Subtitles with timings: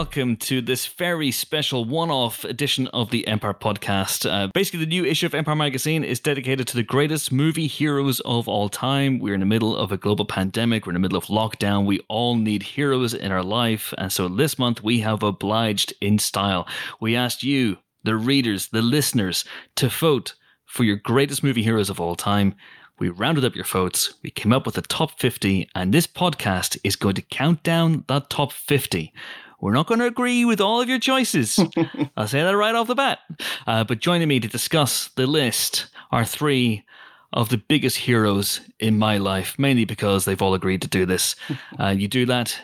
[0.00, 4.24] welcome to this very special one off edition of the Empire podcast.
[4.24, 8.18] Uh, basically, the new issue of Empire magazine is dedicated to the greatest movie heroes
[8.20, 9.18] of all time.
[9.18, 11.84] We're in the middle of a global pandemic, we're in the middle of lockdown.
[11.84, 13.92] We all need heroes in our life.
[13.98, 16.66] And so this month, we have obliged in style.
[16.98, 19.44] We asked you, the readers, the listeners,
[19.76, 22.54] to vote for your greatest movie heroes of all time.
[22.98, 26.78] We rounded up your votes, we came up with a top 50, and this podcast
[26.84, 29.12] is going to count down that top 50.
[29.60, 31.58] We're not going to agree with all of your choices.
[32.16, 33.18] I'll say that right off the bat.
[33.66, 36.84] Uh, but joining me to discuss the list are three
[37.32, 41.36] of the biggest heroes in my life, mainly because they've all agreed to do this.
[41.78, 42.58] Uh, you do that,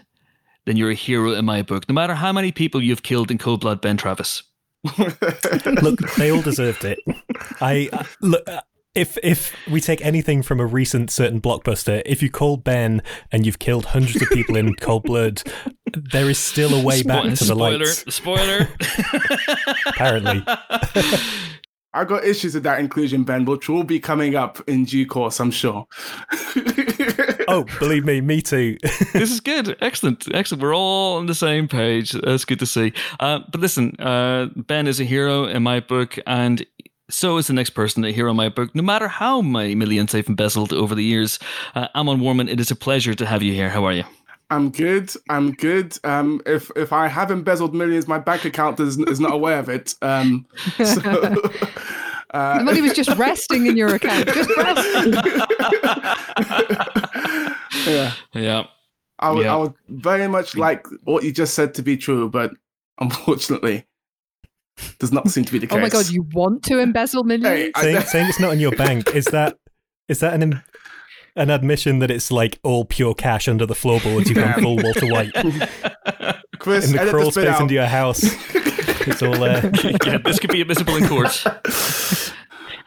[0.66, 3.38] then you're a hero in my book, no matter how many people you've killed in
[3.38, 4.42] cold blood, Ben Travis.
[4.98, 6.98] look, they all deserved it.
[7.60, 8.46] I uh, look.
[8.96, 13.44] If if we take anything from a recent certain blockbuster, if you call Ben and
[13.44, 15.42] you've killed hundreds of people in cold blood,
[15.94, 18.14] there is still a way back to the spoiler, lights.
[18.14, 18.68] Spoiler.
[19.86, 20.42] Apparently.
[21.96, 25.40] I've got issues with that inclusion, Ben, which will be coming up in due course,
[25.40, 25.86] I'm sure.
[27.48, 28.76] oh, believe me, me too.
[29.14, 29.78] this is good.
[29.80, 30.26] Excellent.
[30.34, 30.62] Excellent.
[30.62, 32.12] We're all on the same page.
[32.12, 32.92] That's good to see.
[33.18, 36.66] Uh, but listen, uh, Ben is a hero in my book, and
[37.08, 40.12] so is the next person a hero in my book, no matter how many millions
[40.12, 41.38] they've embezzled over the years.
[41.74, 43.70] Uh, Amon Warmann, it is a pleasure to have you here.
[43.70, 44.04] How are you?
[44.50, 45.10] I'm good.
[45.28, 45.98] I'm good.
[46.04, 49.68] Um, if if I have embezzled millions, my bank account is, is not aware of
[49.68, 49.94] it.
[50.02, 50.46] Um,
[50.76, 51.00] so,
[52.30, 55.14] uh, the money was just resting in your account, just resting.
[57.92, 58.66] yeah, yeah.
[59.18, 59.54] I would, yeah.
[59.54, 62.52] I would very much like what you just said to be true, but
[63.00, 63.84] unfortunately,
[64.98, 65.76] does not seem to be the case.
[65.78, 67.72] Oh my god, you want to embezzle millions?
[67.76, 69.58] Hey, saying, saying it's not in your bank is that
[70.08, 70.62] is that an
[71.34, 74.28] an admission that it's like all pure cash under the floorboards?
[74.28, 75.32] You've gone full Walter White.
[76.58, 77.60] Chris, in the edit crawl space out.
[77.60, 78.22] into your house.
[79.06, 79.70] It's all there.
[80.06, 81.44] yeah, this could be admissible in court.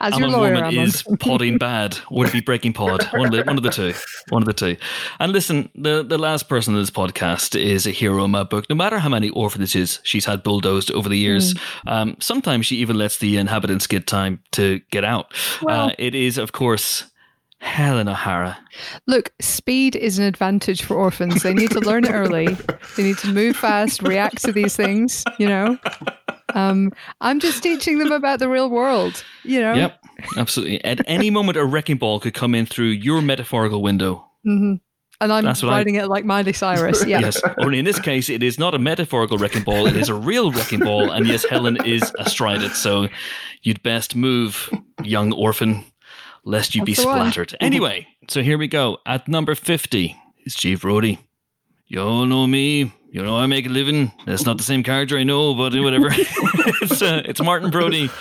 [0.02, 0.78] As your lawyer, Amon.
[0.78, 3.04] is podding bad, would be breaking pod.
[3.14, 3.94] One of the one of the two.
[4.30, 4.78] One of the two.
[5.20, 8.66] And listen, the the last person in this podcast is a hero in my book.
[8.70, 11.54] No matter how many orphanages she's had bulldozed over the years,
[11.88, 15.34] um, sometimes she even lets the inhabitants get time to get out.
[15.62, 17.06] Well- uh, it is, of course,
[17.62, 18.58] Helen O'Hara.
[19.06, 21.44] Look, speed is an advantage for orphans.
[21.44, 22.48] They need to learn it early.
[22.96, 25.78] They need to move fast, react to these things, you know?
[26.56, 29.74] Um, I'm just teaching them about the real world, you know?
[29.74, 30.00] Yep,
[30.38, 30.84] absolutely.
[30.84, 34.26] At any moment, a wrecking ball could come in through your metaphorical window.
[34.44, 34.76] hmm
[35.22, 37.06] And I'm what I- riding it like Miley Cyrus.
[37.06, 37.20] Yeah.
[37.20, 37.42] Yes.
[37.58, 39.86] Only in this case, it is not a metaphorical wrecking ball.
[39.88, 41.12] It is a real wrecking ball.
[41.12, 42.72] And yes, Helen is astride it.
[42.72, 43.08] So
[43.64, 44.70] you'd best move,
[45.04, 45.84] young orphan,
[46.46, 47.18] lest you be That's one.
[47.20, 47.56] splattered.
[47.60, 48.98] Anyway, so here we go.
[49.06, 50.16] At number 50
[50.46, 51.20] is Chief Brody.
[51.90, 52.94] You all know me.
[53.12, 54.12] You know I make a living.
[54.28, 56.10] That's not the same character I know, but whatever.
[56.14, 58.12] it's uh, it's Martin Brody,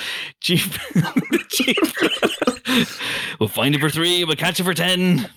[0.41, 0.79] Chief.
[1.51, 3.37] Chief.
[3.39, 4.25] we'll find you for three.
[4.25, 5.29] We'll catch you for ten.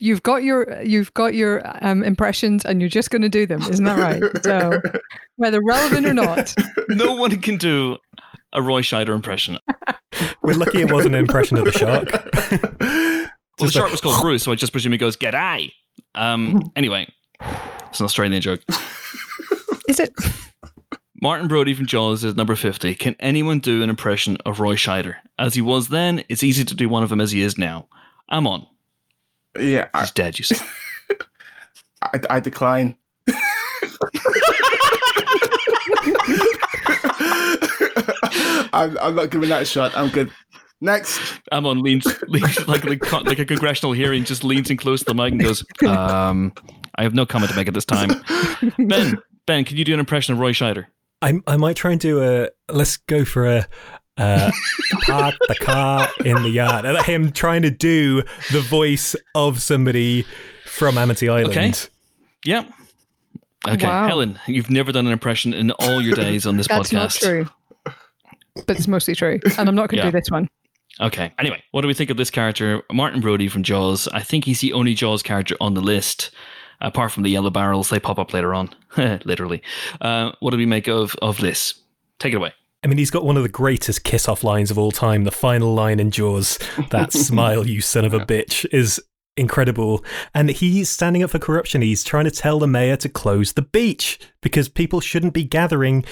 [0.00, 3.62] You've got your you've got your um, impressions and you're just going to do them.
[3.62, 4.44] Isn't that right?
[4.44, 4.78] So
[5.36, 6.54] whether relevant or not.
[6.90, 7.96] No one can do
[8.52, 9.56] a Roy Scheider impression.
[10.42, 12.10] We're lucky it wasn't an impression of the shark.
[13.58, 15.70] Well, the shark was called Bruce, so I just presume he goes, "Get I."
[16.14, 16.70] Um.
[16.76, 17.06] Anyway,
[17.88, 18.62] it's an Australian joke.
[19.88, 20.12] Is it
[21.22, 22.94] Martin Brody from Jaws is number fifty.
[22.94, 26.24] Can anyone do an impression of Roy Scheider as he was then?
[26.28, 27.88] It's easy to do one of him as he is now.
[28.28, 28.66] I'm on.
[29.58, 30.38] yeah, I, He's dead.
[30.38, 30.56] You see.
[32.02, 32.96] I, I decline.
[38.72, 39.92] I'm, I'm not giving that a shot.
[39.96, 40.30] I'm good.
[40.80, 41.20] Next.
[41.52, 45.14] Amon leans, leans like, like like a congressional hearing, just leans in close to the
[45.14, 46.54] mic and goes, um,
[46.96, 48.10] "I have no comment to make at this time."
[48.78, 50.86] Ben, Ben, can you do an impression of Roy Scheider?
[51.22, 52.48] I I might try and do a.
[52.72, 53.66] Let's go for a.
[54.16, 54.50] Uh,
[55.06, 56.84] park the car in the yard.
[56.84, 58.22] And him trying to do
[58.52, 60.26] the voice of somebody
[60.66, 61.56] from Amity Island.
[61.56, 61.72] Okay.
[62.44, 62.64] Yeah.
[63.66, 64.06] Okay, Wow.
[64.08, 66.92] Helen, you've never done an impression in all your days on this that's podcast.
[66.92, 67.48] not true.
[68.66, 69.38] But it's mostly true.
[69.58, 70.10] And I'm not going to Yeah.
[70.10, 70.48] do this one.
[71.00, 71.32] Okay.
[71.38, 74.06] Anyway, what do we think of this character, Martin Brody from Jaws?
[74.08, 76.30] I think he's the only Jaws character on the list,
[76.80, 77.90] apart from the yellow barrels.
[77.90, 79.62] They pop up later on, literally.
[80.00, 81.74] Uh, what do we make of of this?
[82.18, 82.52] Take it away.
[82.82, 85.24] I mean, he's got one of the greatest kiss off lines of all time.
[85.24, 86.58] The final line in Jaws,
[86.90, 89.00] that smile, you son of a bitch, is
[89.36, 90.04] incredible.
[90.34, 91.82] And he's standing up for corruption.
[91.82, 96.04] He's trying to tell the mayor to close the beach because people shouldn't be gathering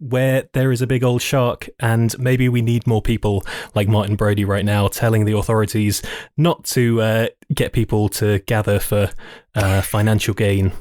[0.00, 1.68] where there is a big old shark.
[1.78, 3.44] And maybe we need more people
[3.74, 6.02] like Martin Brody right now telling the authorities
[6.36, 9.10] not to uh, get people to gather for
[9.54, 10.72] uh, financial gain.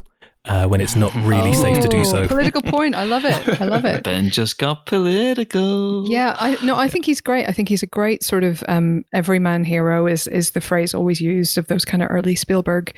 [0.45, 2.27] Uh, when it's not really safe to do Oh, so.
[2.29, 2.95] Political point.
[2.95, 3.61] I love it.
[3.61, 4.03] I love it.
[4.03, 6.09] Ben just got political.
[6.09, 7.47] Yeah, I no, I think he's great.
[7.47, 10.07] I think he's a great sort of um, everyman hero.
[10.07, 12.95] Is is the phrase always used of those kind of early Spielberg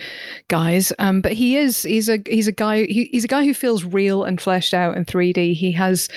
[0.49, 0.93] guys?
[0.99, 3.83] Um, but he is he's a he's a guy he, he's a guy who feels
[3.83, 5.55] real and fleshed out in 3D.
[5.55, 6.07] He has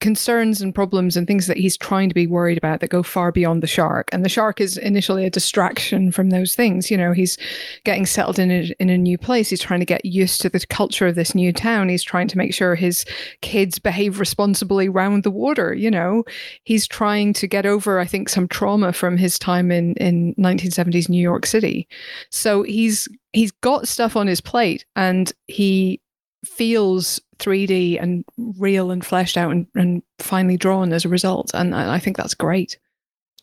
[0.00, 3.32] concerns and problems and things that he's trying to be worried about that go far
[3.32, 4.08] beyond the shark.
[4.12, 6.90] And the shark is initially a distraction from those things.
[6.90, 7.36] You know, he's
[7.84, 9.50] getting settled in a, in a new place.
[9.50, 11.88] He's trying to get used to the culture of this new town.
[11.88, 13.04] He's trying to make sure his
[13.42, 15.74] kids behave responsibly round the water.
[15.74, 16.24] You know,
[16.64, 21.08] he's trying to get over, I think, some trauma from his time in in 1970s
[21.08, 21.88] New York City.
[22.30, 26.00] So he's he's got stuff on his plate, and he
[26.44, 31.50] feels 3D and real and fleshed out and, and finely drawn as a result.
[31.54, 32.78] And I think that's great.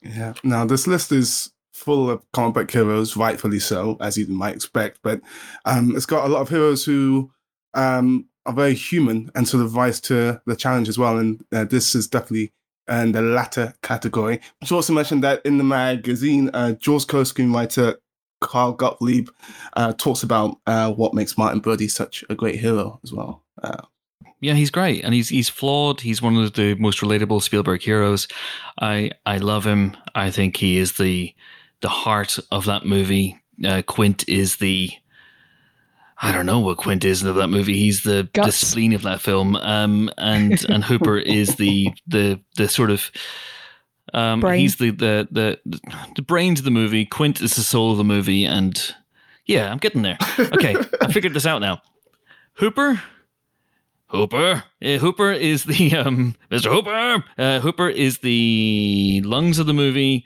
[0.02, 0.34] Yeah.
[0.44, 5.00] Now this list is full of book heroes, rightfully so, as you might expect.
[5.04, 5.22] But
[5.66, 7.32] um, it's got a lot of heroes who
[7.74, 11.18] um, are very human and sort of rise to the challenge as well.
[11.18, 12.54] And uh, this is definitely
[12.88, 14.40] in the latter category.
[14.64, 17.96] You also mentioned that in the magazine, uh, Jaws co-screenwriter
[18.42, 19.30] Carl Gottlieb
[19.76, 23.44] uh, talks about uh, what makes Martin Brody such a great hero as well.
[23.62, 23.82] Uh,
[24.42, 26.02] Yeah, he's great, and he's he's flawed.
[26.02, 28.28] He's one of the most relatable Spielberg heroes.
[28.80, 29.96] I I love him.
[30.14, 31.34] I think he is the
[31.82, 33.40] the heart of that movie.
[33.66, 34.92] Uh, Quint is the
[36.22, 37.78] I don't know what Quint is of that movie.
[37.78, 39.56] He's the, the spleen of that film.
[39.58, 43.12] Um, and and Hooper is the the the sort of
[44.14, 44.60] um, Brain.
[44.60, 45.60] he's the, the the
[46.16, 47.06] the brains of the movie.
[47.06, 48.94] Quint is the soul of the movie, and
[49.46, 50.18] yeah, I'm getting there.
[50.40, 51.82] Okay, I figured this out now.
[52.54, 53.02] Hooper,
[54.08, 56.72] Hooper, Uh, Hooper is the um, Mr.
[56.72, 57.24] Hooper.
[57.38, 60.26] Uh, Hooper is the lungs of the movie.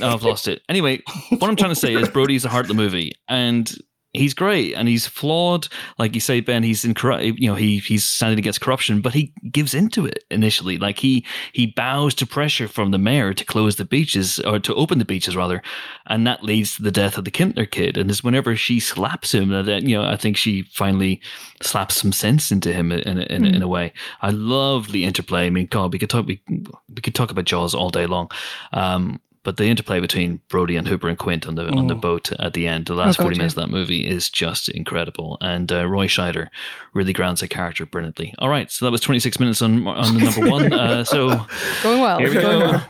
[0.00, 0.62] Oh, I've lost it.
[0.68, 3.72] Anyway, what I'm trying to say is Brody's the heart of the movie, and
[4.14, 5.68] he's great and he's flawed.
[5.98, 7.24] Like you say, Ben, he's in corrupt.
[7.24, 10.78] You know, he he's standing against corruption, but he gives into it initially.
[10.78, 14.74] Like he he bows to pressure from the mayor to close the beaches or to
[14.74, 15.62] open the beaches rather,
[16.06, 17.96] and that leads to the death of the Kintner kid.
[17.96, 21.20] And it's whenever she slaps him that you know I think she finally
[21.62, 23.92] slaps some sense into him in a, in, a, in a way.
[24.20, 25.46] I love the interplay.
[25.46, 28.30] I mean, God, we could talk we, we could talk about Jaws all day long.
[28.72, 32.32] Um, but the interplay between Brody and Hooper and Quint on the on the boat
[32.38, 33.38] at the end, the last forty yeah.
[33.38, 35.38] minutes of that movie is just incredible.
[35.40, 36.48] And uh, Roy Scheider
[36.94, 38.34] really grounds the character brilliantly.
[38.38, 40.72] All right, so that was twenty six minutes on on the number one.
[40.72, 41.46] Uh, so
[41.82, 42.18] Going well.
[42.18, 42.80] here we go.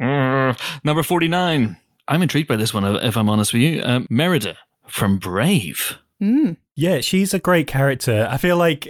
[0.00, 0.54] Uh,
[0.84, 1.76] number forty nine.
[2.06, 3.82] I'm intrigued by this one, if I'm honest with you.
[3.82, 4.56] Uh, Merida
[4.86, 5.98] from Brave.
[6.22, 6.56] Mm.
[6.74, 8.26] Yeah, she's a great character.
[8.30, 8.88] I feel like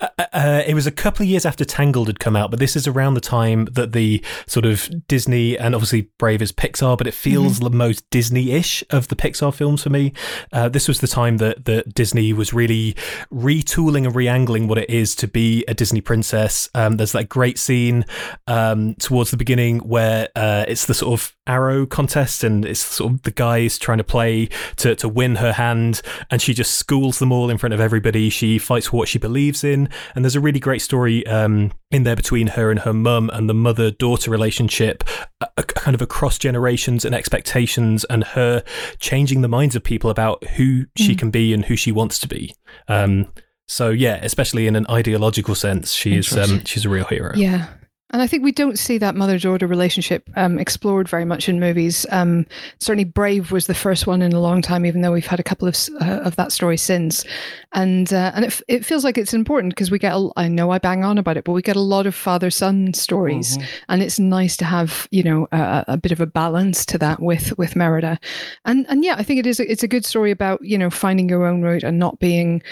[0.00, 2.76] uh, uh, it was a couple of years after Tangled had come out, but this
[2.76, 7.06] is around the time that the sort of Disney and obviously Brave is Pixar, but
[7.06, 10.12] it feels the most Disney-ish of the Pixar films for me.
[10.52, 12.94] Uh, this was the time that that Disney was really
[13.32, 16.68] retooling and reangling what it is to be a Disney princess.
[16.74, 18.04] Um, there's that great scene
[18.46, 23.12] um, towards the beginning where uh, it's the sort of arrow contest and it's sort
[23.12, 27.18] of the guys trying to play to, to win her hand and she just schools
[27.18, 30.36] them all in front of everybody she fights for what she believes in and there's
[30.36, 33.90] a really great story um, in there between her and her mum and the mother
[33.90, 35.04] daughter relationship
[35.40, 38.62] a, a kind of across generations and expectations and her
[38.98, 42.28] changing the minds of people about who she can be and who she wants to
[42.28, 42.54] be.
[42.88, 43.32] Um,
[43.68, 47.32] so yeah especially in an ideological sense she's um, she's a real hero.
[47.34, 47.66] Yeah.
[48.10, 51.58] And I think we don't see that mother daughter relationship um, explored very much in
[51.58, 52.06] movies.
[52.10, 52.46] Um,
[52.78, 55.42] certainly, Brave was the first one in a long time, even though we've had a
[55.42, 57.24] couple of uh, of that story since.
[57.72, 60.14] And uh, and it, f- it feels like it's important because we get.
[60.14, 62.50] A, I know I bang on about it, but we get a lot of father
[62.50, 63.58] son stories,
[63.88, 67.20] and it's nice to have you know a, a bit of a balance to that
[67.20, 68.20] with with Merida.
[68.64, 69.58] And and yeah, I think it is.
[69.58, 72.62] A, it's a good story about you know finding your own route and not being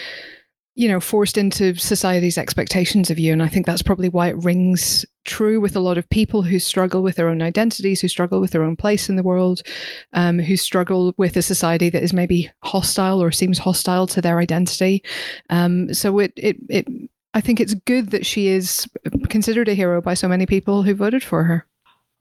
[0.76, 3.32] you know, forced into society's expectations of you.
[3.32, 6.58] And I think that's probably why it rings true with a lot of people who
[6.58, 9.62] struggle with their own identities, who struggle with their own place in the world,
[10.12, 14.38] um, who struggle with a society that is maybe hostile or seems hostile to their
[14.38, 15.02] identity.
[15.48, 16.88] Um, so it, it, it,
[17.34, 18.88] I think it's good that she is
[19.28, 21.66] considered a hero by so many people who voted for her.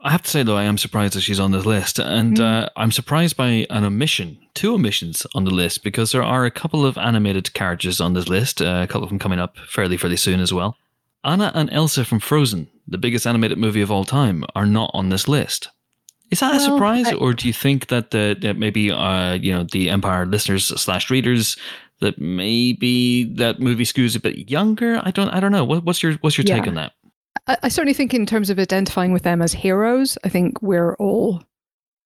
[0.06, 2.68] I have to say though, I am surprised that she's on this list, and uh,
[2.76, 6.86] I'm surprised by an omission, two omissions on the list, because there are a couple
[6.86, 10.18] of animated characters on this list, uh, a couple of them coming up fairly, fairly
[10.18, 10.76] soon as well.
[11.24, 15.08] Anna and Elsa from Frozen, the biggest animated movie of all time, are not on
[15.08, 15.70] this list.
[16.32, 19.54] Is that a surprise, I- or do you think that the that maybe uh, you
[19.54, 21.56] know the Empire listeners slash readers
[22.02, 25.00] that maybe that movie skews a bit younger?
[25.04, 25.64] I don't I don't know.
[25.64, 26.92] What, what's your what's your take on that?
[27.48, 30.96] I, I certainly think, in terms of identifying with them as heroes, I think we're
[30.96, 31.44] all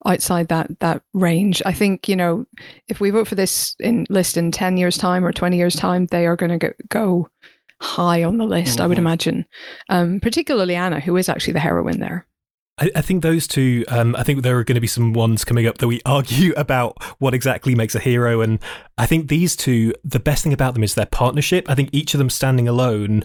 [0.06, 1.62] outside that that range.
[1.65, 2.46] I think you know
[2.88, 6.06] if we vote for this in list in ten years' time or twenty years' time,
[6.08, 7.29] they are going to go
[7.82, 8.74] high on the list.
[8.75, 8.82] Mm-hmm.
[8.84, 9.01] I would Mhm.
[9.01, 9.46] imagine,
[9.89, 12.25] um, particularly Anna, who is actually the heroine there.
[12.79, 13.86] I, I think those two.
[13.88, 16.53] Um, I think there are going to be some ones coming up that we argue
[16.58, 18.60] about what exactly makes a hero, and
[18.98, 19.94] I think these two.
[20.03, 21.70] The best thing about them is their partnership.
[21.70, 23.24] I think each of them standing alone.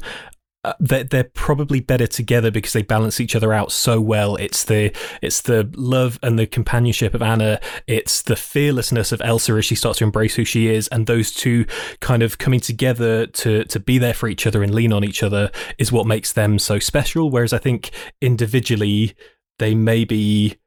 [0.65, 4.37] Uh, they're, they're probably better together because they balance each other out so well.
[4.37, 7.61] It's the it's the love and the companionship of Anna.
[7.89, 11.33] It's the fearlessness of Elsa as she starts to embrace who she is, and those
[11.33, 11.67] two
[12.01, 15.25] kind of coming together to to be there for each other and lean on each
[15.25, 17.29] other is what makes them so special.
[17.29, 17.91] Whereas I think
[18.21, 19.15] individually
[19.59, 20.59] they maybe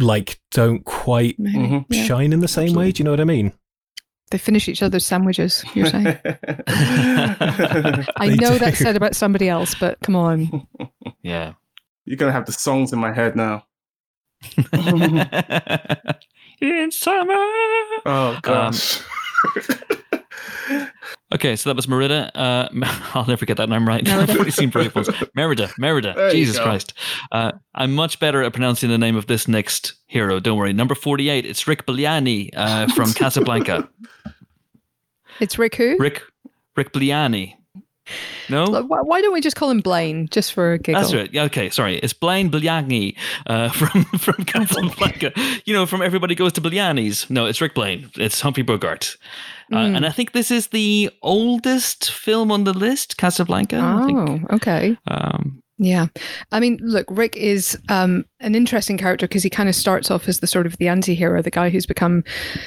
[0.00, 1.58] like don't quite Maybe.
[1.58, 1.86] Mhm.
[1.90, 2.04] Yeah.
[2.04, 2.90] shine in the same way.
[2.90, 3.52] Do you know what I mean?
[4.30, 5.64] They finish each other's sandwiches.
[5.74, 6.18] You're saying?
[6.66, 8.58] I know do.
[8.58, 10.66] that's said about somebody else, but come on.
[11.22, 11.54] Yeah.
[12.04, 13.64] You're gonna have the songs in my head now.
[16.60, 17.34] in summer.
[18.06, 19.02] Oh um, gosh.
[21.34, 22.30] Okay, so that was Merida.
[22.34, 22.68] Uh,
[23.14, 24.04] I'll never get that name right.
[24.04, 24.22] Merida.
[24.32, 25.12] I've already seen prequels.
[25.34, 26.14] Merida, Merida.
[26.16, 26.58] There Jesus.
[26.58, 26.94] Christ.
[27.32, 30.40] Uh, I'm much better at pronouncing the name of this next hero.
[30.40, 30.72] Don't worry.
[30.72, 33.88] Number 48, it's Rick Bliani uh, from Casablanca.
[35.40, 35.96] It's Rick who?
[36.00, 36.22] Rick
[36.74, 37.54] Rick Bliani.
[38.48, 38.64] No?
[38.82, 41.00] Why why don't we just call him Blaine, just for a giggle?
[41.00, 41.32] That's right.
[41.32, 41.98] Yeah, okay, sorry.
[41.98, 45.32] It's Blaine Bliani uh, from from Casablanca.
[45.64, 47.28] you know, from Everybody Goes to Bliani's.
[47.30, 48.10] No, it's Rick Blaine.
[48.16, 49.16] It's Humphrey Bogart.
[49.72, 49.96] Uh, Mm.
[49.96, 53.78] And I think this is the oldest film on the list, Casablanca.
[53.78, 54.18] I think.
[54.18, 54.96] Oh, okay.
[55.06, 56.06] Um, Yeah.
[56.50, 60.26] I mean, look, Rick is um, an interesting character because he kind of starts off
[60.26, 62.24] as the sort of the anti hero, the guy who's become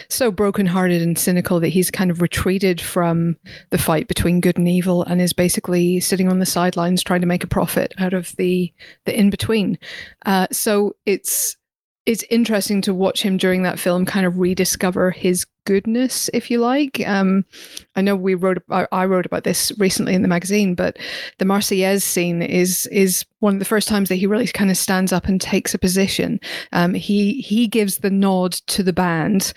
[0.09, 3.35] so brokenhearted and cynical that he's kind of retreated from
[3.71, 7.27] the fight between good and evil and is basically sitting on the sidelines trying to
[7.27, 8.71] make a profit out of the,
[9.05, 9.77] the in between.
[10.25, 11.57] Uh, so it's.
[12.05, 16.59] It's interesting to watch him during that film kind of rediscover his goodness, if you
[16.59, 17.07] like.
[17.07, 17.45] Um,
[17.95, 20.97] I know we wrote, I wrote about this recently in the magazine, but
[21.37, 24.77] the Marseillaise scene is is one of the first times that he really kind of
[24.77, 26.39] stands up and takes a position.
[26.71, 29.53] Um, he he gives the nod to the band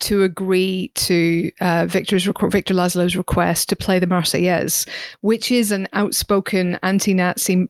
[0.00, 4.88] to agree to uh, Victor's Victor Laszlo's request to play the Marseillaise,
[5.20, 7.68] which is an outspoken anti-Nazi.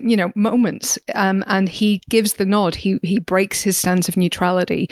[0.00, 2.74] You know, moments, um, and he gives the nod.
[2.74, 4.88] He he breaks his stance of neutrality.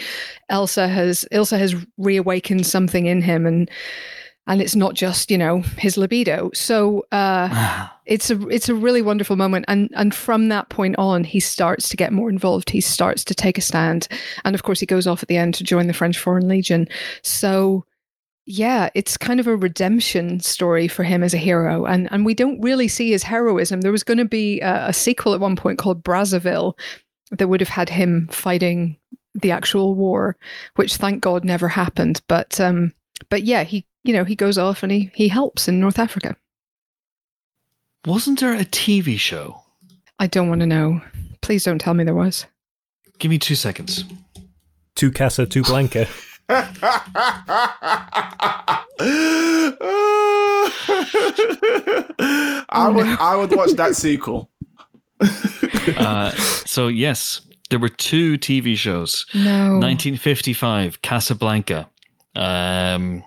[0.49, 3.70] Elsa has Elsa has reawakened something in him, and
[4.47, 6.50] and it's not just you know his libido.
[6.54, 11.23] So uh, it's a it's a really wonderful moment and and from that point on
[11.23, 14.08] he starts to get more involved he starts to take a stand
[14.44, 16.88] and of course he goes off at the end to join the french foreign legion
[17.23, 17.85] so
[18.49, 22.35] yeah it's kind of a redemption story for him as a hero and and we
[22.35, 25.57] don't really see his heroism there was going to be a, a sequel at one
[25.57, 26.73] point called brazzaville
[27.31, 28.97] that would have had him fighting
[29.35, 30.37] the actual war
[30.76, 32.93] which thank god never happened but um
[33.28, 36.35] but yeah he you know he goes off and he he helps in north africa
[38.07, 39.62] wasn't there a TV show?
[40.19, 41.02] I don't want to know.
[41.43, 42.47] Please don't tell me there was.
[43.19, 44.05] Give me two seconds.
[44.95, 46.07] Tu casa, tu blanca.
[46.50, 46.64] I
[52.93, 54.50] would I would watch that sequel.
[55.97, 56.31] Uh,
[56.67, 57.40] so, yes,
[57.71, 59.25] there were two TV shows.
[59.35, 59.78] No.
[59.78, 61.88] 1955, Casablanca.
[62.35, 63.25] Um,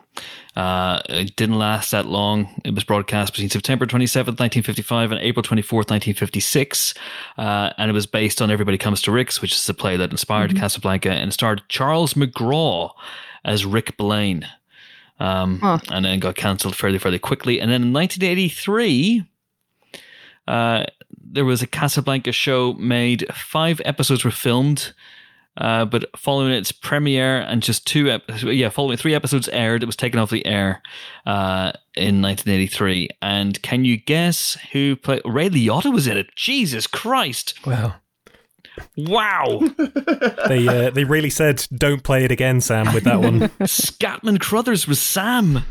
[0.55, 2.61] uh, it didn't last that long.
[2.65, 6.93] It was broadcast between September 27th, 1955 and April 24th, 1956.
[7.37, 10.11] Uh, and it was based on Everybody Comes to Rick's, which is the play that
[10.11, 12.91] inspired Casablanca, and starred Charles McGraw
[13.45, 14.45] as Rick Blaine.
[15.19, 15.79] Um, Huh.
[15.89, 17.61] And then got cancelled fairly, fairly quickly.
[17.61, 19.23] And then in 1983,
[20.47, 20.85] uh,
[21.23, 23.25] there was a Casablanca show made.
[23.33, 24.93] Five episodes were filmed.
[25.57, 29.85] Uh, but following its premiere and just two, ep- yeah, following three episodes aired, it
[29.85, 30.81] was taken off the air
[31.25, 33.09] uh, in 1983.
[33.21, 35.21] And can you guess who played?
[35.25, 36.33] Ray Liotta was in it.
[36.35, 37.53] Jesus Christ!
[37.65, 37.95] Wow.
[38.97, 39.61] Wow!
[40.47, 43.39] They uh, they really said don't play it again, Sam, with that one.
[43.61, 45.65] Scatman Crothers was Sam.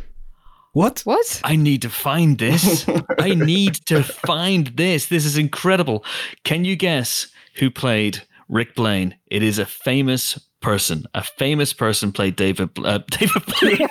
[0.73, 1.01] what?
[1.01, 1.41] What?
[1.45, 2.87] I need to find this.
[3.19, 5.07] I need to find this.
[5.07, 6.05] This is incredible.
[6.45, 9.15] Can you guess who played Rick Blaine?
[9.31, 11.05] It is a famous person.
[11.15, 12.69] A famous person played David.
[12.85, 13.89] Uh, David Blaine.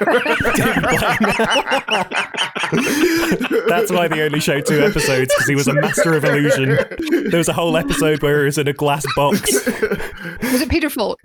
[3.68, 6.78] That's why they only showed two episodes because he was a master of illusion.
[7.30, 9.42] There was a whole episode where he was in a glass box.
[9.66, 11.20] Was it Peter Falk?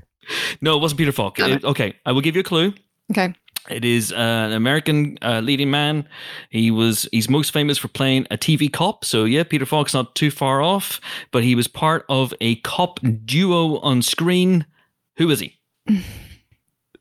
[0.62, 1.38] no, it wasn't Peter Falk.
[1.38, 2.72] It- okay, I will give you a clue.
[3.10, 3.34] Okay.
[3.70, 6.06] It is uh, an American uh, leading man.
[6.50, 9.04] He was he's most famous for playing a TV cop.
[9.04, 13.00] So yeah, Peter Falk's not too far off, but he was part of a cop
[13.24, 14.66] duo on screen
[15.16, 15.58] Who is he?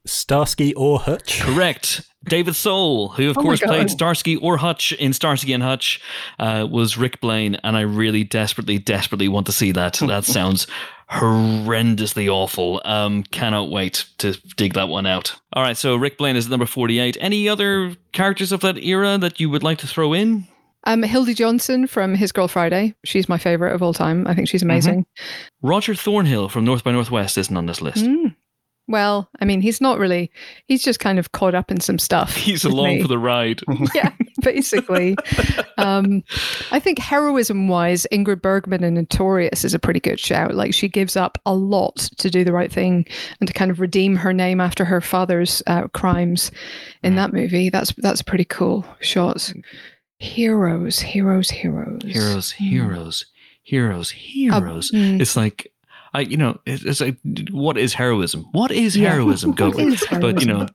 [0.05, 1.41] Starsky or Hutch.
[1.41, 2.01] Correct.
[2.25, 6.01] David Soul, who of Oh course played Starsky or Hutch in Starsky and Hutch,
[6.39, 9.95] uh, was Rick Blaine, and I really desperately, desperately want to see that.
[9.95, 10.67] That sounds
[11.11, 12.81] horrendously awful.
[12.85, 15.35] Um, cannot wait to dig that one out.
[15.53, 17.17] All right, so Rick Blaine is number forty-eight.
[17.19, 20.47] Any other characters of that era that you would like to throw in?
[20.85, 22.93] Um, Hildy Johnson from His Girl Friday.
[23.05, 24.27] She's my favorite of all time.
[24.27, 25.05] I think she's amazing.
[25.61, 28.03] Roger Thornhill from North by Northwest isn't on this list.
[28.03, 28.35] Mm.
[28.87, 30.29] Well, I mean, he's not really.
[30.67, 32.35] He's just kind of caught up in some stuff.
[32.35, 33.01] He's along me.
[33.01, 33.61] for the ride.
[33.95, 34.11] yeah,
[34.53, 35.15] basically.
[35.77, 36.23] um,
[36.71, 40.55] I think heroism wise, Ingrid Bergman in Notorious is a pretty good shout.
[40.55, 43.05] Like she gives up a lot to do the right thing
[43.39, 46.51] and to kind of redeem her name after her father's uh, crimes
[47.03, 47.69] in that movie.
[47.69, 49.51] That's that's a pretty cool shot.
[50.19, 53.25] Heroes, heroes, heroes, Heroes, heroes,
[53.63, 54.91] heroes, heroes.
[54.91, 55.19] mm.
[55.19, 55.71] It's like
[56.13, 57.17] I, you know, it's, it's like,
[57.51, 58.45] what is heroism?
[58.51, 59.51] What is heroism?
[59.55, 60.67] Go, What is but you know?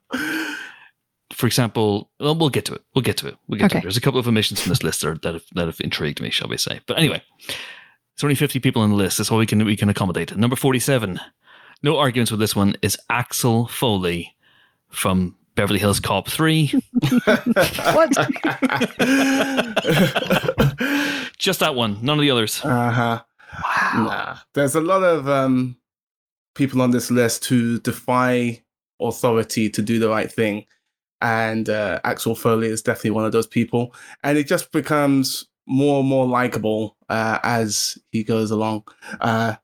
[1.39, 2.83] For example, well, we'll get to it.
[2.93, 3.37] We'll get to it.
[3.47, 3.83] We'll get to it.
[3.83, 6.19] There's a couple of omissions from this list that, are, that have that have intrigued
[6.19, 6.81] me, shall we say?
[6.85, 9.17] But anyway, it's only 50 people on the list.
[9.17, 10.35] That's all we can we can accommodate.
[10.35, 11.17] Number 47.
[11.81, 12.75] No arguments with this one.
[12.81, 14.35] Is Axel Foley
[14.89, 16.67] from Beverly Hills Cop 3.
[17.23, 18.11] what?
[21.37, 22.03] Just that one.
[22.03, 22.59] None of the others.
[22.65, 23.21] Uh huh.
[23.63, 23.91] Wow.
[23.95, 24.35] Nah.
[24.55, 25.77] There's a lot of um,
[26.53, 28.61] people on this list who defy
[28.99, 30.65] authority to do the right thing.
[31.21, 33.93] And uh, Axel Foley is definitely one of those people.
[34.23, 38.83] And it just becomes more and more likable uh, as he goes along.
[39.21, 39.55] Uh,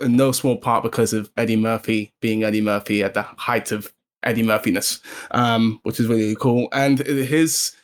[0.00, 4.42] no small part because of Eddie Murphy being Eddie Murphy at the height of Eddie
[4.42, 5.00] Murphiness,
[5.32, 6.68] um, which is really cool.
[6.72, 7.74] And his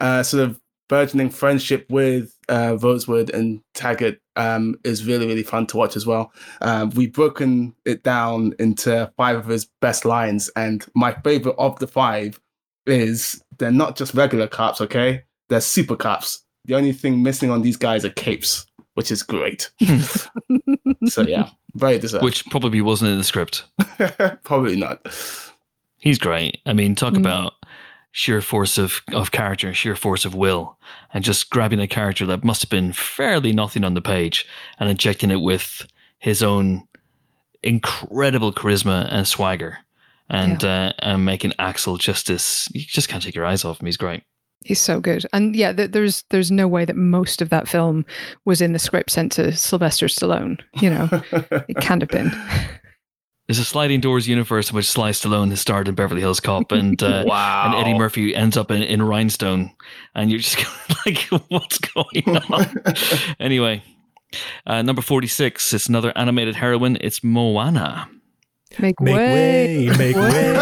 [0.00, 5.66] uh, sort of burgeoning friendship with uh, Rosewood and Taggart um, is really, really fun
[5.68, 6.32] to watch as well.
[6.60, 11.78] Um, we've broken it down into five of his best lines, and my favorite of
[11.78, 12.40] the five
[12.86, 15.22] is they're not just regular cops, okay?
[15.48, 16.42] They're super cops.
[16.66, 19.70] The only thing missing on these guys are capes, which is great.
[21.06, 22.24] so, yeah, very deserved.
[22.24, 23.64] Which probably wasn't in the script.
[24.44, 25.06] Probably not.
[25.98, 26.58] He's great.
[26.66, 27.18] I mean, talk Mm.
[27.20, 27.54] about
[28.16, 30.78] sheer force of, of character, sheer force of will,
[31.12, 34.46] and just grabbing a character that must have been fairly nothing on the page
[34.78, 35.84] and injecting it with
[36.18, 36.86] his own
[37.64, 39.78] incredible charisma and swagger.
[40.30, 43.86] And uh, and making Axel just this, you just can't take your eyes off him.
[43.86, 44.22] He's great.
[44.64, 48.06] He's so good, and yeah, th- there's there's no way that most of that film
[48.46, 50.60] was in the script sent to Sylvester Stallone.
[50.80, 51.08] You know,
[51.68, 52.30] it can't have been.
[53.46, 56.72] There's a sliding doors universe in which Sly Stallone has starred in Beverly Hills Cop,
[56.72, 57.64] and uh, wow.
[57.66, 59.70] and Eddie Murphy ends up in, in Rhinestone,
[60.14, 60.56] and you're just
[61.06, 62.82] like, what's going on?
[63.38, 63.82] anyway,
[64.66, 66.96] uh, number 46, it's another animated heroine.
[67.02, 68.08] It's Moana.
[68.80, 70.56] Make, Make way, way, make way.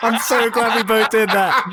[0.00, 1.66] I'm so glad we both did that.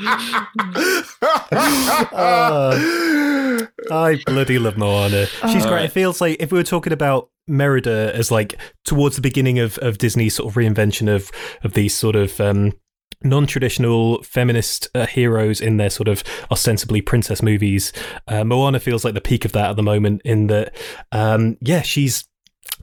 [2.12, 5.26] Uh, I bloody love Moana.
[5.50, 5.84] She's Uh, great.
[5.86, 9.78] It feels like if we were talking about Merida as like towards the beginning of,
[9.78, 11.30] of Disney's sort of reinvention of
[11.62, 12.72] of these sort of um,
[13.22, 17.92] non-traditional feminist uh, heroes in their sort of ostensibly princess movies,
[18.28, 20.22] uh, Moana feels like the peak of that at the moment.
[20.24, 20.76] In that,
[21.12, 22.27] um, yeah, she's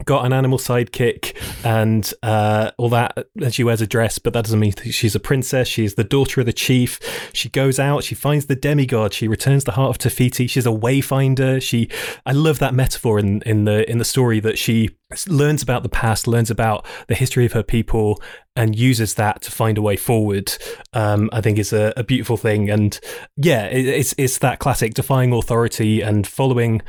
[0.03, 3.27] got an animal sidekick and uh, all that.
[3.41, 5.67] And she wears a dress, but that doesn't mean she's a princess.
[5.67, 6.99] She's the daughter of the chief.
[7.34, 8.03] She goes out.
[8.03, 9.13] She finds the demigod.
[9.13, 10.47] She returns the heart of Te Fiti.
[10.47, 11.62] She's a wayfinder.
[11.62, 11.89] She,
[12.25, 14.89] I love that metaphor in in the in the story that she
[15.27, 18.21] learns about the past, learns about the history of her people,
[18.55, 20.55] and uses that to find a way forward.
[20.93, 22.69] Um, I think is a, a beautiful thing.
[22.69, 22.99] And
[23.38, 26.81] yeah, it, it's it's that classic defying authority and following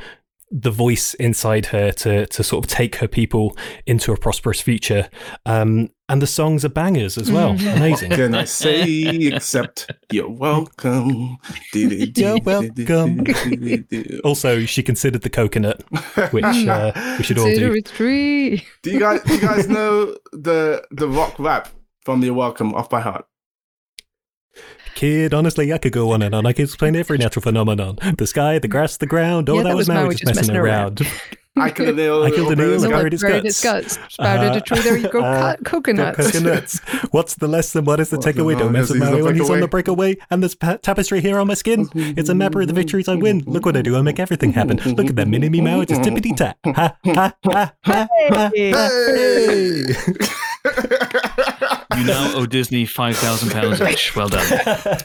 [0.49, 3.55] the voice inside her to to sort of take her people
[3.85, 5.09] into a prosperous future.
[5.45, 7.49] Um, and the songs are bangers as well.
[7.59, 8.11] Amazing.
[8.11, 11.37] Can I say except you're welcome?
[11.73, 13.25] You're welcome.
[14.23, 15.83] Also, she considered the coconut,
[16.31, 17.73] which uh, we should all do.
[17.73, 18.65] it free.
[18.83, 21.69] Do you guys do you guys know the the rock rap
[22.05, 23.25] from You're Welcome off by heart?
[24.97, 26.47] Kid, honestly, I could go on and on.
[26.47, 29.47] I could explain every natural phenomenon: the sky, the grass, the ground.
[29.47, 31.01] Oh, Yeah, that, that was was Maui Maui just just messing, messing around.
[31.55, 32.23] I killed a nail.
[32.23, 33.45] I killed a nail and buried its guts.
[33.45, 33.99] its guts.
[34.09, 34.79] Sprouted Uh, a tree.
[34.79, 35.21] There you go.
[35.23, 36.17] uh, co- coconuts.
[36.31, 36.79] Coconuts.
[37.11, 37.85] What's the lesson?
[37.85, 38.57] What is the takeaway?
[38.57, 40.13] Don't mess with Maui when he's on the breakaway.
[40.13, 40.25] breakaway.
[40.31, 41.87] And there's pa- tapestry here on my skin.
[41.95, 43.43] It's a mapper of the victories I win.
[43.45, 43.95] Look what I do.
[43.97, 44.77] I make everything happen.
[44.77, 45.85] Look at that mini me Maui.
[45.85, 46.57] Just tippity tap.
[46.65, 48.07] Ha ha ha ha.
[48.29, 48.71] ha, Hey.
[48.71, 49.93] Hey.
[51.97, 54.15] You now owe Disney £5,000 each.
[54.15, 54.45] Well done.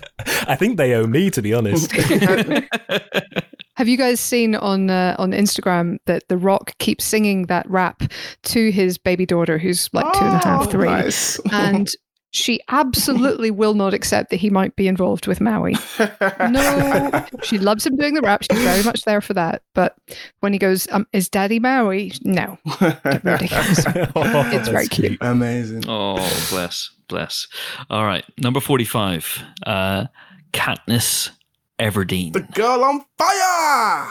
[0.47, 1.91] I think they owe me, to be honest.
[1.93, 2.65] Have
[3.77, 8.03] Have you guys seen on uh, on Instagram that The Rock keeps singing that rap
[8.45, 11.41] to his baby daughter, who's like two and a half, Oh, three, nice.
[11.51, 11.89] and
[12.33, 15.77] she absolutely will not accept that he might be involved with Maui.
[16.51, 18.43] No, she loves him doing the rap.
[18.43, 19.63] She's very much there for that.
[19.75, 19.97] But
[20.41, 22.59] when he goes, um, "Is Daddy Maui?" No,
[23.05, 23.85] ridiculous.
[24.17, 25.19] Oh, It's very that's cute.
[25.21, 25.85] Amazing.
[25.89, 26.17] Oh,
[26.51, 27.47] bless, bless.
[27.91, 30.07] All right, number 45, uh,
[30.53, 31.31] Katniss
[31.79, 32.33] Everdeen.
[32.33, 34.09] The girl on fire.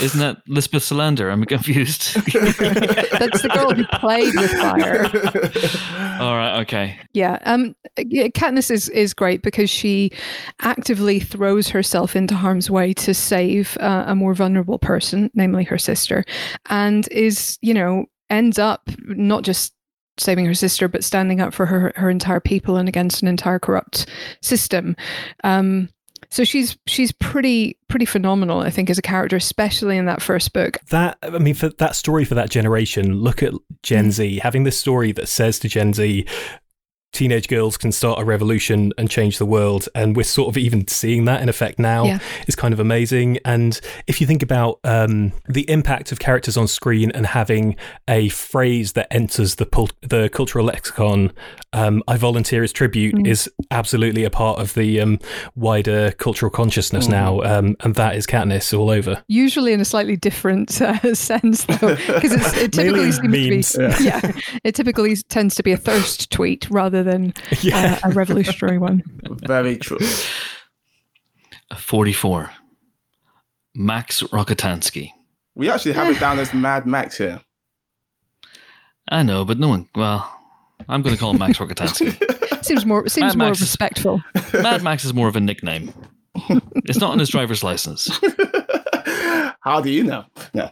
[0.00, 1.32] Isn't that Lisbeth Salander?
[1.32, 2.14] I'm confused.
[2.14, 5.04] That's the girl who played with fire.
[6.22, 6.98] All right, okay.
[7.14, 10.12] Yeah, um, yeah, Katniss is is great because she
[10.60, 15.78] actively throws herself into harm's way to save uh, a more vulnerable person, namely her
[15.78, 16.24] sister,
[16.66, 19.74] and is you know ends up not just
[20.18, 23.58] saving her sister but standing up for her her entire people and against an entire
[23.58, 24.06] corrupt
[24.42, 24.96] system.
[25.44, 25.88] Um,
[26.30, 30.52] so she's she's pretty pretty phenomenal, I think, as a character, especially in that first
[30.52, 30.78] book.
[30.90, 34.12] that I mean, for that story for that generation, look at Gen mm.
[34.12, 36.26] Z having this story that says to Gen Z,
[37.12, 40.86] teenage girls can start a revolution and change the world, and we're sort of even
[40.88, 42.04] seeing that in effect now.
[42.04, 42.18] Yeah.
[42.46, 43.38] is kind of amazing.
[43.44, 47.76] And if you think about um, the impact of characters on screen and having
[48.08, 51.32] a phrase that enters the pul- the cultural lexicon,
[51.72, 53.26] um, I volunteer as tribute Mm.
[53.26, 55.18] is absolutely a part of the um,
[55.56, 57.10] wider cultural consciousness Mm.
[57.10, 59.22] now, um, and that is Katniss all over.
[59.28, 64.04] usually in a slightly different uh, sense though because it typically Mainly seems to be
[64.04, 64.32] yeah.
[64.64, 67.32] it typically tends to be a thirst tweet rather than
[67.62, 67.98] Yeah.
[68.04, 69.02] uh, a revolutionary one
[69.46, 69.98] Very true.
[71.76, 72.50] 44,
[73.74, 75.10] Max Rockatansky.
[75.54, 77.40] We actually have it down as Mad Max here.
[79.10, 80.30] I know, but no one, well,
[80.88, 82.64] I'm going to call him Max Rockatansky.
[82.64, 85.92] seems more seems Mad more Max is- respectful Mad Max is more of a nickname.
[86.86, 88.08] It's not on his driver's license.
[89.60, 90.24] How do you know?
[90.54, 90.70] No.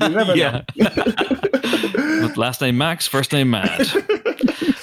[0.00, 0.62] You never yeah.
[0.76, 3.86] With last name Max, first name Mad.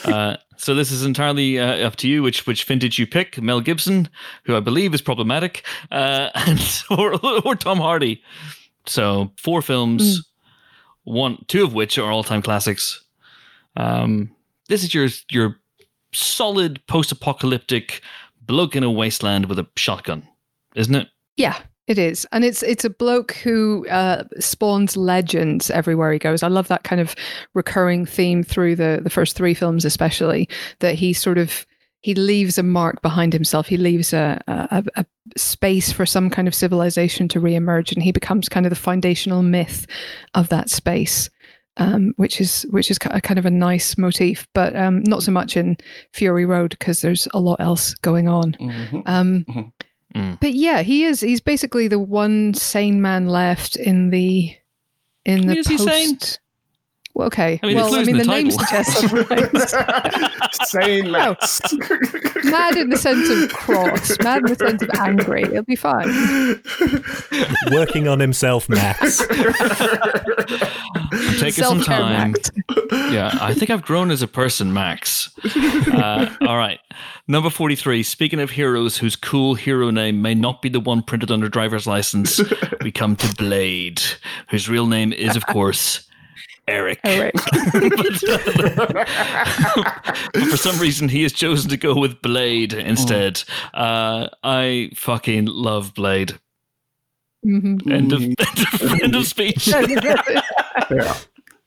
[0.09, 3.41] Uh, so this is entirely uh, up to you which which vintage you pick.
[3.41, 4.09] Mel Gibson,
[4.45, 8.21] who I believe is problematic, uh, and or, or Tom Hardy.
[8.85, 10.27] So four films,
[11.03, 13.03] one two of which are all time classics.
[13.77, 14.35] Um,
[14.67, 15.57] this is your your
[16.11, 18.01] solid post apocalyptic
[18.41, 20.27] bloke in a wasteland with a shotgun,
[20.75, 21.07] isn't it?
[21.39, 21.57] yeah
[21.89, 26.47] it is and it's it's a bloke who uh, spawns legends everywhere he goes i
[26.47, 27.15] love that kind of
[27.55, 30.47] recurring theme through the the first three films especially
[30.79, 31.65] that he sort of
[32.01, 36.47] he leaves a mark behind himself he leaves a, a, a space for some kind
[36.47, 39.85] of civilization to reemerge and he becomes kind of the foundational myth
[40.35, 41.29] of that space
[41.77, 45.31] um, which is which is a kind of a nice motif but um, not so
[45.31, 45.77] much in
[46.13, 49.03] fury road because there's a lot else going on Mhm.
[49.05, 49.71] um, Mhm.
[50.15, 50.39] Mm.
[50.39, 51.21] But yeah, he is.
[51.21, 54.55] He's basically the one sane man left in the
[55.25, 56.39] in the Is he post.
[57.19, 57.25] Sane?
[57.25, 57.59] Well, okay.
[57.61, 60.39] I mean, well, it's I mean, the losing name the suggests otherwise.
[60.69, 61.61] Sane Max.
[62.45, 65.43] Mad in the sense of cross, mad in the sense of angry.
[65.43, 66.07] It'll be fine.
[67.71, 69.21] Working on himself, Max.
[71.11, 72.31] I'm taking some time.
[72.31, 72.51] Max.
[73.11, 75.31] yeah, I think I've grown as a person, Max.
[75.45, 76.79] Uh, all right.
[77.27, 78.03] Number 43.
[78.03, 81.49] Speaking of heroes whose cool hero name may not be the one printed on their
[81.49, 82.41] driver's license,
[82.81, 84.01] we come to Blade,
[84.49, 86.08] whose real name is, of course,
[86.69, 86.99] Eric.
[87.03, 87.33] Eric.
[90.33, 93.43] but for some reason, he has chosen to go with Blade instead.
[93.73, 96.37] Uh, I fucking love Blade.
[97.45, 97.89] Mhm.
[97.91, 98.33] End of, Mm.
[98.81, 99.67] end of, end of speech.
[99.67, 101.17] yeah.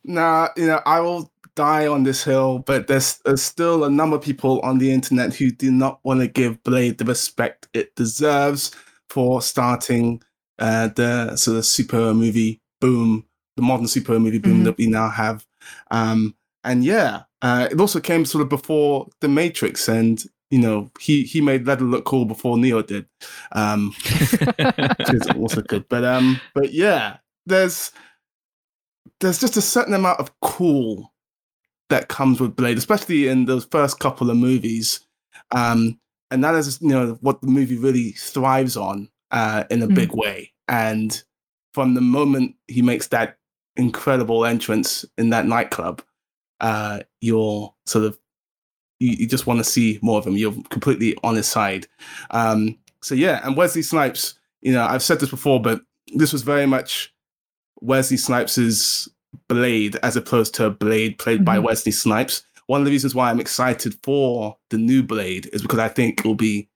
[0.05, 4.17] Nah, you know, I will die on this hill, but there's, there's still a number
[4.17, 7.95] of people on the internet who do not want to give Blade the respect it
[7.95, 8.73] deserves
[9.09, 10.23] for starting
[10.59, 13.25] uh, the sort of superhero movie boom,
[13.57, 14.65] the modern superhero movie boom Mhm.
[14.65, 15.47] that we now have.
[15.91, 16.35] Um,
[16.65, 21.25] and yeah, uh, it also came sort of before The Matrix, and you know, he
[21.25, 23.07] he made Leather look cool before Neo did,
[23.53, 23.95] um,
[24.99, 25.89] which is also good.
[25.89, 27.91] But um, but yeah, there's
[29.21, 31.13] there's just a certain amount of cool
[31.91, 35.01] that comes with Blade, especially in those first couple of movies.
[35.51, 35.99] Um,
[36.31, 39.95] and that is, you know, what the movie really thrives on uh, in a Mm.
[39.95, 40.53] big way.
[40.69, 41.23] And
[41.75, 43.37] from the moment he makes that
[43.77, 46.03] incredible entrance in that nightclub,
[46.61, 48.19] uh, you're sort of
[49.01, 50.37] you, you just want to see more of him.
[50.37, 51.87] You're completely on his side.
[52.31, 55.81] Um, so yeah, and Wesley Snipes, you know, I've said this before, but
[56.15, 57.13] this was very much
[57.81, 59.09] Wesley Snipes's
[59.49, 61.65] Blade as opposed to a Blade played by Mhm.
[61.65, 62.43] Wesley Snipes.
[62.67, 66.21] One of the reasons why I'm excited for the new Blade is because I think
[66.21, 66.69] it will be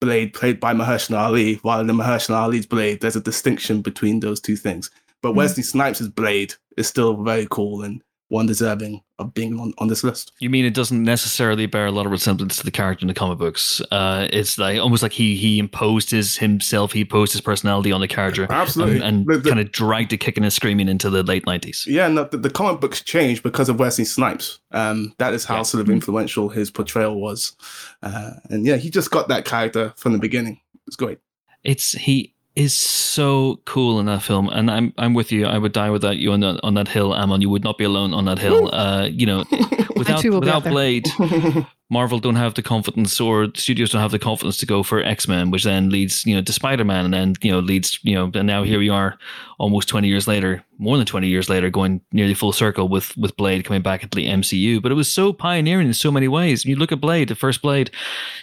[0.00, 4.40] Blade played by Mahershala Ali, while in Mahershala Ali's Blade, there's a distinction between those
[4.40, 4.90] two things.
[5.22, 5.36] But Mm.
[5.36, 10.02] Wesley Snipes' Blade is still very cool and one deserving of being on, on this
[10.02, 10.32] list.
[10.40, 13.14] You mean it doesn't necessarily bear a lot of resemblance to the character in the
[13.14, 13.80] comic books?
[13.92, 18.00] Uh, it's like almost like he he imposed his himself, he imposed his personality on
[18.00, 19.00] the character, Absolutely.
[19.00, 21.86] and, and kind of dragged it kicking and screaming into the late nineties.
[21.88, 24.58] Yeah, no, the, the comic books changed because of Wesley Snipes.
[24.72, 25.62] Um, that is how Yeah.
[25.62, 27.54] sort of influential his portrayal was.
[28.02, 30.60] Uh, and yeah, he just got that character from the beginning.
[30.88, 31.18] It's great.
[31.62, 35.46] It's he is so cool in that film, and I'm I'm with you.
[35.46, 37.42] I would die without you on that on that hill, Amon.
[37.42, 38.74] You would not be alone on that hill.
[38.74, 39.44] Uh, you know,
[39.96, 40.64] without too will be without.
[40.64, 41.06] Blade,
[41.88, 45.28] Marvel don't have the confidence, or studios don't have the confidence to go for X
[45.28, 48.14] Men, which then leads you know to Spider Man, and then you know leads you
[48.14, 49.16] know, and now here we are,
[49.58, 53.36] almost twenty years later, more than twenty years later, going nearly full circle with with
[53.36, 54.82] Blade coming back into the MCU.
[54.82, 56.64] But it was so pioneering in so many ways.
[56.64, 57.92] You look at Blade, the first Blade,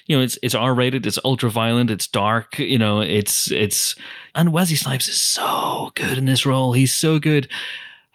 [0.08, 3.96] you know, it's it's R rated, it's ultra violent, it's dark, you know, it's it's
[4.36, 6.72] and Wesley Snipes is so good in this role.
[6.72, 7.50] He's so good.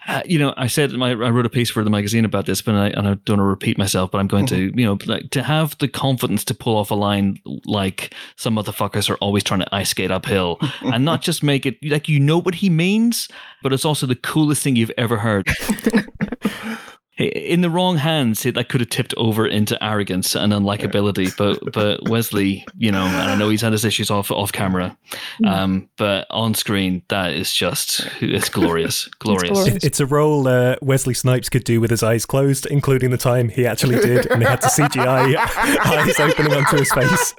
[0.09, 2.63] Uh, you know, I said my, I wrote a piece for the magazine about this,
[2.63, 4.97] but I, and I don't want to repeat myself, but I'm going to, you know,
[5.05, 9.45] like to have the confidence to pull off a line like some motherfuckers are always
[9.45, 12.71] trying to ice skate uphill and not just make it like you know what he
[12.71, 13.29] means,
[13.63, 15.47] but it's also the coolest thing you've ever heard.
[17.19, 21.37] In the wrong hands, it like could have tipped over into arrogance and unlikability.
[21.37, 24.97] But but Wesley, you know, and I know he's had his issues off off camera,
[25.45, 29.51] um, but on screen, that is just it's glorious, glorious.
[29.51, 29.85] glorious.
[29.85, 33.49] It's a role uh, Wesley Snipes could do with his eyes closed, including the time
[33.49, 37.35] he actually did, and they had to CGI eyes opening onto his face.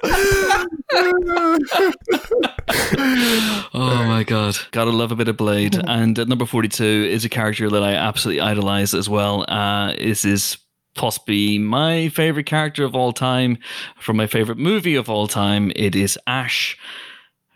[3.72, 5.80] Oh my god, gotta love a bit of Blade.
[5.86, 9.44] and at number forty-two is a character that I absolutely idolize as well.
[9.48, 10.58] Uh, this is
[10.94, 13.58] possibly my favorite character of all time
[14.00, 15.70] from my favorite movie of all time.
[15.76, 16.76] It is Ash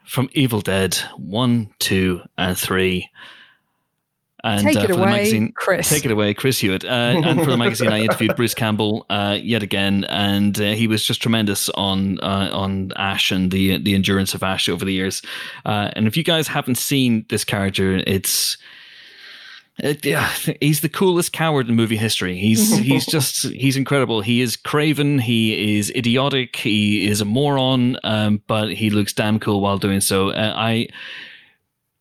[0.07, 3.09] from Evil Dead one, two, and three.
[4.45, 5.89] And Take uh, it for the away, magazine, Chris.
[5.89, 6.85] Take it away, Chris Hewitt.
[6.85, 6.89] Uh,
[7.25, 11.03] and for the magazine, I interviewed Bruce Campbell uh, yet again, and uh, he was
[11.03, 15.23] just tremendous on uh, on Ash and the the endurance of Ash over the years.
[15.65, 18.59] Uh, and if you guys haven't seen this character, it's
[19.79, 20.31] it, yeah,
[20.61, 22.37] he's the coolest coward in movie history.
[22.39, 24.21] He's he's just he's incredible.
[24.21, 25.21] He is craven.
[25.21, 26.57] He is idiotic.
[26.57, 27.97] He is a moron.
[28.05, 30.31] Um, but he looks damn cool while doing so.
[30.31, 30.89] Uh, I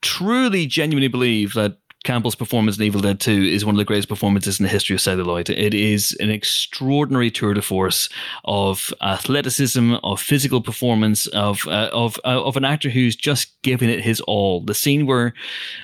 [0.04, 4.10] truly, genuinely believe that Campbell's performance in Evil Dead 2 is one of the greatest
[4.10, 5.50] performances in the history of celluloid.
[5.50, 8.10] It is an extraordinary tour de force
[8.44, 13.90] of athleticism, of physical performance, of uh, of uh, of an actor who's just giving
[13.90, 14.62] it his all.
[14.62, 15.34] The scene where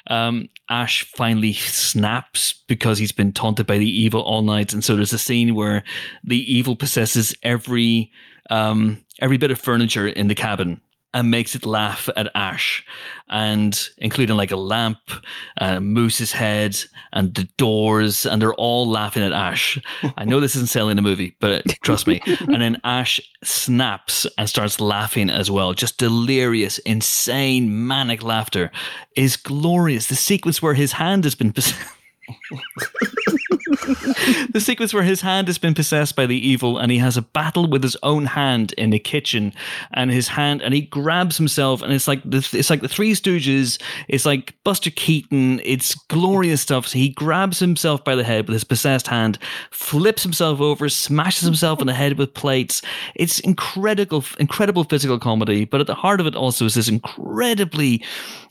[0.07, 4.95] um, Ash finally snaps because he's been taunted by the evil all night, and so
[4.95, 5.83] there's a scene where
[6.23, 8.11] the evil possesses every
[8.49, 10.81] um, every bit of furniture in the cabin
[11.13, 12.85] and makes it laugh at Ash,
[13.29, 14.99] and including like a lamp,
[15.59, 16.77] uh, Moose's head,
[17.13, 19.79] and the doors, and they're all laughing at Ash.
[20.17, 22.21] I know this isn't selling a movie, but trust me.
[22.49, 25.73] And then Ash snaps and starts laughing as well.
[25.73, 28.71] Just delirious, insane, manic laughter
[29.15, 30.07] is glorious.
[30.07, 31.53] The sequence where his hand has been.
[34.51, 37.21] the sequence where his hand has been possessed by the evil and he has a
[37.21, 39.53] battle with his own hand in the kitchen.
[39.93, 43.13] And his hand and he grabs himself and it's like the, it's like the three
[43.13, 43.81] stooges.
[44.07, 45.61] It's like buster keaton.
[45.63, 46.87] It's glorious stuff.
[46.87, 49.37] So he grabs himself by the head with his possessed hand
[49.71, 52.81] flips himself over smashes himself in the head with plates.
[53.15, 58.03] It's incredible incredible physical comedy but at the heart of it also is this incredibly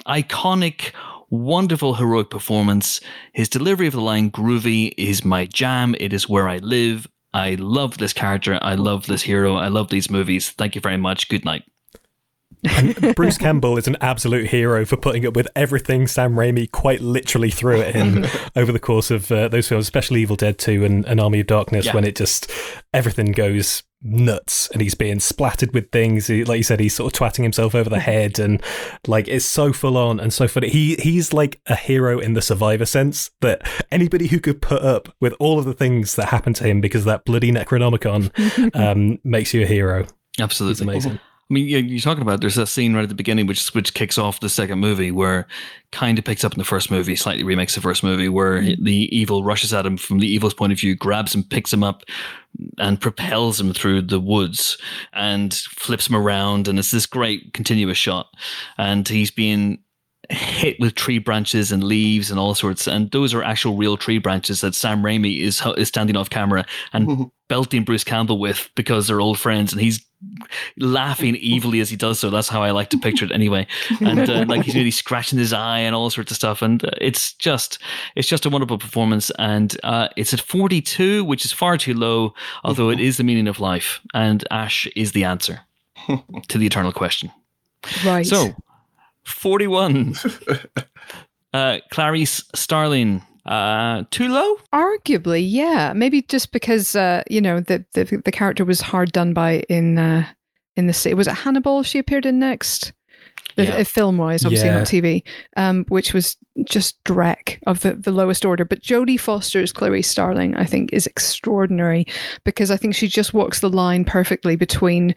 [0.06, 0.92] iconic
[1.30, 3.00] wonderful heroic performance.
[3.32, 5.94] His delivery of the line groovy is my jam.
[6.00, 7.06] It is where I live.
[7.34, 8.58] I love this character.
[8.62, 9.54] I love this hero.
[9.56, 10.50] I love these movies.
[10.50, 11.28] Thank you very much.
[11.28, 11.64] Good night.
[12.64, 17.00] And Bruce Campbell is an absolute hero for putting up with everything Sam Raimi quite
[17.00, 18.24] literally threw at him
[18.56, 21.46] over the course of uh, those films, especially Evil Dead 2 and, and Army of
[21.46, 21.94] Darkness, Yeah.
[21.94, 22.50] when it just
[22.92, 26.26] everything goes nuts and he's being splattered with things.
[26.26, 28.62] He, like you said, he's sort of twatting himself over the head and
[29.06, 30.68] like it's so full on and so funny.
[30.68, 35.14] He he's like a hero in the survivor sense that anybody who could put up
[35.20, 39.18] with all of the things that happened to him because of that bloody Necronomicon um,
[39.24, 40.00] makes you a hero.
[40.00, 40.84] It's Absolutely.
[40.84, 41.20] amazing.
[41.50, 43.94] I mean, you- you're talking about there's that scene right at the beginning, which which
[43.94, 45.46] kicks off the second movie, where
[45.92, 48.84] kind of picks up in the first movie, slightly remakes the first movie, where mm-hmm.
[48.84, 51.82] the evil rushes at him from the evil's point of view, grabs him, picks him
[51.82, 52.02] up,
[52.76, 54.76] and propels him through the woods
[55.14, 58.26] and flips him around, and it's this great continuous shot,
[58.76, 59.78] and he's being
[60.30, 62.87] hit with tree branches and leaves and all sorts.
[62.87, 66.66] And those are actual real tree branches that Sam Raimi is is standing off camera
[66.92, 67.22] and mm-hmm.
[67.48, 70.04] belting Bruce Campbell with because they're old friends, and he's
[70.78, 72.31] laughing evilly as he does so.
[72.31, 73.66] That's how I like to picture it anyway.
[74.00, 76.62] And uh, like he's really scratching his eye and all sorts of stuff.
[76.62, 77.78] And uh, it's just
[78.16, 79.31] it's just a wonderful performance.
[79.38, 83.48] And uh, it's at 42, which is far too low, although it is the meaning
[83.48, 84.00] of life.
[84.14, 85.61] And Ash is the answer
[86.48, 87.31] to the eternal question.
[88.04, 88.26] Right.
[88.26, 88.54] So,
[89.24, 90.14] 41.
[91.52, 93.22] uh, Clarice Starling.
[93.48, 94.56] Uh, too low?
[94.74, 95.92] Arguably, yeah.
[95.94, 99.98] Maybe just because uh, you know the, the the character was hard done by in
[99.98, 100.26] uh,
[100.76, 101.14] in the city.
[101.14, 102.92] Was it Hannibal she appeared in next?
[103.56, 103.82] Yeah.
[103.82, 104.78] Film wise, obviously Yeah.
[104.78, 105.22] not TV,
[105.56, 108.64] um, which was just dreck of the, the lowest order.
[108.64, 112.06] But Jodie Foster's Clarice Starling, I think, is extraordinary
[112.44, 115.12] because I think she just walks the line perfectly between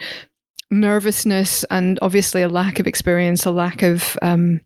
[0.72, 4.62] nervousness and obviously a lack of experience, a lack of um,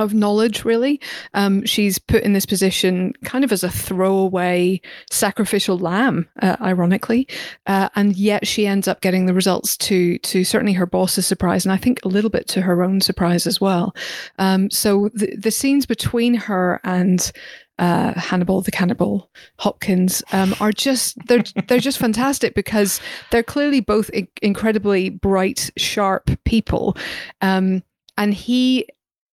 [0.00, 0.64] of knowledge.
[0.64, 1.00] Really,
[1.34, 4.80] um, she's put in this position kind of as a throwaway
[5.10, 7.28] sacrificial lamb, uh, ironically,
[7.66, 11.64] uh, and yet she ends up getting the results to to certainly her boss's surprise,
[11.64, 13.94] and I think a little bit to her own surprise as well.
[14.38, 17.30] Um, so the the scenes between her and
[17.78, 23.80] uh, Hannibal the Cannibal Hopkins um, are just they're they're just fantastic because they're clearly
[23.80, 26.96] both i- incredibly bright, sharp people,
[27.40, 27.82] um,
[28.16, 28.86] and he.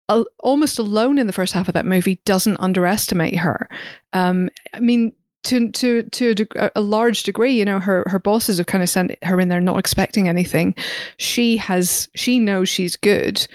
[0.10, 3.70] Al- Almost alone in the first half of that movie, doesn't underestimate her.
[4.14, 5.14] Um, I mean,
[5.44, 8.90] to to to a, a large degree, you know, her her bosses have kind of
[8.90, 10.76] sent her in there not expecting anything.
[11.18, 13.48] She has she knows she's good,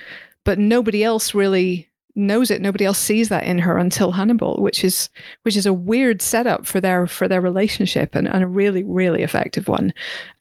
[0.45, 2.61] but nobody else really knows it.
[2.61, 5.09] Nobody else sees that in her until Hannibal, which is
[5.43, 9.23] which is a weird setup for their for their relationship and, and a really really
[9.23, 9.93] effective one.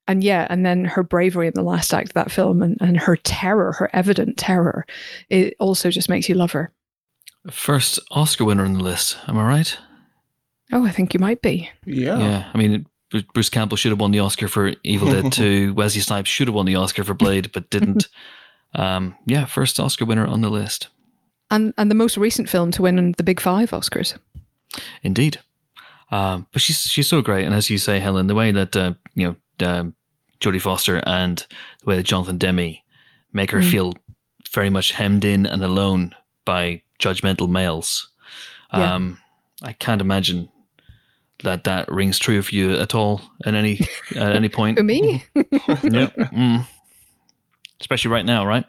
[0.07, 2.97] And yeah, and then her bravery in the last act of that film and, and
[2.97, 4.85] her terror, her evident terror,
[5.29, 6.71] it also just makes you love her.
[7.51, 9.17] First Oscar winner on the list.
[9.27, 9.77] Am I right?
[10.71, 11.69] Oh, I think you might be.
[11.85, 12.19] Yeah.
[12.19, 12.51] Yeah.
[12.53, 12.85] I mean,
[13.33, 15.73] Bruce Campbell should have won the Oscar for Evil Dead 2.
[15.73, 18.07] Wesley Snipes should have won the Oscar for Blade, but didn't.
[18.75, 20.89] um, yeah, first Oscar winner on the list.
[21.51, 24.17] And and the most recent film to win the Big Five Oscars.
[25.03, 25.39] Indeed.
[26.11, 28.93] Um, but she's she's so great, and as you say, Helen, the way that uh,
[29.15, 29.95] you know um,
[30.39, 31.45] Jodie Foster and
[31.81, 32.77] the way that Jonathan Demme
[33.33, 33.71] make her Mm.
[33.71, 33.93] feel
[34.51, 38.09] very much hemmed in and alone by judgmental males.
[38.73, 38.95] Yeah.
[38.95, 39.19] Um,
[39.61, 40.49] I can't imagine
[41.43, 43.79] that that rings true for you at all at any
[44.15, 44.77] at any point.
[44.77, 46.09] For me, yeah.
[46.13, 46.67] Mm.
[47.79, 48.65] Especially right now, right?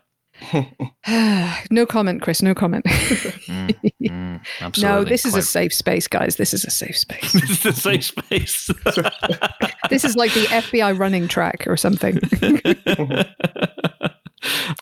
[1.70, 2.42] no comment, Chris.
[2.42, 2.84] No comment.
[2.84, 4.82] Mm, mm, absolutely.
[4.82, 6.36] no, this is a safe space, guys.
[6.36, 7.32] This is a safe space.
[7.32, 8.66] this is a safe space.
[9.90, 12.18] this is like the FBI running track or something.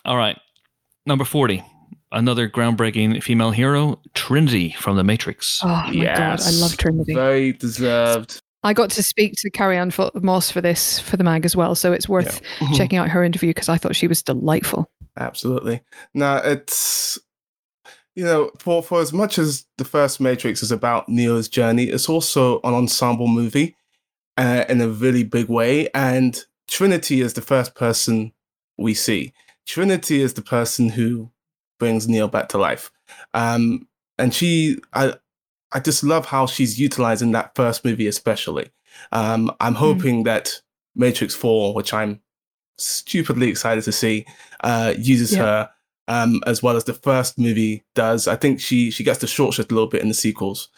[0.05, 0.37] All right.
[1.05, 1.63] Number 40.
[2.11, 5.61] Another groundbreaking female hero, Trinity from The Matrix.
[5.63, 7.13] Oh my god, I love Trinity.
[7.13, 8.41] Very deserved.
[8.63, 11.75] I got to speak to Carrie Ann Moss for this for the mag as well,
[11.75, 12.41] so it's worth
[12.73, 14.89] checking out her interview because I thought she was delightful.
[15.19, 15.81] Absolutely.
[16.13, 17.19] Now it's
[18.15, 22.09] you know, for for as much as the first Matrix is about Neo's journey, it's
[22.09, 23.75] also an ensemble movie
[24.37, 25.89] uh, in a really big way.
[25.93, 28.33] And Trinity is the first person
[28.77, 29.33] we see.
[29.65, 31.31] Trinity is the person who
[31.79, 32.91] brings Neo back to life.
[33.33, 35.13] Um, and she, I,
[35.71, 38.69] I just love how she's utilizing that first movie, especially.
[39.11, 40.61] Um, I'm hoping that
[40.95, 42.19] Matrix 4, which I'm
[42.79, 44.25] stupidly excited to see,
[44.63, 45.39] uh, uses Yeah.
[45.43, 45.69] her
[46.07, 48.27] um, as well as the first movie does.
[48.27, 50.69] I think she she gets the short shift a little bit in the sequels,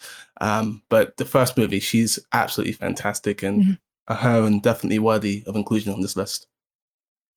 [0.42, 3.78] um, but the first movie she's absolutely fantastic and Mhm.
[4.10, 6.48] uh, her and definitely worthy of inclusion on this list.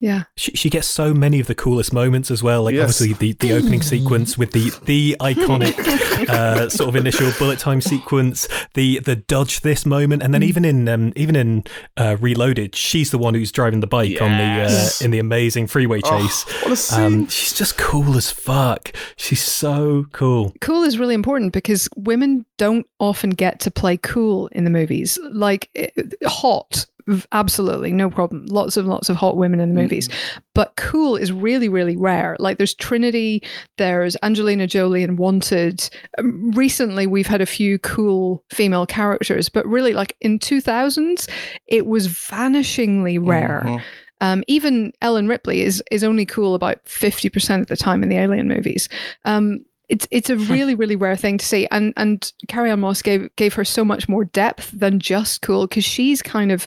[0.01, 2.65] Yeah, She, she gets so many of the coolest moments as well.
[2.65, 3.01] Like Yes.
[3.01, 5.79] obviously the, the opening sequence with the the iconic
[6.29, 10.47] uh, sort of initial bullet time sequence, the the dodge this moment, and then Mm.
[10.49, 11.65] even in um, even in
[11.97, 15.69] uh, Reloaded, she's the one who's driving the bike on the uh, in the amazing
[15.69, 16.43] freeway Oh, chase.
[16.65, 17.01] what a scene!
[17.05, 18.93] Um, she's just cool as fuck.
[19.17, 20.53] She's so cool.
[20.61, 25.19] cool is really important because women don't often get to play cool in the movies.
[25.31, 25.89] Like eh,
[26.27, 26.85] hot,
[27.33, 28.47] absolutely no problem.
[28.47, 30.09] Lots and lots of hot women in the movies,
[30.55, 32.37] but cool is really really rare.
[32.39, 33.43] Like there's Trinity,
[33.79, 35.89] there's Angelina Jolie in Wanted.
[36.19, 41.29] Um, recently, we've had a few cool female characters, but really like in 2000s,
[41.67, 43.63] it was vanishingly rare.
[43.65, 43.83] Mhm.
[44.21, 48.09] Um, even Ellen Ripley is is only cool about fifty percent of the time in
[48.09, 48.89] the Alien movies.
[49.25, 53.03] Um, it's it's a really really rare thing to see, and and Carrie Ann Moss
[53.03, 56.67] gave gave her so much more depth than just cool because she's kind of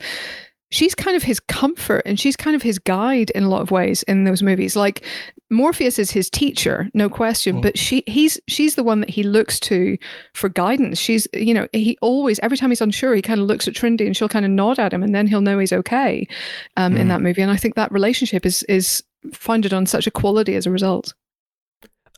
[0.70, 3.72] she's kind of his comfort and she's kind of his guide in a lot of
[3.72, 4.76] ways in those movies.
[4.76, 5.06] Like
[5.50, 7.62] Morpheus is his teacher, no question, Mm.
[7.62, 9.98] but she he's she's the one that he looks to
[10.34, 11.00] for guidance.
[11.00, 14.06] She's you know, he always every time he's unsure, he kind of looks at Trinity
[14.06, 16.28] and she'll kind of nod at him and then he'll know he's okay
[16.76, 17.10] um, in Mm.
[17.10, 17.42] that movie.
[17.42, 19.02] And I think that relationship is is
[19.34, 21.14] founded on such a quality as a result.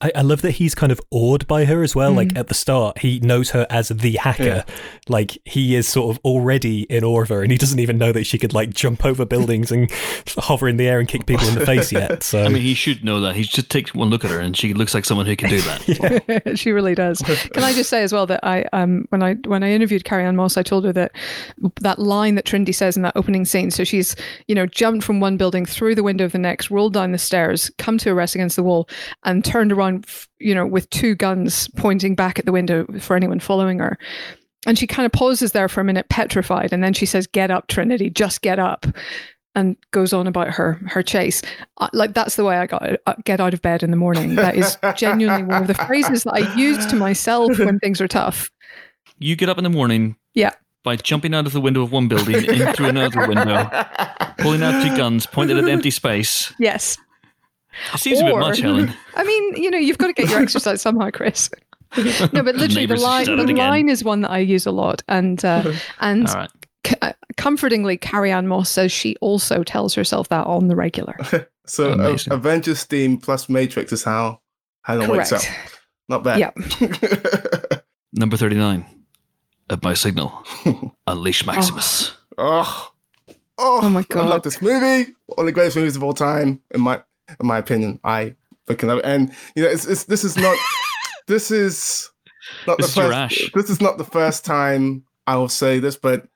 [0.01, 2.11] I, I love that he's kind of awed by her as well.
[2.13, 2.39] Like Mhm.
[2.39, 4.43] at the start, he knows her as the hacker.
[4.43, 4.63] Yeah.
[5.09, 8.11] Like he is sort of already in awe of her, and he doesn't even know
[8.11, 9.91] that she could like jump over buildings and
[10.37, 12.23] hover in the air and kick people in the face yet.
[12.29, 13.35] So I mean, he should know that.
[13.35, 15.61] He just takes one look at her, and she looks like someone who can do
[15.61, 16.53] that.
[16.55, 17.19] she really does.
[17.21, 20.25] Can I just say as well that I um when I when I interviewed Carrie
[20.25, 21.11] Ann Moss, I told her that
[21.81, 23.71] that line that Trinity says in that opening scene.
[23.71, 24.15] So she's
[24.47, 27.17] you know jumped from one building through the window of the next, rolled down the
[27.17, 28.87] stairs, come to a rest against the wall,
[29.23, 33.15] and turned around f- you know with two guns pointing back at the window for
[33.15, 33.97] anyone following her.
[34.65, 37.49] And she kind of pauses there for a minute, petrified, and then she says, "Get
[37.51, 38.85] up, Trinity, just get up."
[39.55, 41.41] And goes on about her her chase,
[41.79, 44.35] uh, like that's the way I got uh, get out of bed in the morning.
[44.35, 48.07] That is genuinely one of the phrases that I use to myself when things are
[48.07, 48.51] tough.
[49.17, 50.15] You get up in the morning.
[50.35, 50.51] Yeah.
[50.83, 53.69] By jumping out of the window of one building into another window,
[54.37, 56.53] pulling out two guns, pointed at empty space.
[56.59, 56.97] Yes,
[57.93, 58.93] It seems a bit much, Helen.
[59.15, 61.49] I mean, you know, you've got to get your exercise somehow, Chris.
[61.97, 63.55] No, but literally, the Neighbours line the again.
[63.57, 66.49] line is one that I use a lot, and uh, and All right.
[66.85, 71.15] c- uh, comfortingly, Carrie Ann Moss says she also tells herself that on the regular.
[71.65, 72.31] so uh, Amazing.
[72.33, 74.39] Avengers theme plus Matrix is how
[74.83, 75.41] Helen wakes up.
[76.09, 76.37] Not bad.
[76.39, 76.51] Yeah.
[78.13, 78.85] Number 39.
[79.71, 80.43] At my signal,
[81.07, 82.11] unleash Maximus.
[82.37, 82.91] oh,
[83.57, 84.25] oh, Oh my god!
[84.25, 85.13] I love this movie.
[85.25, 87.01] One of the greatest movies of all time, in my
[87.39, 87.99] in my opinion.
[88.03, 88.35] I
[88.67, 89.05] freaking love it.
[89.05, 90.57] And you know, it's, it's this is not
[91.27, 92.09] this is
[92.67, 93.17] not This the your first.
[93.17, 93.51] ash.
[93.53, 96.27] This is not the first time I will say this, but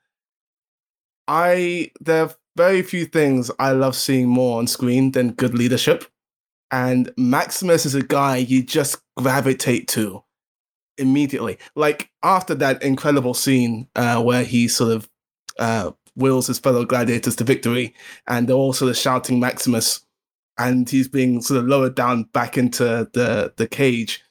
[1.26, 6.04] I there are very few things I love seeing more on screen than good leadership.
[6.70, 10.22] And Maximus is a guy you just gravitate to
[10.98, 11.58] immediately.
[11.74, 15.08] Like after that incredible scene uh, where he sort of
[15.58, 17.94] uh, wills his fellow gladiators to victory,
[18.26, 20.03] and they're all sort of shouting Maximus,
[20.58, 24.22] and he's being sort of lowered down back into the the cage.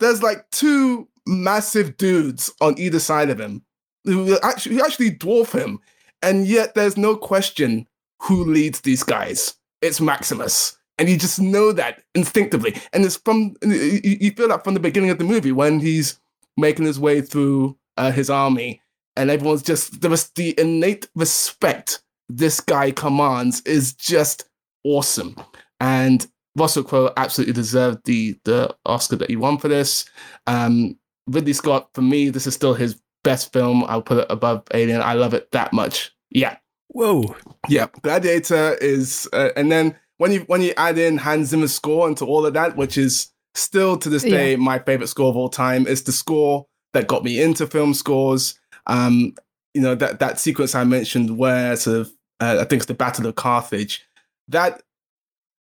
[0.00, 3.62] There's like two massive dudes on either side of him
[4.04, 5.80] who actually who actually dwarf him,
[6.22, 7.86] and yet there's no question
[8.22, 9.54] who leads these guys.
[9.82, 10.76] It's Maximus.
[10.98, 12.74] And you just know that instinctively.
[12.92, 16.18] And it's from, you feel that from the beginning of the movie when he's
[16.56, 18.80] making his way through uh, his army
[19.14, 24.48] and everyone's just, there was the innate respect this guy commands is just
[24.84, 25.36] awesome.
[25.80, 30.06] And Russell Crowe absolutely deserved the, the Oscar that he won for this.
[30.46, 33.84] Um, Ridley Scott, for me, this is still his best film.
[33.88, 35.02] I'll put it above Alien.
[35.02, 36.12] I love it that much.
[36.30, 36.56] Yeah.
[36.88, 37.36] whoa,
[37.68, 42.08] Yeah, Gladiator is, uh, and then when you when you add in Hans Zimmer's score
[42.08, 45.48] into all of that, which is still to this day my favorite score of all
[45.48, 48.58] time, is the score that got me into film scores.
[48.86, 49.34] Um,
[49.74, 52.94] you know that that sequence I mentioned where sort of uh, I think it's the
[52.94, 54.06] Battle of Carthage.
[54.48, 54.82] That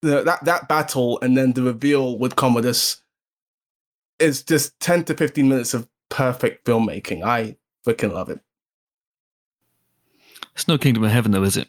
[0.05, 3.01] the, that that battle and then the reveal with Commodus
[4.19, 7.23] is just ten to fifteen minutes of perfect filmmaking.
[7.23, 8.39] I freaking love it.
[10.53, 11.67] It's no Kingdom of Heaven, though, is it?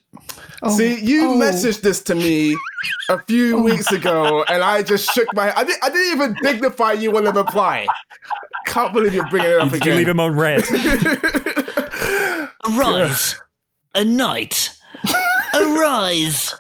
[0.63, 1.37] Oh, See, you oh.
[1.37, 2.57] messaged this to me
[3.11, 3.63] a few Oh.
[3.63, 5.53] weeks ago, and I just shook my.
[5.57, 5.83] I didn't.
[5.83, 7.89] I didn't even dignify you with a reply.
[8.67, 10.63] Can't believe you're bringing it up Did you leave him on red?
[12.65, 13.41] Arise,
[13.95, 14.71] a knight.
[15.55, 16.55] Arise,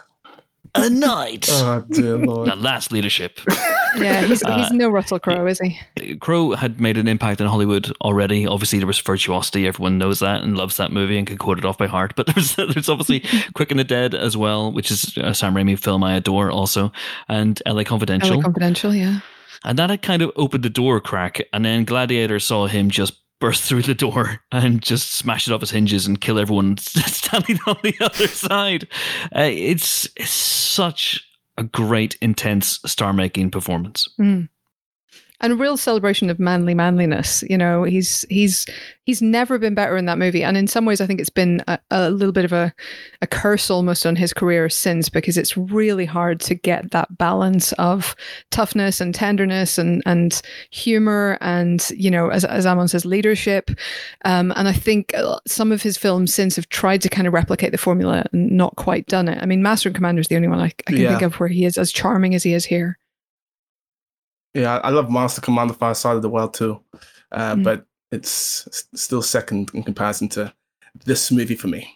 [0.83, 1.49] a knight.
[1.51, 2.49] oh dear lord!
[2.49, 3.41] Now that's leadership.
[3.97, 6.17] Yeah, he's, Uh, he's no Russell Crowe, is he?
[6.21, 8.47] Crowe had made an impact in Hollywood already.
[8.47, 9.67] Obviously, there was Virtuosity.
[9.67, 12.13] Everyone knows that and loves that movie and can quote it off by heart.
[12.15, 13.25] But there's there's obviously
[13.55, 16.93] Quick and the Dead as well, which is a Sam Raimi film I adore also,
[17.27, 18.37] and LA Confidential.
[18.37, 19.21] LA Confidential, yeah.
[19.65, 21.41] and that had kind of opened the door crack.
[21.55, 25.63] And then Gladiator saw him just burst through the door and just smash it off
[25.63, 28.89] its hinges and kill everyone standing on the other side.
[29.35, 31.23] Uh, it's, it's such
[31.59, 34.09] a great, intense star making performance.
[34.21, 34.49] Mm.
[35.41, 37.45] And a real celebration of manly manliness.
[37.51, 38.67] You know, he's he's
[39.05, 40.43] he's never been better in that movie.
[40.43, 42.73] And in some ways, I think it's been a, a little bit of a,
[43.23, 47.73] a curse almost on his career since because it's really hard to get that balance
[47.73, 48.17] of
[48.51, 53.71] toughness and tenderness and and humor and you know, as as Amon says, leadership.
[54.25, 57.35] Um, and I think uh, some of his films since have tried to kind of
[57.35, 59.43] replicate the formula and not quite done it.
[59.43, 61.11] I mean, Master and Commander is the only one I, I can Yeah.
[61.11, 62.99] think of where he is as charming as he is here.
[64.57, 66.81] Yeah, I love Master Commander Far Side of the World too,
[67.33, 67.65] uh, Mm.
[67.65, 70.53] but it's still second in comparison to
[71.05, 71.93] this movie for me.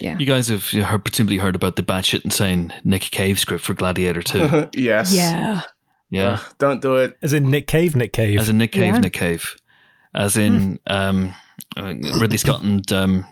[0.00, 0.16] Yeah.
[0.18, 4.22] You guys have heard, presumably heard about the batshit insane Nick Cave script for Gladiator
[4.22, 4.68] 2.
[4.74, 5.12] yes.
[5.12, 5.62] Yeah.
[6.10, 6.34] Yeah.
[6.34, 7.16] Ugh, don't do it.
[7.22, 8.38] As in Nick Cave, Nick Cave.
[8.40, 9.00] As in Nick Cave, Yeah.
[9.00, 9.56] Nick Cave.
[10.14, 11.34] As in um,
[11.76, 13.26] uh, Ridley Scott and um,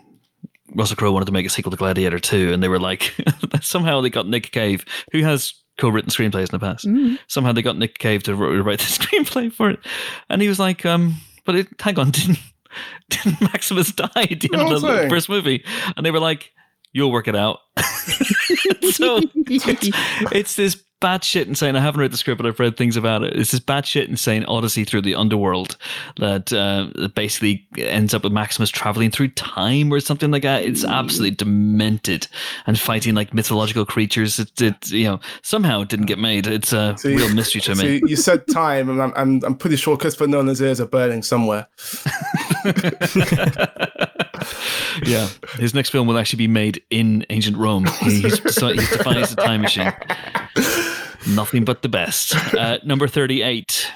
[0.74, 3.14] Russell Crowe wanted to make a sequel to Gladiator 2, and they were like,
[3.62, 6.86] somehow they got Nick Cave, who has co written screenplays in the past.
[6.86, 7.18] Mm.
[7.28, 9.80] Somehow they got Nick Cave to wr- write the screenplay for it.
[10.28, 12.38] And he was like, um, but it, hang on, didn't,
[13.08, 15.64] didn't Maximus die at the end No of the first movie?
[15.96, 16.52] And they were like,
[16.92, 17.60] you'll work it out.
[18.90, 19.90] so it's,
[20.32, 21.76] it's this batshit insane.
[21.76, 23.36] I haven't read the script, but I've read things about it.
[23.36, 25.76] It's this bad shit insane odyssey through the underworld
[26.18, 30.64] that uh, basically ends up with Maximus traveling through time or something like that.
[30.64, 32.26] It's absolutely demented
[32.66, 34.38] and fighting like mythological creatures.
[34.38, 36.46] It, it you know somehow it didn't get made.
[36.46, 38.00] It's a See- real mystery to me.
[38.06, 41.68] You said time, and I'm, I'm, I'm pretty sure Christopher Nolan's ears are burning somewhere.
[45.04, 47.86] yeah, his next film will actually be made in ancient Rome.
[48.00, 49.92] He- He's, decided, he's devised a time machine.
[51.28, 52.34] Nothing but the best.
[52.54, 53.90] Uh, number thirty-eight.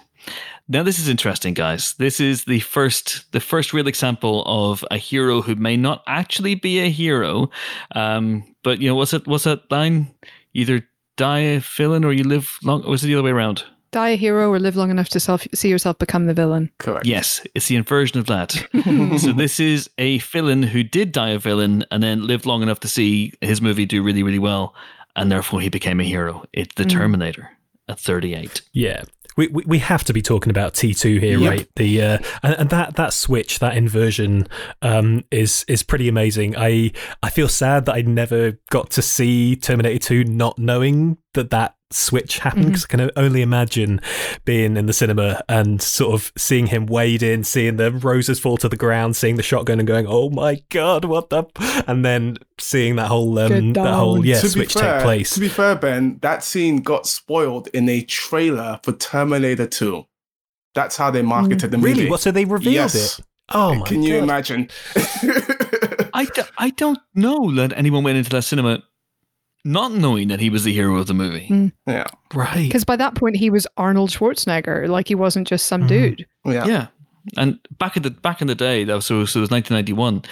[0.69, 1.95] Now this is interesting, guys.
[1.95, 6.55] This is the first, the first real example of a hero who may not actually
[6.55, 7.51] be a hero,
[7.95, 9.27] um, but you know what's it?
[9.27, 10.15] What's that line?
[10.55, 10.87] Either
[11.17, 12.85] die a villain or you live long.
[12.85, 13.65] Or was it the other way around?
[13.93, 16.71] Die a hero or live long enough to self- see yourself become the villain.
[16.79, 17.07] Correct.
[17.07, 18.53] Yes, it's the inversion of that.
[19.21, 22.81] so this is a villain who did die a villain and then lived long enough
[22.81, 24.75] to see his movie do really, really well,
[25.15, 26.43] and therefore he became a hero.
[26.55, 26.91] It's the Mm.
[26.91, 27.51] Terminator
[27.89, 28.63] at 38.
[28.73, 29.03] Yeah.
[29.35, 31.51] We, we we have to be talking about T two here, Yep.
[31.51, 31.69] right?
[31.77, 34.47] The uh, and, and that that switch, that inversion,
[34.83, 36.55] um, is is pretty amazing.
[36.59, 41.49] I I feel sad that I never got to see Terminator two, not knowing that
[41.49, 42.67] that switch happened.
[42.67, 44.01] Because I can only imagine
[44.45, 48.57] being in the cinema and sort of seeing him wade in, seeing the roses fall
[48.59, 51.45] to the ground, seeing the shotgun, and going, "Oh my god, what the?"
[51.87, 54.25] And then seeing that whole um, that whole down.
[54.25, 55.35] yeah to be switch fair, take place.
[55.35, 60.05] To be fair, Ben, that scene got spoiled in a trailer for Terminator 2.
[60.75, 61.93] That's how they marketed the movie.
[61.93, 62.11] Really?
[62.11, 62.21] What?
[62.21, 63.19] So they revealed yes.
[63.19, 63.25] it?
[63.51, 64.23] Oh my Can you god!
[64.23, 64.71] imagine?
[66.15, 68.83] I, d- I don't know that anyone went into that cinema
[69.65, 71.47] not knowing that he was the hero of the movie.
[71.49, 71.73] Mm.
[71.87, 72.07] yeah.
[72.35, 72.67] Right.
[72.67, 74.89] Because by that point, he was Arnold Schwarzenegger.
[74.89, 75.89] Like he wasn't just some Mhm.
[75.89, 76.27] dude.
[76.45, 76.67] Yeah.
[76.67, 76.87] Yeah.
[77.37, 80.23] And back in the back in the day, that was so, so it was 1991,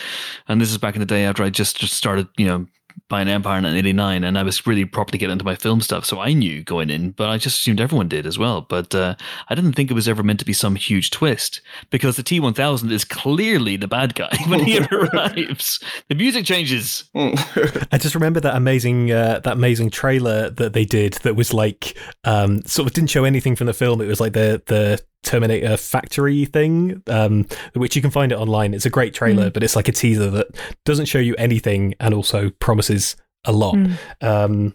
[0.48, 2.66] and this is back in the day after I just just started, you know,
[3.08, 6.04] buying Empire in 89, and I was really properly getting into my film stuff.
[6.04, 8.62] So I knew going in, but I just assumed everyone did as well.
[8.62, 9.16] But uh,
[9.48, 12.90] I didn't think it was ever meant to be some huge twist because the T1000
[12.90, 15.82] is clearly the bad guy when he arrives.
[16.08, 17.04] The music changes.
[17.14, 21.96] I just remember that amazing uh, that amazing trailer that they did that was like
[22.24, 24.00] um, sort of didn't show anything from the film.
[24.00, 28.72] It was like the the Terminator factory thing, um, which you can find it online.
[28.74, 30.46] It's a great trailer, but it's like a teaser that
[30.84, 33.74] doesn't show you anything and also promises a lot.
[33.74, 33.96] Mm.
[34.22, 34.74] Um,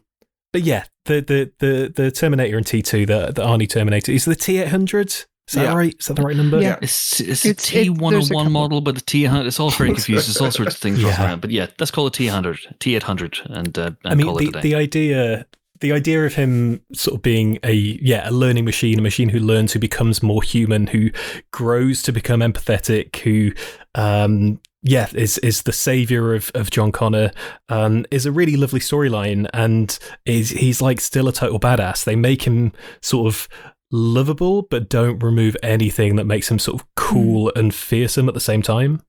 [0.53, 4.25] but yeah, the the the the Terminator and T two, the the Arnie Terminator, is
[4.25, 5.07] the T eight hundred.
[5.47, 5.73] Is that Yeah.
[5.75, 5.95] right?
[5.99, 6.59] Is that the right number?
[6.59, 6.79] Yeah.
[6.81, 8.49] It's, it's, It's- a it- T101 there's a couple.
[8.49, 10.27] model, but the T100, it's all very confused.
[10.27, 11.09] There's all sorts of things Yeah.
[11.09, 11.23] yeah.
[11.23, 11.41] around.
[11.41, 14.61] But yeah, let's call it T100, T800, and, uh, and I mean, call the, it
[14.63, 15.45] the idea,
[15.82, 19.39] the idea of him sort of being a yeah a learning machine, a machine who
[19.39, 21.11] learns, who becomes more human, who
[21.51, 23.51] grows to become empathetic, who
[23.95, 27.32] um, yeah is is the savior of of John Connor,
[27.69, 32.03] um, is a really lovely storyline, and is he's like still a total badass.
[32.03, 32.71] They make him
[33.01, 33.47] sort of
[33.91, 38.39] lovable, but don't remove anything that makes him sort of cool and fearsome at the
[38.39, 39.01] same time.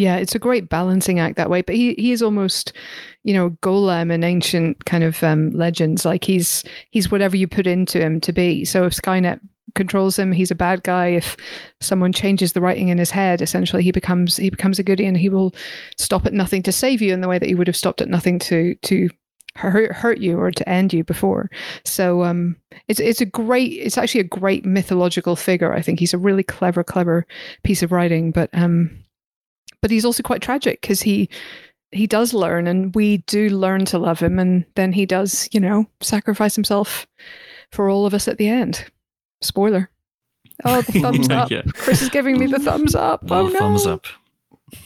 [0.00, 1.60] Yeah, it's a great balancing act that way.
[1.60, 2.72] But he he is almost,
[3.22, 6.06] you know, Golem in ancient kind of um, legends.
[6.06, 8.64] Like he's he's whatever you put into him to be.
[8.64, 9.40] So if Skynet
[9.74, 11.08] controls him, he's a bad guy.
[11.08, 11.36] If
[11.82, 15.18] someone changes the writing in his head, essentially he becomes he becomes a goodie, and
[15.18, 15.54] he will
[15.98, 18.08] stop at nothing to save you in the way that he would have stopped at
[18.08, 19.10] nothing to to
[19.54, 21.50] hurt hurt you or to end you before.
[21.84, 22.56] So um,
[22.88, 25.74] it's it's a great it's actually a great mythological figure.
[25.74, 27.26] I think he's a really clever clever
[27.64, 28.90] piece of writing, but um
[29.82, 31.28] but he's also quite tragic because he
[31.92, 35.60] he does learn and we do learn to love him and then he does you
[35.60, 37.06] know sacrifice himself
[37.72, 38.84] for all of us at the end
[39.42, 39.90] spoiler
[40.64, 41.62] oh the thumbs up Yeah.
[41.74, 44.06] chris is giving me the thumbs up Oh, oh no thumbs up.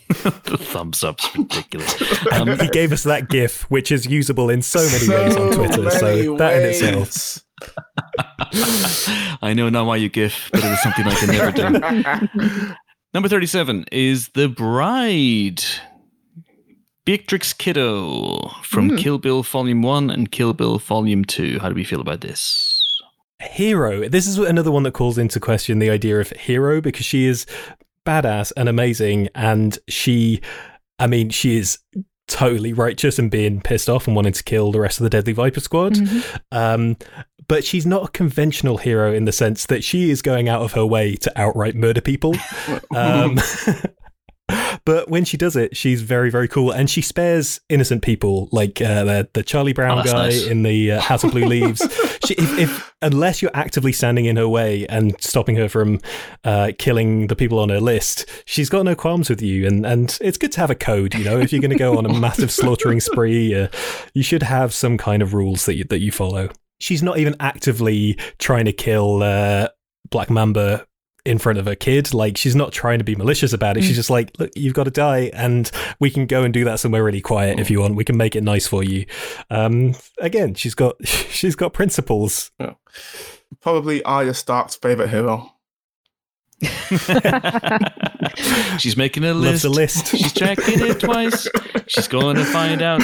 [0.08, 1.94] the thumbs up's ridiculous.
[2.32, 5.90] Um, he gave us that GIF, which is usable in so many ways on Twitter.
[5.90, 7.44] So many that in itself.
[9.42, 11.52] I know now why you gif, but it was something I could never
[12.70, 12.74] do.
[13.14, 15.62] Number 37 is The Bride.
[17.04, 18.98] Beatrix Kiddo from Mm.
[18.98, 21.58] Kill Bill Volume 1 and Kill Bill Volume 2.
[21.60, 22.80] How do we feel about this?
[23.42, 24.08] hero.
[24.08, 27.44] This is another one that calls into question the idea of hero because she is
[28.06, 30.40] badass and amazing, and she,
[30.98, 31.78] I mean, she is
[32.26, 35.34] totally righteous and being pissed off and wanting to kill the rest of the Deadly
[35.34, 35.92] Viper squad.
[35.94, 36.40] Mhm.
[36.52, 36.96] Um,
[37.54, 40.72] but she's not a conventional hero in the sense that she is going out of
[40.72, 42.34] her way to outright murder people.
[42.94, 43.38] Um,
[44.84, 48.80] but when she does it, she's very, very cool, and she spares innocent people, like
[48.80, 50.46] uh, the the Charlie Brown Oh, guy nice.
[50.46, 51.80] in the uh, House of Blue Leaves.
[52.24, 56.00] she, if, if unless you're actively standing in her way and stopping her from
[56.44, 60.18] uh, killing the people on her list, she's got no qualms with you, and and
[60.20, 61.14] it's good to have a code.
[61.14, 63.68] You know, if you're going to go on a massive slaughtering spree, uh,
[64.12, 66.48] you should have some kind of rules that you, that you follow.
[66.84, 69.68] She's not even actively trying to kill uh,
[70.10, 70.86] Black Mamba
[71.24, 72.12] in front of her kid.
[72.12, 73.84] Like she's not trying to be malicious about it.
[73.84, 76.80] She's just like, look, you've got to die, and we can go and do that
[76.80, 77.94] somewhere really quiet if you want.
[77.94, 79.06] We can make it nice for you.
[79.48, 82.50] Um, again, she's got she's got principles.
[83.62, 85.53] Probably Arya Stark's favorite hero.
[88.78, 89.66] She's making a Loves list.
[89.66, 90.06] a list.
[90.08, 91.48] She's checking it twice.
[91.86, 93.02] She's going to find out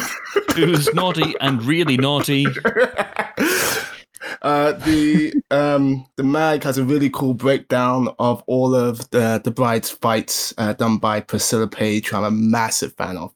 [0.54, 2.46] who's naughty and really naughty.
[4.42, 9.50] uh, the um, the mag has a really cool breakdown of all of the the
[9.50, 13.32] bride's fights uh, done by Priscilla Page, who I'm a massive fan of.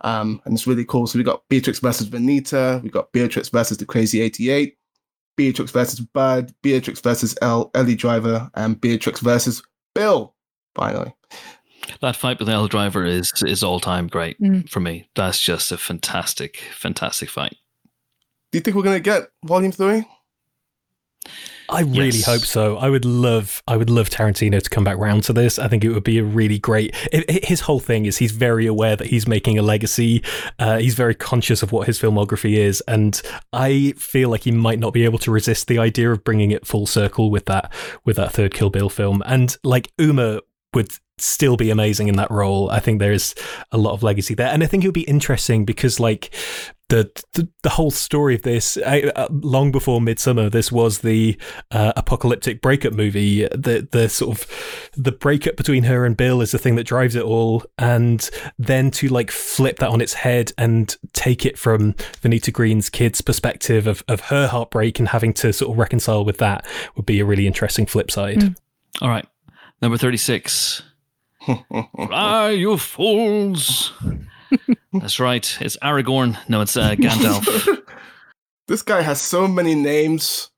[0.00, 1.06] Um, and it's really cool.
[1.06, 4.76] So we got Beatrix versus Vernita, we got Beatrix versus the Crazy 88,
[5.38, 9.62] Beatrix versus Bud, Beatrix versus El- Ellie Driver, and Beatrix versus
[9.94, 10.34] Bill.
[10.74, 11.14] Finally,
[12.00, 14.68] That fight with Elle Driver is is all time great Mm.
[14.68, 15.08] for me.
[15.14, 17.56] That's just a fantastic, fantastic fight.
[18.50, 20.04] do you think we're gonna get Volume Three?
[21.70, 22.24] I really Yes.
[22.24, 22.76] hope so.
[22.78, 25.58] I would love, I would love Tarantino to come back round to this.
[25.58, 26.94] I think it would be a really great.
[27.12, 30.22] It, it- his whole thing is he's very aware that he's making a legacy.
[30.58, 33.20] Uh, he's very conscious of what his filmography is, and
[33.52, 36.66] I feel like he might not be able to resist the idea of bringing it
[36.66, 37.72] full circle with that
[38.04, 39.22] with that third Kill Bill film.
[39.26, 40.40] And like Uma
[40.74, 40.88] would
[41.20, 42.70] still be amazing in that role.
[42.70, 43.34] I think there's
[43.72, 46.32] a lot of legacy there, and I think it would be interesting because like
[46.88, 51.38] the the, the whole story of this I, uh, long before Midsommar, this was the
[51.70, 53.42] uh, apocalyptic breakup movie.
[53.48, 57.14] The the sort of the breakup between her and Bill is the thing that drives
[57.14, 58.28] it all, and
[58.58, 63.20] then to like flip that on its head and take it from Vernita Green's kid's
[63.20, 66.66] perspective of of her heartbreak and having to sort of reconcile with that
[66.96, 68.38] would be a really interesting flip side.
[68.38, 68.56] Mm.
[69.02, 69.26] All right,
[69.82, 70.82] number thirty-six.
[72.10, 73.92] Ah, you fools!
[74.92, 75.56] That's right.
[75.60, 76.36] It's Aragorn.
[76.48, 77.78] No, it's uh, Gandalf.
[78.68, 80.50] this guy has so many names.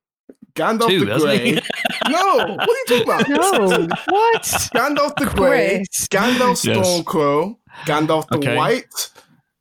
[0.55, 1.53] Gandalf Two, the doesn't Grey.
[2.09, 3.29] no, what are you talking about?
[3.29, 4.43] No, what?
[4.43, 6.09] Gandalf the Grey, Chris.
[6.09, 6.77] Gandalf Yes.
[6.87, 8.57] Stormcrow, Gandalf the Okay.
[8.57, 9.11] White,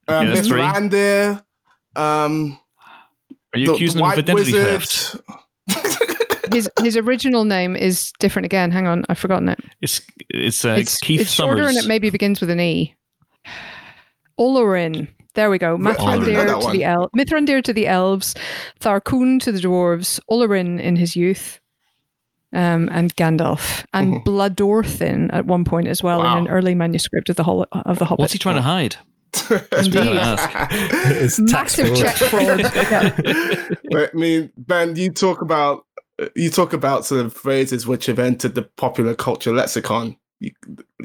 [0.07, 0.59] uh, Yeah, that's three.
[0.61, 1.43] Mithrandir,
[1.95, 2.59] um,
[3.53, 4.81] Are you the, accusing the him of White identity Wizard.
[4.81, 5.17] theft?
[6.51, 8.71] His his original name is different again.
[8.71, 9.59] Hang on, I've forgotten it.
[9.81, 11.75] It's it's, uh, it's Keith it's shorter Summers.
[11.75, 12.95] and it maybe begins with an E.
[14.39, 15.07] Olorin.
[15.35, 15.75] There we go.
[15.75, 16.75] I didn't know Mithrandir to one.
[16.77, 18.35] the el- Mithrandir to the elves,
[18.79, 21.59] Tharkun to the dwarves, Olorin in his youth,
[22.53, 24.23] um, and Gandalf, and Mhm.
[24.25, 26.37] Bladorthin at one point as well Wow.
[26.39, 28.19] in an early manuscript of the Hol- of the Hobbit.
[28.19, 28.95] What's he trying to hide?
[31.11, 31.97] It's tax Massive fraud.
[31.97, 32.59] check fraud.
[33.23, 33.67] Yeah.
[33.91, 35.85] But, I mean, Ben, you talk about
[36.35, 40.17] you talk about sort of phrases which have entered the popular culture lexicon.
[40.41, 40.51] You,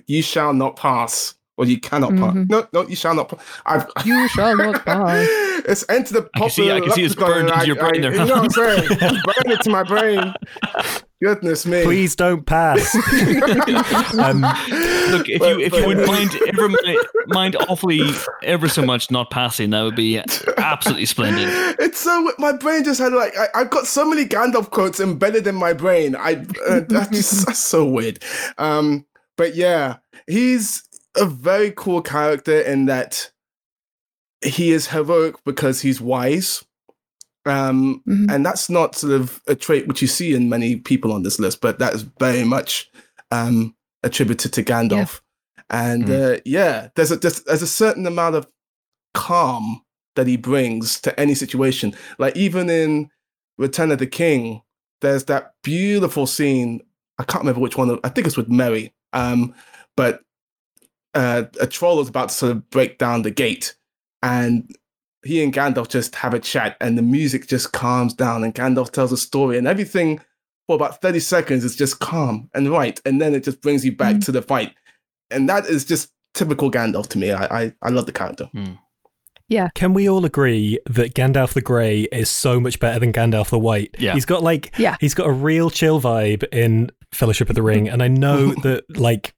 [0.06, 2.34] you shall not pass, or you cannot pass.
[2.34, 2.50] Mhm.
[2.50, 3.28] No, no, you shall not.
[3.28, 3.40] pass.
[3.64, 5.26] I've, You shall not pass.
[5.66, 6.74] It's entered the I can see- popular.
[6.74, 8.50] I can see it's lexicon, burned and into your brain there, You know what I'm
[8.50, 8.88] saying?
[8.90, 10.34] It's burned into my brain.
[11.22, 11.82] Goodness me.
[11.84, 12.94] Please don't pass.
[14.18, 14.42] um,
[15.10, 16.98] Look, if But- you if but- you would mind ever mi-
[17.28, 18.00] mind awfully
[18.42, 20.18] ever so much not passing, that would be
[20.58, 21.48] absolutely splendid.
[21.78, 25.46] It's so my brain just had like I, I've got so many Gandalf quotes embedded
[25.46, 26.16] in my brain.
[26.16, 28.22] I uh, that's just that's so weird.
[28.58, 29.96] Um, but yeah,
[30.26, 30.82] he's
[31.16, 33.30] a very cool character in that
[34.44, 36.64] he is heroic because he's wise.
[37.46, 38.32] Um, Mhm.
[38.34, 41.38] and that's not sort of a trait which you see in many people on this
[41.38, 42.90] list, but that is very much
[43.30, 45.20] um, attributed to Gandalf.
[45.70, 48.46] And uh, yeah, there's a there's, there's a certain amount of
[49.12, 49.82] calm
[50.16, 51.94] that he brings to any situation.
[52.18, 53.10] Like even in
[53.58, 54.62] Return of the King,
[55.00, 56.80] there's that beautiful scene.
[57.18, 57.98] I can't remember which one.
[58.04, 58.92] I think it's with Merry.
[59.12, 59.54] Um,
[59.96, 60.22] but
[61.14, 63.74] uh, a troll is about to sort of break down the gate,
[64.22, 64.74] and
[65.24, 68.90] he and Gandalf just have a chat, and the music just calms down, and Gandalf
[68.90, 70.20] tells a story, and everything
[70.66, 73.92] for about thirty seconds is just calm and right, and then it just brings you
[73.92, 74.24] back Mhm.
[74.26, 74.72] to the fight,
[75.30, 77.30] and that is just typical Gandalf to me.
[77.32, 78.50] I I, I love the character.
[79.48, 79.68] Yeah.
[79.74, 83.58] Can we all agree that Gandalf the Grey is so much better than Gandalf the
[83.58, 83.94] White?
[83.98, 84.14] Yeah.
[84.14, 84.96] He's got like Yeah.
[85.00, 88.84] he's got a real chill vibe in Fellowship of the Ring, and I know that
[88.98, 89.34] like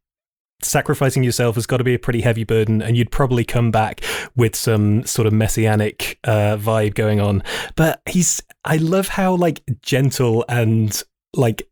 [0.63, 4.01] sacrificing yourself has got to be a pretty heavy burden, and you'd probably come back
[4.35, 7.43] with some sort of messianic uh, vibe going on.
[7.77, 11.03] But he's, I love how like gentle and
[11.35, 11.67] like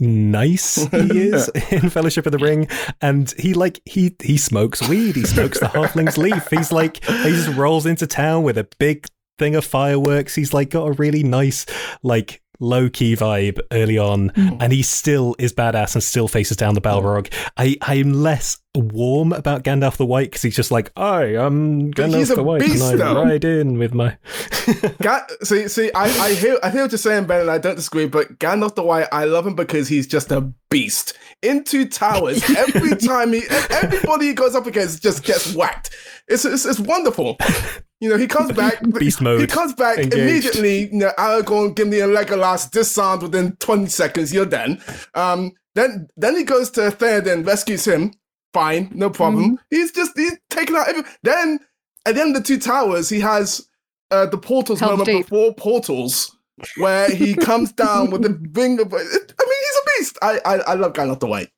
[0.00, 2.68] nice he is in Fellowship of the Ring,
[3.00, 5.16] and he like he he smokes weed.
[5.16, 6.48] He smokes the halfling's leaf.
[6.50, 9.06] He's like he just rolls into town with a big
[9.38, 10.34] thing of fireworks.
[10.34, 11.66] He's like got a really nice
[12.02, 14.56] like low key vibe early on, mm.
[14.60, 17.32] and he still is badass and still faces down the Balrog.
[17.56, 21.92] I I am less warm about Gandalf the White because he's just like I am
[21.92, 23.24] Gandalf the White, beast, and I though.
[23.24, 24.16] ride in with my.
[25.02, 27.76] Ga- see, see, I, I hear I hear what you're saying, Ben, and I don't
[27.76, 28.06] disagree.
[28.06, 31.16] But Gandalf the White, I love him because he's just a beast.
[31.42, 35.90] Into towers every time he everybody he goes up against just gets whacked.
[36.28, 37.38] It's it's, it's wonderful.
[38.00, 38.80] You know, he comes back.
[38.98, 39.42] Beast mode.
[39.42, 40.16] He comes back engaged.
[40.16, 40.88] immediately.
[40.88, 44.32] You know, Aragorn, Gimli, and Legolas disarmed within 20 seconds.
[44.32, 44.80] You're done.
[45.14, 48.12] Um, then then he goes to Theoden, rescues him.
[48.52, 49.44] Fine, no problem.
[49.44, 49.54] Mm-hmm.
[49.70, 51.04] He's just he's taking out every.
[51.22, 51.60] Then
[52.06, 53.68] at the end of the two towers, he has
[54.10, 55.26] uh, the portals moment deep.
[55.26, 56.36] before portals,
[56.78, 58.30] where he comes down with the
[58.60, 58.92] ring of.
[58.92, 60.18] I mean, he's a beast.
[60.22, 61.50] I I, I love Gandalf the White.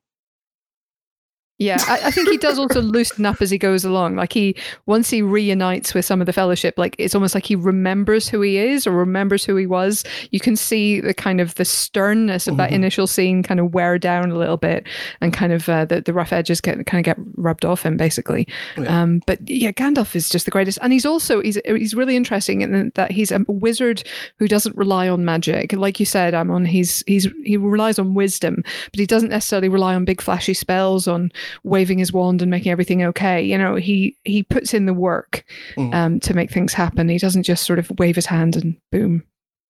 [1.62, 4.16] Yeah, I, I, think he does also loosen up as he goes along.
[4.16, 4.56] Like he,
[4.86, 8.40] once he reunites with some of the fellowship, like it's almost like he remembers who
[8.40, 10.04] he is or remembers who he was.
[10.30, 12.76] You can see the kind of the sternness of that mm-hmm.
[12.76, 14.86] initial scene kind of wear down a little bit,
[15.20, 17.96] and kind of uh, the the rough edges get kind of get rubbed off him
[17.96, 18.46] basically.
[18.76, 19.02] Yeah.
[19.02, 22.62] Um, but yeah, Gandalf is just the greatest, and he's also he's he's really interesting
[22.62, 24.02] in that he's a wizard
[24.38, 25.72] who doesn't rely on magic.
[25.72, 29.94] Like you said, Amon, he's he's he relies on wisdom, but he doesn't necessarily rely
[29.94, 31.30] on big flashy spells on
[31.64, 33.42] waving his wand and making everything okay.
[33.42, 35.44] You know, he he puts in the work
[35.76, 35.94] mm.
[35.94, 37.08] um, to make things happen.
[37.08, 39.24] He doesn't just sort of wave his hand and boom,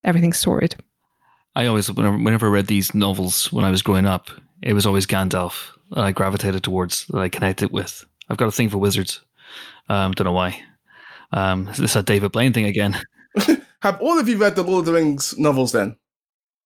[0.04, 0.76] everything's sorted.
[1.54, 4.30] I always, whenever, whenever I read these novels when I was growing up,
[4.62, 8.04] it was always Gandalf that I gravitated towards, that I connected with.
[8.28, 9.20] I've got a thing for wizards.
[9.88, 10.58] Um, don't know why.
[11.32, 12.98] Um, this is a David Blaine thing again.
[13.82, 15.96] Have all of you read the Lord of the Rings novels then?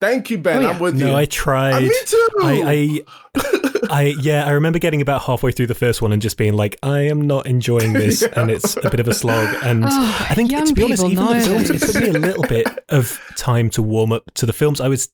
[0.01, 0.59] Thank you, Ben.
[0.59, 0.69] Oh, yeah.
[0.71, 1.13] I'm with no, you.
[1.13, 1.75] No, I tried.
[1.75, 2.29] Uh, me too.
[2.43, 6.37] I, I I yeah, I remember getting about halfway through the first one and just
[6.37, 8.41] being like, I am not enjoying this, yeah.
[8.41, 9.55] and it's a bit of a slog.
[9.63, 12.45] And oh, I think to be honest, even the films it took me a little
[12.45, 14.81] bit of time to warm up to the films.
[14.81, 15.09] I was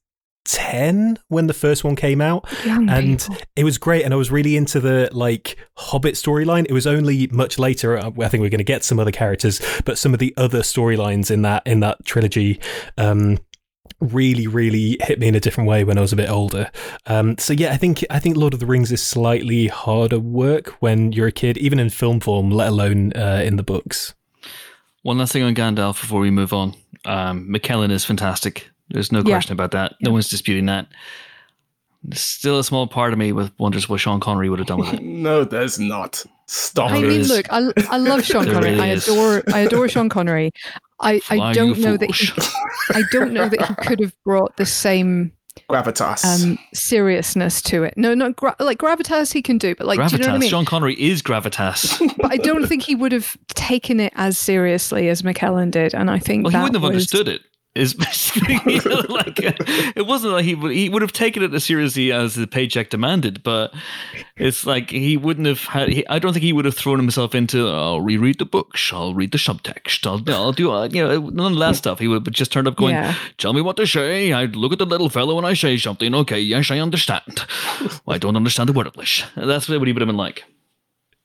[0.45, 3.37] 10 when the first one came out Young and people.
[3.55, 7.29] it was great and i was really into the like hobbit storyline it was only
[7.29, 10.19] much later uh, i think we're going to get some other characters but some of
[10.19, 12.59] the other storylines in that in that trilogy
[12.99, 13.39] um
[14.01, 16.71] really really hit me in a different way when I was a bit older.
[17.07, 20.71] Um, so yeah, I think I think Lord of the Rings is slightly harder work
[20.81, 24.15] when you're a kid, even in film form, let alone uh, in the books.
[25.03, 26.75] One last thing on Gandalf before we move on.
[27.05, 28.71] Um, McKellen is fantastic.
[28.91, 29.35] There's no yeah.
[29.35, 29.95] question about that.
[30.01, 30.87] No one's disputing that.
[32.13, 34.95] still a small part of me with wonders what Sean Connery would have done with
[34.95, 35.03] it.
[35.03, 36.25] no, there's not.
[36.47, 36.91] Stop.
[36.91, 38.73] I mean, look, I, I love Sean Connery.
[38.73, 40.53] Really I adore I adore Sean Connery.
[41.03, 42.29] I, I don't know that he,
[42.91, 45.33] I don't know that he could have brought the same
[45.71, 47.95] gravitas um, seriousness to it.
[47.97, 50.11] No, not gra- like gravitas he can do, but like gravitas.
[50.11, 50.51] Do you know what I mean?
[50.51, 52.17] Sean Connery is gravitas.
[52.17, 56.11] but I don't think he would have taken it as seriously as McKellen did, and
[56.11, 57.43] I think well, he wouldn't have was, understood it
[57.75, 58.59] is basically
[59.09, 62.47] like it wasn't like he would he would have taken it as seriously as the
[62.47, 63.75] paycheck demanded, but
[64.37, 65.89] it's like he wouldn't have had.
[65.89, 67.69] He, I don't think he would have thrown himself into.
[67.69, 70.07] I'll reread the book, I'll read the subtext.
[70.07, 71.99] I'll, I'll do uh, you know none of that stuff.
[71.99, 73.17] He would have just turned up going, yeah.
[73.39, 76.15] "Tell me what to say." I look at the little fellow and I say something.
[76.15, 77.47] Okay, yes, I understand.
[77.81, 79.25] well, I don't understand the word English.
[79.37, 80.45] That's what he would have been like.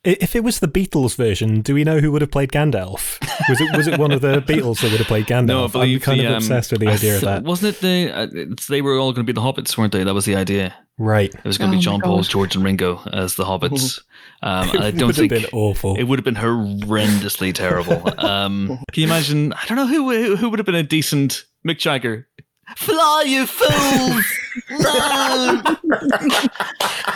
[0.07, 3.19] If it was the Beatles version, do we know who would have played Gandalf?
[3.49, 5.45] Was it was it one of the Beatles that would have played Gandalf?
[5.47, 7.43] No, I believe I'm kind the, of obsessed um, with the idea th- of that.
[7.43, 8.11] Wasn't it the?
[8.13, 10.05] Uh, they were all going to be the Hobbits, weren't they?
[10.05, 10.73] That was the idea.
[10.97, 11.33] Right.
[11.33, 14.01] It was going to oh be John Paul, George, and Ringo as the Hobbits.
[14.43, 15.95] Um, I don't think been awful.
[15.95, 18.07] It would have been horrendously terrible.
[18.23, 19.51] Um, can you imagine?
[19.51, 22.27] I don't know who who would have been a decent Mick Jagger
[22.75, 24.25] Fly, you fools!
[24.69, 25.61] No!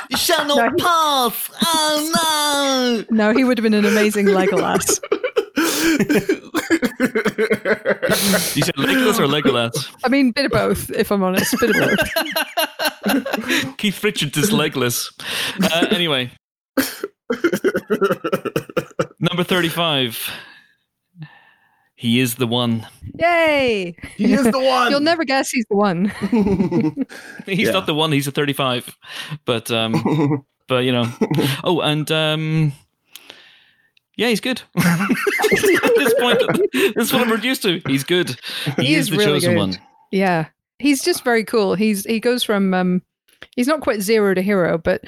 [0.09, 0.83] you shall not no.
[0.83, 1.49] pass!
[1.63, 3.15] Oh no!
[3.15, 4.99] No, he would have been an amazing Legolas.
[8.55, 9.89] you said Legolas or Legolas?
[10.03, 11.55] I mean, bit of both, if I'm honest.
[11.59, 11.99] Bit of both.
[13.77, 15.11] Keith Richards is Legolas.
[15.61, 16.31] Uh, anyway.
[19.19, 20.31] Number 35.
[22.01, 22.87] He is the one.
[23.19, 23.95] Yay!
[24.17, 24.89] He is the one.
[24.89, 26.05] You'll never guess he's the one.
[27.45, 27.71] he's yeah.
[27.71, 28.11] not the one.
[28.11, 28.97] He's a 35.
[29.45, 31.05] But um, but you know.
[31.63, 32.73] Oh, and um,
[34.15, 34.63] yeah, he's good.
[34.77, 35.09] At
[35.51, 36.39] this point,
[36.73, 37.83] this is what I'm reduced to.
[37.85, 38.35] He's good.
[38.77, 39.59] He, he is, is, the really chosen good.
[39.59, 39.79] one.
[40.09, 40.47] Yeah,
[40.79, 41.75] he's just very cool.
[41.75, 43.03] He's he goes from um,
[43.55, 45.03] he's not quite zero to hero, but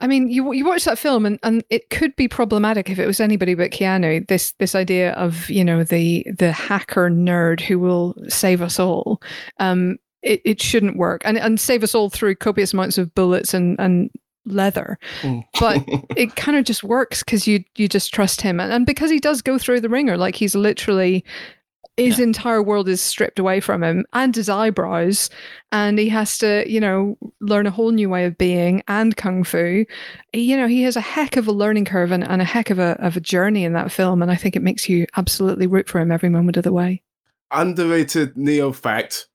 [0.00, 3.06] I mean, you you watch that film, and, and it could be problematic if it
[3.06, 4.26] was anybody but Keanu.
[4.26, 9.20] This this idea of you know the the hacker nerd who will save us all.
[9.58, 13.52] Um, it, it shouldn't work, and and save us all through copious amounts of bullets
[13.52, 14.10] and and
[14.46, 14.98] leather.
[15.20, 15.44] Mm.
[15.58, 15.84] But
[16.16, 19.18] it kind of just works because you you just trust him, and, and because he
[19.18, 21.24] does go through the ringer, like he's literally
[22.00, 22.24] his Yeah.
[22.24, 25.30] entire world is stripped away from him and his eyebrows
[25.72, 29.44] and he has to you know learn a whole new way of being and kung
[29.44, 29.84] fu
[30.32, 32.78] you know he has a heck of a learning curve and, and a heck of
[32.78, 35.88] a, of a journey in that film and i think it makes you absolutely root
[35.88, 37.02] for him every moment of the way
[37.52, 39.26] Underrated Neo fact: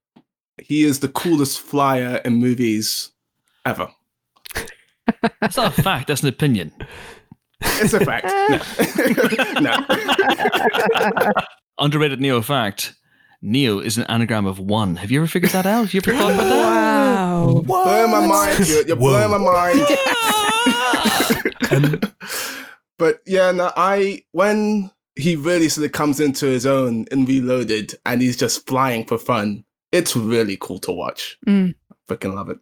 [0.58, 3.12] he is the coolest flyer in movies
[3.66, 3.90] ever.
[5.42, 6.08] That's not a fact.
[6.08, 6.72] That's an opinion.
[7.60, 8.26] It's a fact.
[9.62, 9.76] no.
[11.26, 11.32] no.
[11.80, 12.96] Underrated Neo fact.
[13.42, 14.96] Neo is an anagram of one.
[14.96, 15.82] Have you ever figured that out?
[15.82, 16.66] Have you ever thought about that?
[16.66, 18.68] wow Blowing my mind.
[18.68, 19.86] You're, you're blowing my mind.
[22.98, 27.96] But yeah, no, I when he really sort of comes into his own in Reloaded
[28.06, 31.38] and he's just flying for fun, it's really cool to watch.
[31.48, 31.76] Mm.
[32.08, 32.58] Freaking love it.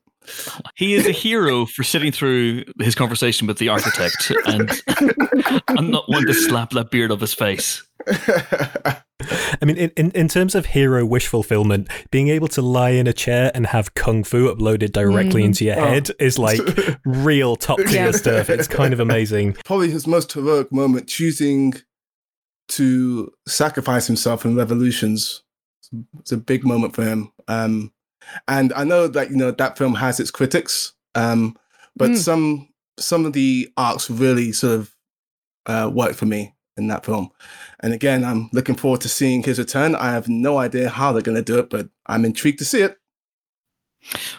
[0.76, 4.72] He is a hero for sitting through his conversation with the architect, and
[5.68, 7.84] I'm not one to slap that beard off his face.
[9.62, 13.08] I mean, in, in, in terms of hero wish fulfillment, being able to lie in
[13.08, 15.46] a chair and have kung fu uploaded directly Mhm.
[15.46, 15.86] into your Oh.
[15.88, 16.60] head is like
[17.06, 18.12] real top tier Yeah.
[18.12, 18.50] stuff.
[18.50, 19.54] It's kind of amazing.
[19.66, 21.74] Probably his most heroic moment, choosing
[22.70, 25.44] to sacrifice himself in revolutions.
[26.20, 27.32] It's a big moment for him.
[27.48, 27.92] Um,
[28.48, 31.58] and I know that you know that film has its critics, um,
[31.96, 32.18] but Mm.
[32.18, 32.70] some
[33.00, 34.96] some of the arcs really sort of
[35.66, 37.30] uh, worked for me in that film.
[37.82, 39.96] And again, I'm looking forward to seeing his return.
[39.96, 42.82] I have no idea how they're going to do it, but I'm intrigued to see
[42.82, 42.98] it.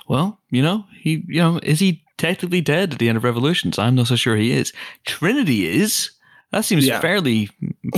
[0.09, 3.79] Well, you know, he, you know, is he technically dead at the end of Revolutions?
[3.79, 4.73] I'm not so sure he is.
[5.07, 6.11] Trinity is.
[6.51, 7.01] That seems Yeah.
[7.01, 7.49] fairly,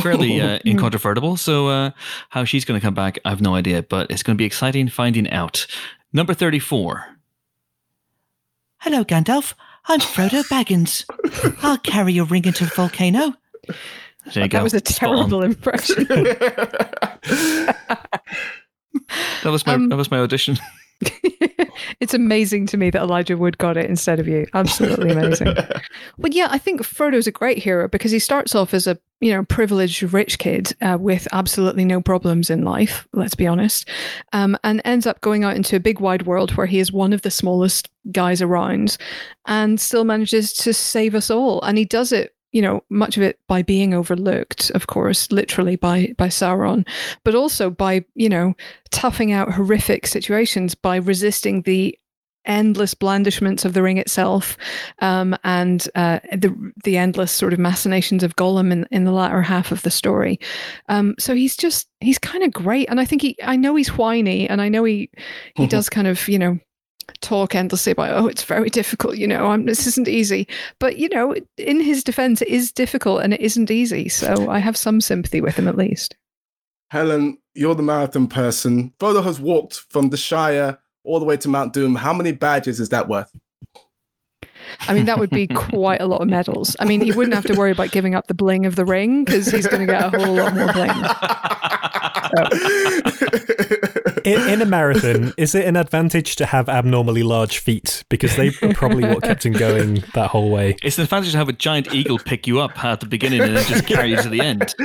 [0.00, 1.36] fairly uh, incontrovertible.
[1.36, 1.90] So, uh,
[2.30, 4.46] how she's going to come back, I have no idea, but it's going to be
[4.46, 5.66] exciting finding out.
[6.12, 7.04] Number thirty-four.
[8.78, 9.54] Hello, Gandalf.
[9.88, 11.04] I'm Frodo Baggins.
[11.62, 13.34] I'll carry your ring into the volcano.
[14.32, 14.58] You go.
[14.58, 16.06] that was a terrible impression
[19.42, 20.58] That was my Um, that was my audition.
[22.00, 24.46] it's amazing to me that Elijah Wood got it instead of you.
[24.54, 25.54] Absolutely amazing.
[26.18, 29.32] But yeah, I think Frodo's a great hero because he starts off as a you
[29.32, 33.06] know privileged rich kid uh, with absolutely no problems in life.
[33.12, 33.88] Let's be honest,
[34.32, 37.12] um, and ends up going out into a big wide world where he is one
[37.12, 38.96] of the smallest guys around,
[39.46, 41.60] and still manages to save us all.
[41.62, 42.34] And he does it.
[42.56, 46.86] You know, much of it by being overlooked, of course, literally by by Sauron,
[47.22, 48.54] but also by you know
[48.90, 51.98] toughing out horrific situations by resisting the
[52.46, 54.56] endless blandishments of the ring itself
[55.00, 59.42] um, and uh, the the endless sort of machinations of Gollum in, in the latter
[59.42, 60.38] half of the story.
[60.88, 63.98] Um, so he's just he's kind of great, and I think he I know he's
[63.98, 65.10] whiny, and I know he
[65.56, 65.70] he Mhm.
[65.70, 66.58] does kind of you know
[67.20, 70.46] talk endlessly about oh it's very difficult you know I'm, this isn't easy
[70.78, 74.58] but you know in his defense it is difficult and it isn't easy so i
[74.58, 76.16] have some sympathy with him at least
[76.90, 78.92] Helen, you're the marathon person.
[79.00, 81.96] Frodo has walked from the Shire all the way to Mount Doom.
[81.96, 83.32] How many badges is that worth?
[84.88, 86.76] I mean, that would be quite a lot of medals.
[86.78, 89.24] I mean, he wouldn't have to worry about giving up the bling of the ring
[89.24, 90.90] because he's going to get a whole lot more bling.
[94.26, 98.02] In, in a marathon, is it an advantage to have abnormally large feet?
[98.08, 100.76] Because they are probably what kept him going that whole way.
[100.82, 103.56] It's an advantage to have a giant eagle pick you up at the beginning and
[103.56, 104.74] then just carry you to the end.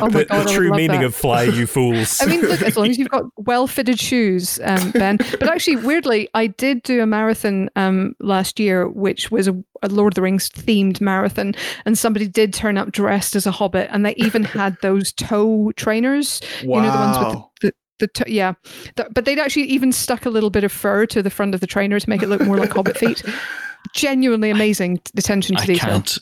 [0.00, 1.06] Oh my The, god, the true meaning that.
[1.06, 2.20] of fly, you fools.
[2.20, 5.18] I mean, look, as long as you've got well-fitted shoes, um, Ben.
[5.18, 9.88] But actually, weirdly, I did do a marathon um, last year, which was a, a
[9.88, 11.54] Lord of the Rings themed marathon,
[11.84, 15.70] and somebody did turn up dressed as a hobbit, and they even had those toe
[15.76, 16.40] trainers.
[16.64, 16.78] wow.
[16.80, 17.28] You know the ones with
[17.60, 17.72] the, the,
[18.06, 18.52] the toe yeah,
[18.96, 21.60] The- but they'd actually even stuck a little bit of fur to the front of
[21.60, 23.22] the trainer to make it look more like hobbit feet.
[23.94, 25.90] Genuinely amazing attention to I detail.
[25.90, 26.18] can't.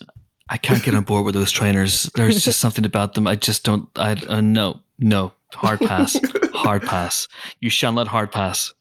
[0.48, 2.10] I can't get on board with those trainers.
[2.14, 3.26] There's just something about them.
[3.26, 3.88] I just don't.
[3.96, 6.18] I uh, no no hard pass.
[6.52, 7.28] Hard pass.
[7.60, 8.72] You shall not let hard pass.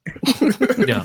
[0.78, 1.04] Yeah.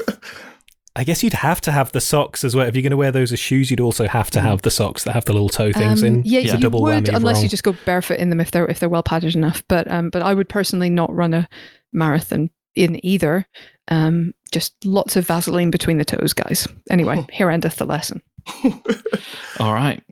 [0.98, 2.66] I guess you'd have to have the socks as well.
[2.66, 5.04] If you're going to wear those as shoes, you'd also have to have the socks
[5.04, 6.22] that have the little toe things Um, in.
[6.24, 8.50] Yeah, It's a you would whammy of unless you just go barefoot in them if
[8.50, 9.62] they're if they're well padded enough.
[9.68, 11.46] But um, but I would personally not run a
[11.92, 13.46] marathon in either.
[13.88, 16.66] Um, just lots of Vaseline between the toes, guys.
[16.90, 18.20] Anyway, here endeth the lesson.
[19.60, 20.02] All right.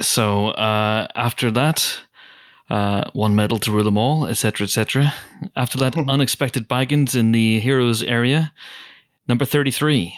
[0.00, 1.98] So uh, after that,
[2.68, 5.14] uh, one medal to rule them all, etc., etc.
[5.54, 8.52] After that, unexpected Baggins in the heroes area.
[9.28, 10.14] Number thirty-three.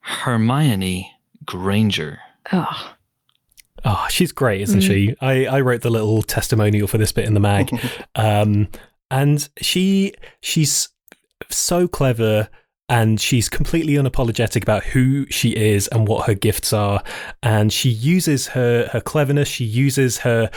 [0.00, 1.12] Hermione
[1.44, 2.20] Granger.
[2.52, 2.92] Oh,
[3.84, 4.86] Oh, she's great, isn't Mm.
[4.86, 5.14] she?
[5.20, 7.70] I, I wrote the little testimonial for this bit in the mag.
[8.16, 8.66] um,
[9.10, 10.88] and she she's
[11.50, 12.48] so clever
[12.88, 17.02] and she's completely unapologetic about who she is and what her gifts are.
[17.42, 20.50] And she uses her her cleverness, she uses her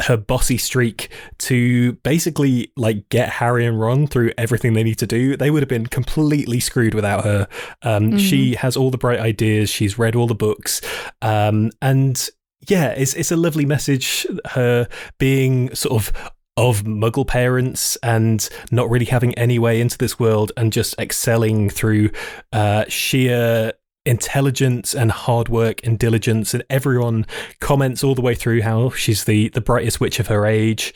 [0.00, 5.06] her bossy streak to basically like get Harry and Ron through everything they need to
[5.06, 5.36] do.
[5.36, 7.48] They would have been completely screwed without her.
[7.82, 9.70] Um, She has all the bright ideas.
[9.70, 10.82] She's read all the books,
[11.22, 12.28] um, and
[12.68, 14.26] yeah, it's it's a lovely message.
[14.46, 14.88] Her
[15.18, 20.52] being sort of of muggle parents and not really having any way into this world
[20.56, 22.10] and just excelling through
[22.52, 23.72] uh, sheer
[24.06, 26.54] intelligence and hard work and diligence.
[26.54, 27.26] And everyone
[27.60, 30.94] comments all the way through how she's the the brightest witch of her age.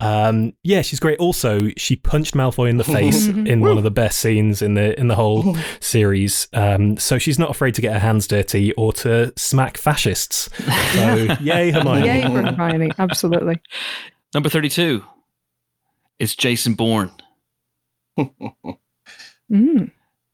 [0.00, 1.18] Um yeah she's great.
[1.18, 4.98] Also she punched malfoy in the face in one of the best scenes in the
[4.98, 6.48] in the whole series.
[6.52, 10.48] Um so she's not afraid to get her hands dirty or to smack fascists.
[10.94, 12.06] So yay hermione.
[12.06, 12.92] Yay Hermione!
[12.98, 13.60] Absolutely.
[14.34, 15.04] Number 32
[16.18, 17.10] is Jason Bourne.
[19.50, 19.90] Mm.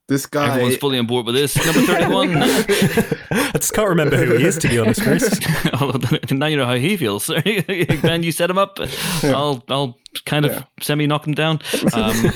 [0.07, 0.49] This guy.
[0.51, 1.57] Everyone's fully on board with this.
[1.57, 2.37] Number 31.
[3.31, 5.41] i just can't remember who he is to be honest chris
[6.31, 7.27] now you know how he feels.
[7.27, 8.79] ben, you set him up.
[9.25, 10.63] I'll I'll kind of Yeah.
[10.81, 11.59] semi knock him down.
[11.93, 12.31] Um,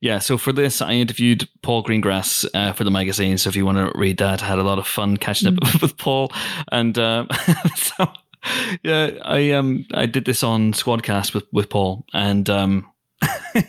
[0.00, 0.18] yeah.
[0.18, 3.38] So for this, I interviewed Paul Greengrass uh, for the magazine.
[3.38, 5.80] So if you want to read that, I had a lot of fun catching up
[5.82, 6.32] with Paul,
[6.72, 7.26] and uh,
[7.76, 8.08] so
[8.82, 12.88] yeah, I um I did this on Squadcast with with Paul, and um.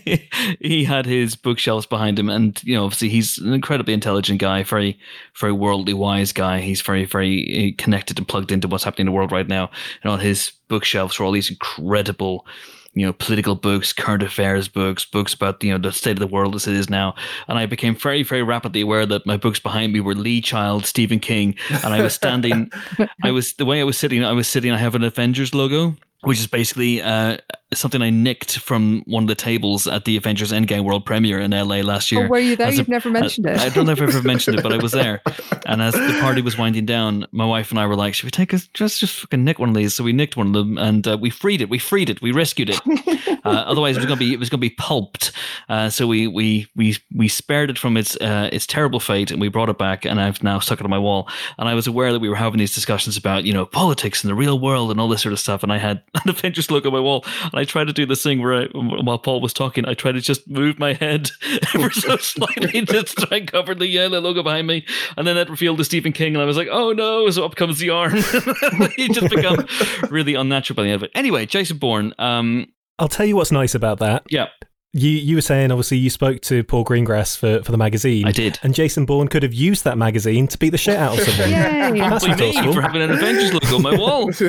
[0.60, 4.64] he had his bookshelves behind him, and you know, obviously, he's an incredibly intelligent guy,
[4.64, 4.98] very,
[5.40, 6.60] very worldly wise guy.
[6.60, 9.70] He's very, very uh, connected and plugged into what's happening in the world right now.
[10.02, 12.48] And on his bookshelves were all these incredible,
[12.96, 16.28] you know, political books, current affairs books, books about you know the state of the
[16.28, 17.16] world as it is now.
[17.48, 20.86] And I became very, very rapidly aware that my books behind me were Lee Child,
[20.86, 22.72] Stephen King, and I was standing.
[23.24, 24.24] I was the way I was sitting.
[24.24, 24.72] I was sitting.
[24.72, 25.96] I have an Avengers logo.
[26.22, 27.40] Which is basically uh,
[27.78, 31.52] something I nicked from one of the tables at the Avengers Endgame World Premiere in
[31.52, 32.26] LA last year.
[32.26, 32.68] Oh, were you there?
[32.68, 33.60] As a- You've never mentioned it.
[33.60, 35.22] I don't know if I've ever mentioned it, but I was there.
[35.66, 38.32] And as the party was winding down, my wife and I were like, "Should we
[38.32, 40.78] take a just just fucking nick one of these?" So we nicked one of them,
[40.78, 41.70] and uh, we freed it.
[41.70, 42.22] We freed it.
[42.22, 42.82] We rescued it.
[43.46, 45.34] Uh, otherwise, it was gonna be it was gonna be pulped.
[45.68, 49.42] Uh, so we we we we spared it from its uh, its terrible fate, and
[49.42, 50.06] we brought it back.
[50.06, 51.28] And I've now stuck it on my wall.
[51.58, 54.30] And I was aware that we were having these discussions about you know politics and
[54.32, 55.62] the real world and all this sort of stuff.
[55.62, 58.24] And I had an Avengers logo on my wall, and I tried to do this
[58.24, 61.30] thing where I, while Paul was talking, I tried to just move my head
[61.76, 64.86] ever so slightly to try and cover the yellow logo behind me,
[65.18, 67.30] and then that revealed to Stephen King, and I was like, oh no!
[67.30, 68.14] So up comes the arm.
[68.96, 69.68] he just become
[70.10, 71.12] really unnatural by the end of it.
[71.16, 72.14] Anyway, Jason Bourne.
[72.20, 72.68] Um,
[73.00, 74.48] i'll tell you what's nice about that yeah,
[74.94, 78.28] you you were saying obviously you spoke to Paul Greengrass for, for the magazine.
[78.28, 78.60] I did.
[78.62, 81.50] And Jason Bourne could have used that magazine to beat the shit out of someone.
[81.52, 82.00] Yay!
[82.00, 82.74] That's Probably me resourceful.
[82.74, 84.32] for having an Avengers logo on my wall.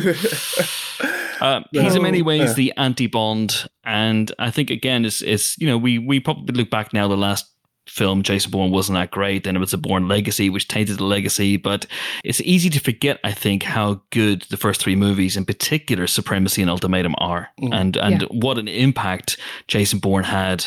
[1.41, 2.55] Uh, he's in many ways yeah.
[2.55, 6.95] the anti-Bond, and I think again, it's, it's you know we we probably look back
[6.95, 7.07] now.
[7.07, 7.54] The last
[7.87, 9.45] film, Jason Bourne, wasn't that great.
[9.45, 11.57] Then it was a Bourne Legacy, which tainted the legacy.
[11.57, 11.87] But
[12.25, 16.63] it's easy to forget, I think, how good the first three movies, in particular, Supremacy
[16.63, 17.73] and Ultimatum, are, mm-hmm.
[17.73, 18.29] and and Yeah.
[18.31, 19.37] what an impact
[19.69, 20.67] Jason Bourne had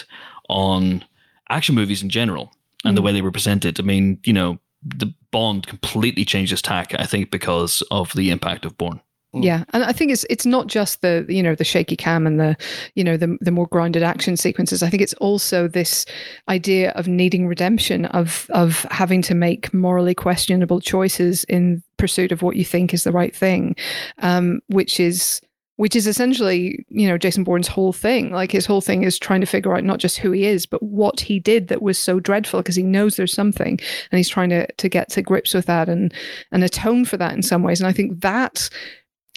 [0.50, 1.04] on
[1.50, 2.54] action movies in general
[2.84, 3.06] and the mm-hmm.
[3.06, 3.80] way they were presented.
[3.80, 8.30] I mean, you know, the Bond completely changed its tack, I think, because of the
[8.30, 9.02] impact of Bourne.
[9.44, 12.40] Yeah, and I think it's it's not just the you know the shaky cam and
[12.40, 12.56] the
[12.96, 14.84] you know the the more grounded action sequences.
[14.84, 16.06] I think it's also this
[16.50, 22.42] idea of needing redemption of of having to make morally questionable choices in pursuit of
[22.42, 23.76] what you think is the right thing,
[24.20, 25.42] um, which is
[25.78, 28.32] which is essentially you know Jason Bourne's whole thing.
[28.32, 30.84] Like his whole thing is trying to figure out not just who he is, but
[30.84, 33.80] what he did that was so dreadful because he knows there's something,
[34.12, 36.14] and he's trying to to get to grips with that and
[36.52, 37.80] and atone for that in some ways.
[37.80, 38.70] And I think that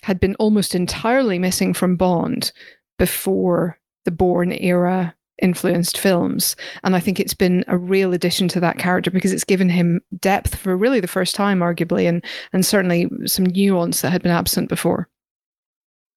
[0.03, 2.53] had been almost entirely missing from Bond
[2.99, 6.55] before the Bourne era influenced films.
[6.85, 10.01] And I think it's been a real addition to that character because it's given him
[10.19, 14.33] depth for really the first time, arguably, and and certainly some nuance that had been
[14.33, 15.09] absent before.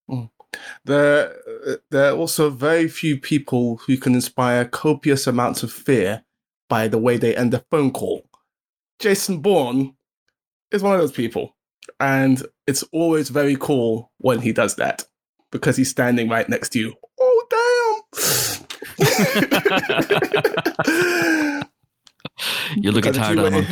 [0.10, 0.30] Mm.
[0.86, 1.34] There,
[1.68, 6.24] uh, there are also very few people who can inspire copious amounts of fear
[6.70, 8.26] by the way they end a phone call.
[9.00, 9.96] Jason Bourne
[10.72, 11.53] is one of those people,
[12.00, 15.06] and it's always very cool when he does that
[15.52, 16.94] because he's standing right next to you.
[17.20, 18.04] Oh damn!
[22.76, 23.54] You're looking tired, Alan.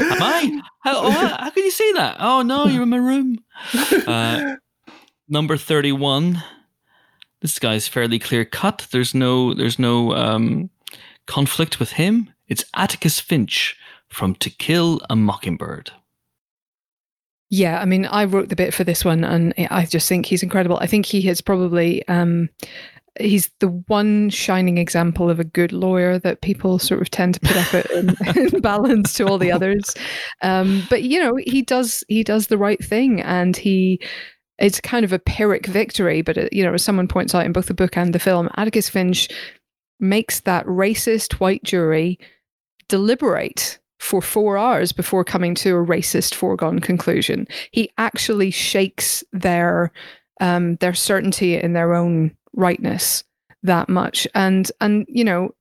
[0.00, 0.60] Am I?
[0.80, 2.16] How, oh, how can you see that?
[2.18, 3.38] Oh no, you're in my room.
[4.06, 4.56] Uh,
[5.28, 6.42] number thirty-one.
[7.40, 8.86] This guy's fairly clear cut.
[8.90, 10.70] There's no, there's no um,
[11.26, 12.32] conflict with him.
[12.48, 13.76] It's Atticus Finch
[14.08, 15.92] from To Kill a Mockingbird.
[17.50, 20.42] Yeah, I mean, I wrote the bit for this one, and I just think he's
[20.42, 20.78] incredible.
[20.80, 22.50] I think he has probably um,
[23.20, 27.40] he's the one shining example of a good lawyer that people sort of tend to
[27.40, 27.90] put up
[28.36, 29.94] in, balance to all the others.
[30.42, 34.00] Um, but you know, he does he does the right thing, and he
[34.58, 36.22] it's kind of a pyrrhic victory.
[36.22, 38.48] But it, you know, as someone points out in both the book and the film,
[38.56, 39.28] Atticus Finch
[40.00, 42.18] makes that racist white jury
[42.88, 47.46] deliberate for four hours before coming to a racist foregone conclusion.
[47.72, 49.92] He actually shakes their
[50.40, 53.24] um, their certainty in their own rightness
[53.62, 55.52] that much, and and you know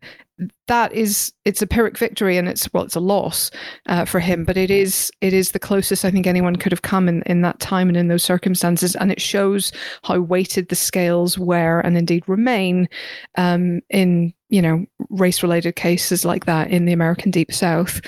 [0.67, 3.49] that is it's a pyrrhic victory and it's well it's a loss
[3.88, 6.83] uh, for him but it is it is the closest i think anyone could have
[6.83, 9.71] come in in that time and in those circumstances and it shows
[10.03, 12.88] how weighted the scales were and indeed remain
[13.35, 18.02] um, in you know race related cases like that in the american deep south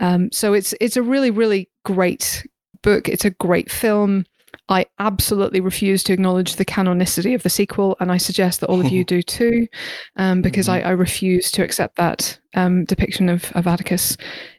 [0.00, 2.46] um, so it's it's a really really great
[2.82, 4.24] book it's a great film
[4.68, 8.80] I absolutely refuse to acknowledge the canonicity of the sequel, and I suggest that all
[8.80, 9.68] of you do too,
[10.16, 10.86] um, because mm-hmm.
[10.86, 14.16] I, I, refuse to accept that um, depiction of, of Atticus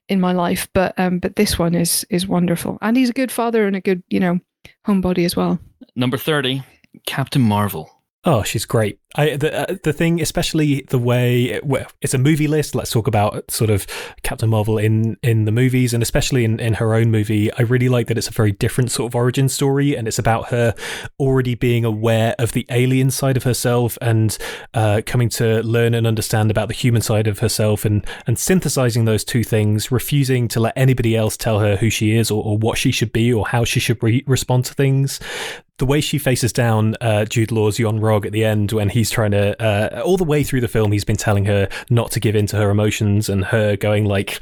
[0.07, 0.67] in my life.
[0.73, 3.81] But um, but this one is is wonderful, and he's a good father and a
[3.81, 4.39] good you know
[4.85, 5.59] homebody as well.
[5.95, 6.63] Number thirty,
[7.05, 7.96] Captain Marvel.
[8.27, 8.99] Oh, she's great.
[9.15, 12.75] I, the uh, the thing, especially the way well, it's a movie list.
[12.75, 13.87] Let's talk about sort of
[14.21, 17.49] Captain Marvel in in the movies, and especially in in her own movie.
[17.53, 20.49] I really like that it's a very different sort of origin story, and it's about
[20.49, 20.75] her
[21.21, 24.37] already being aware of the alien side of herself and
[24.73, 29.05] uh, coming to learn and understand about the human side of herself, and and synthesizing
[29.05, 32.57] those two things, refusing to let anybody else tell her who she is or, or
[32.57, 35.17] what she should be or how she should re- respond to things
[35.77, 39.31] the way she faces down uh, Jude Law's Yon-Rogg at the end when he's trying
[39.31, 42.35] to, uh, all the way through the film, he's been telling her not to give
[42.35, 44.39] in to her emotions and her going like,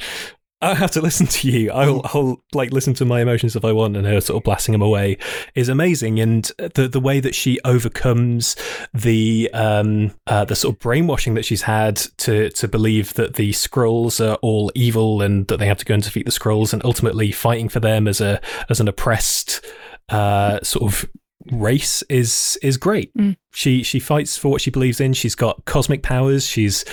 [0.62, 1.70] I have to listen to you.
[1.72, 4.74] I'll, I'll like listen to my emotions if I want, and her sort of blasting
[4.74, 5.18] him away
[5.54, 6.20] is amazing.
[6.20, 8.56] And the the way that she overcomes
[8.94, 13.52] the um uh, the sort of brainwashing that she's had to to believe that the
[13.52, 16.84] Skrulls are all evil and that they have to go and defeat the Skrulls, and
[16.86, 19.64] ultimately fighting for them as a as an oppressed
[20.10, 21.08] uh sort of
[21.52, 23.14] race is is great.
[23.16, 23.36] Mm.
[23.54, 25.14] She she fights for what she believes in.
[25.14, 26.46] She's got cosmic powers.
[26.46, 26.86] She's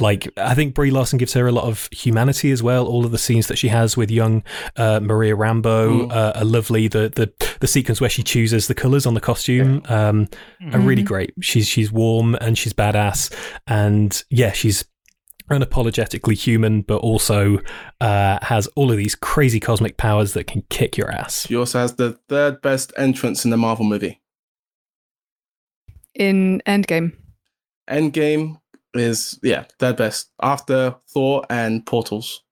[0.00, 2.86] like I think Brie Larson gives her a lot of humanity as well.
[2.86, 4.42] All of the scenes that she has with young
[4.76, 6.12] uh, Maria Rambeau mm.
[6.12, 6.88] uh, are lovely.
[6.88, 10.74] The the the sequence where she chooses the colors on the costume um, mm-hmm.
[10.74, 11.08] are really mm-hmm.
[11.08, 11.34] great.
[11.40, 13.32] She's she's warm and she's badass,
[13.66, 14.84] and yeah, she's
[15.50, 17.58] unapologetically human, but also
[18.00, 21.46] uh, has all of these crazy cosmic powers that can kick your ass.
[21.46, 24.20] She also has the third best entrance in the Marvel movie.
[26.14, 27.12] In Endgame.
[27.90, 28.60] Endgame
[28.94, 30.30] is, yeah, third best.
[30.42, 32.42] After Thor and Portals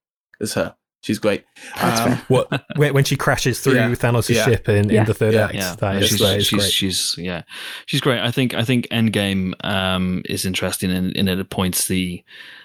[0.40, 0.74] is her.
[1.02, 1.44] She's great.
[1.80, 5.34] Um, what when she crashes through yeah, Thanos' yeah, ship in, yeah, in the third
[5.34, 5.54] act?
[5.54, 6.72] Yeah, that is, she's, that is she's, great.
[6.72, 7.42] She's yeah,
[7.86, 8.20] she's great.
[8.20, 11.40] I think I think Endgame um, is interesting in, in it.
[11.40, 12.22] It points the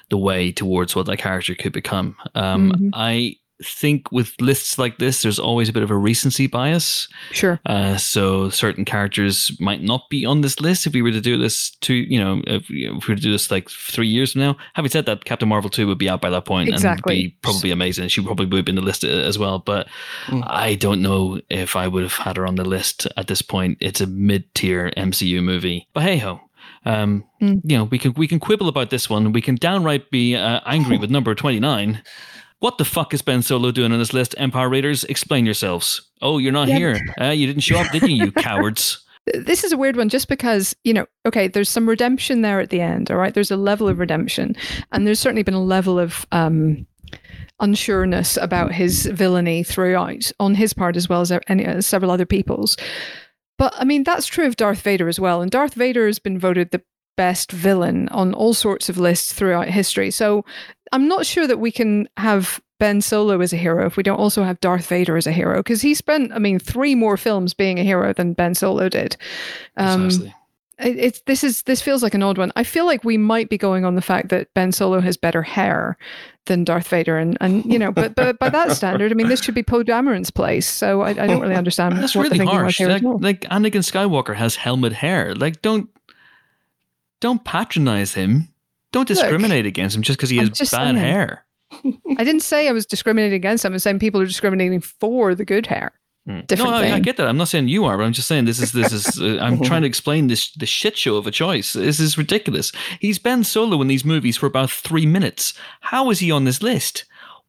[0.09, 2.15] the way towards what that character could become.
[2.35, 2.89] Um, mm-hmm.
[2.93, 7.07] I think with lists like this, there's always a bit of a recency bias.
[7.31, 7.59] Sure.
[7.65, 11.37] Uh, so certain characters might not be on this list if we were to do
[11.37, 14.41] this to you know if, if, we were to do this like three years from
[14.41, 14.57] now.
[14.73, 17.15] Having said that, Captain Marvel two would be out by that point exactly.
[17.15, 18.09] and be probably amazing.
[18.09, 19.59] She probably would have been the list uh, as well.
[19.59, 19.87] But
[20.27, 20.43] mm.
[20.45, 23.77] I don't know if I would have had her on the list at this point.
[23.81, 26.41] It's a mid tier MCU movie, but hey ho.
[26.87, 27.61] Um, mm.
[27.65, 29.33] You know, we can we can quibble about this one.
[29.33, 32.01] We can downright be uh, angry with number twenty nine.
[32.59, 34.33] What the fuck is Ben Solo doing on this list?
[34.37, 36.01] Empire Raiders, explain yourselves.
[36.21, 36.77] Oh, you're not yeah.
[36.77, 37.15] here.
[37.21, 39.05] Uh, you didn't show up, did you, you cowards?
[39.33, 42.71] This is a weird one just because, you know, okay, there's some redemption there at
[42.71, 43.33] the end, all right?
[43.33, 44.55] There's a level of redemption.
[44.91, 46.87] And there's certainly been a level of um,
[47.61, 52.25] unsureness about his villainy throughout on his part as well as any, uh, several other
[52.25, 52.75] people's.
[53.57, 55.41] But I mean, that's true of Darth Vader as well.
[55.41, 56.83] And Darth Vader has been voted the
[57.15, 60.11] best villain on all sorts of lists throughout history.
[60.11, 60.45] So
[60.91, 64.19] I'm not sure that we can have Ben Solo as a hero if we don't
[64.19, 67.53] also have Darth Vader as a hero because he spent, I mean, three more films
[67.53, 69.17] being a hero than Ben Solo did.
[69.77, 70.33] Um, It,
[70.79, 72.51] it's this is this feels like an odd one.
[72.55, 75.41] I feel like we might be going on the fact that Ben Solo has better
[75.41, 75.97] hair
[76.45, 79.41] than Darth Vader, and and you know, but but by that standard, I mean, this
[79.41, 80.67] should be Poe Dameron's place.
[80.67, 81.97] So I, I don't really understand.
[81.97, 82.79] That's really harsh.
[82.79, 85.33] Like, like Anakin Skywalker has helmet hair.
[85.33, 85.89] Like don't
[87.21, 88.49] don't patronize him.
[88.91, 90.95] Don't discriminate Look, against him just because he has bad saying.
[90.95, 91.45] hair.
[91.83, 93.73] I didn't say I was discriminating against him.
[93.73, 95.91] I'm saying people are discriminating for the good hair.
[96.27, 96.41] Hmm.
[96.41, 97.27] Different no, I, I, get that.
[97.27, 99.21] I'm not saying you are, but I'm just saying this is this is.
[99.21, 101.73] Uh, I'm trying to explain this the shit show of a choice.
[101.73, 102.73] This is ridiculous.
[102.99, 105.53] He's Ben Solo in these movies for about three minutes.
[105.79, 107.05] How is he on this list?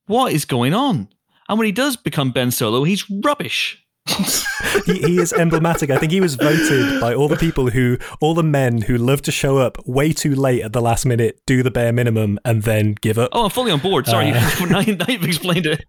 [0.08, 1.08] what is going on?
[1.48, 3.84] And when he does become Ben Solo, he's rubbish.
[4.86, 5.90] he, he is emblematic.
[5.90, 9.20] I think he was voted by all the people who, all the men who love
[9.22, 12.62] to show up way too late at the last minute, do the bare minimum, and
[12.62, 13.30] then give up.
[13.32, 14.06] Oh, I'm fully on board.
[14.06, 15.84] Sorry, Uh, now, now you've explained it.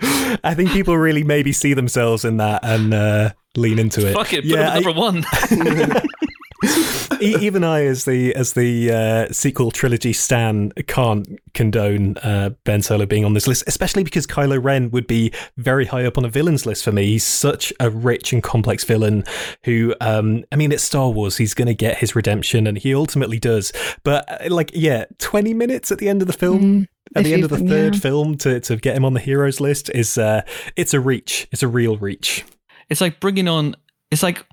[0.44, 4.14] I think people really maybe see themselves in that and uh, lean into it.
[4.14, 5.24] Fuck it, put yeah, at number one.
[7.30, 12.82] E- even I, as the as the uh, sequel trilogy stan, can't condone uh, Ben
[12.82, 16.24] Solo being on this list, especially because Kylo Ren would be very high up on
[16.24, 17.06] a villains list for me.
[17.06, 19.24] He's such a rich and complex villain
[19.64, 21.36] who, um, I mean, it's Star Wars.
[21.36, 23.72] He's going to get his redemption, and he ultimately does.
[24.02, 26.60] But uh, like, yeah, twenty minutes at the end of the film.
[26.60, 26.86] Mm,
[27.16, 28.00] At if the end of the third yeah.
[28.00, 30.42] film, to, to get him on the heroes list is uh,
[30.76, 31.48] it's a reach.
[31.52, 32.44] It's a real reach.
[32.88, 33.76] It's like bringing on.
[34.10, 34.44] It's like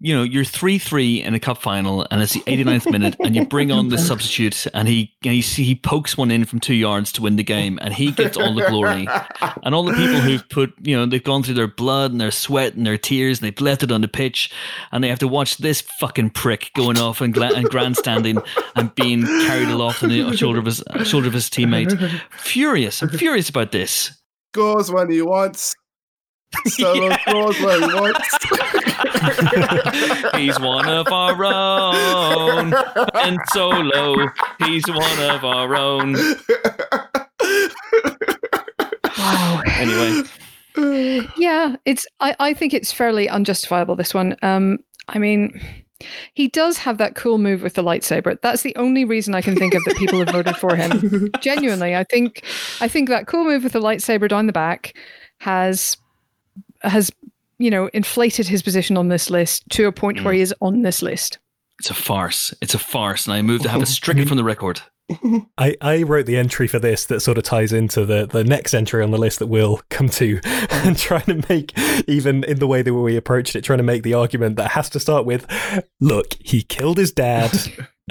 [0.00, 3.36] you know you're three three in a cup final, and it's the 89th minute, and
[3.36, 6.74] you bring on the substitute, and he and he he pokes one in from two
[6.74, 9.06] yards to win the game, and he gets all the glory,
[9.62, 12.30] and all the people who've put you know they've gone through their blood and their
[12.30, 14.50] sweat and their tears, and they've left it on the pitch,
[14.90, 18.38] and they have to watch this fucking prick going off and, gla- and grandstanding
[18.76, 22.20] and being carried aloft on the shoulder of his shoulder of his teammate.
[22.30, 24.12] Furious, I'm furious about this.
[24.54, 25.74] Scores when he wants.
[26.66, 28.38] Solo scores when he wants.
[30.36, 32.74] He's one of our own.
[33.14, 34.28] And solo,
[34.58, 36.14] he's one of our own.
[39.18, 39.62] Wow.
[39.80, 40.22] Anyway,
[41.38, 42.06] Yeah, it's.
[42.20, 43.96] I, I think it's fairly unjustifiable.
[43.96, 44.36] This one.
[44.42, 44.78] Um,
[45.08, 45.58] I mean,
[46.34, 48.36] he does have that cool move with the lightsaber.
[48.42, 51.30] That's the only reason I can think of that people have voted for him.
[51.40, 52.44] Genuinely, I think.
[52.80, 54.94] I think that cool move with the lightsaber down the back
[55.38, 55.96] has
[56.82, 57.10] has
[57.58, 60.36] you know inflated his position on this list to a point where mm.
[60.36, 61.38] he is on this list.
[61.78, 62.54] it's a farce.
[62.60, 64.82] It's a farce, and I move to have it stricken from the record.
[65.58, 68.74] I, I wrote the entry for this that sort of ties into the, the next
[68.74, 71.76] entry on the list that we'll come to and trying to make,
[72.08, 74.88] even in the way that we approached it, trying to make the argument that has
[74.90, 75.46] to start with
[76.00, 77.50] look, he killed his dad.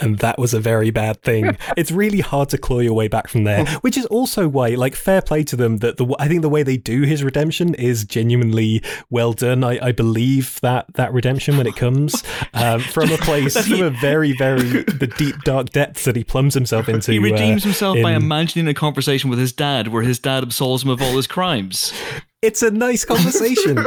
[0.02, 1.58] And that was a very bad thing.
[1.78, 4.96] It's really hard to claw your way back from there, which is also why, like,
[4.96, 5.78] fair play to them.
[5.78, 9.64] That the I think the way they do his redemption is genuinely well done.
[9.64, 12.24] I, I believe that that redemption when it comes
[12.54, 16.54] um, from a place from a very very the deep dark depths that he plums
[16.54, 17.12] himself into.
[17.12, 20.84] He redeems uh, himself by imagining a conversation with his dad where his dad absolves
[20.84, 21.94] him of all his crimes.
[22.42, 23.78] It's a nice conversation.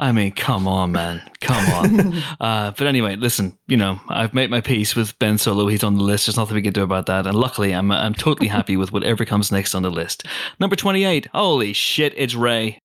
[0.00, 1.20] I mean, come on, man.
[1.40, 2.14] Come on.
[2.40, 5.66] uh, but anyway, listen, you know, I've made my peace with Ben Solo.
[5.66, 6.26] He's on the list.
[6.26, 7.26] There's nothing we can do about that.
[7.26, 10.24] And luckily, I'm, I'm totally happy with whatever comes next on the list.
[10.60, 11.26] Number 28.
[11.34, 12.80] Holy shit, it's Rey.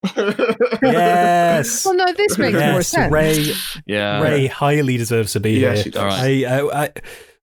[0.82, 1.84] yes.
[1.94, 3.12] Well, no, this makes more sense.
[3.12, 3.52] Rey.
[3.86, 4.20] Yeah.
[4.20, 5.82] Rey highly deserves to be Yeah, here.
[5.84, 6.12] she does.
[6.12, 6.90] I, I, I,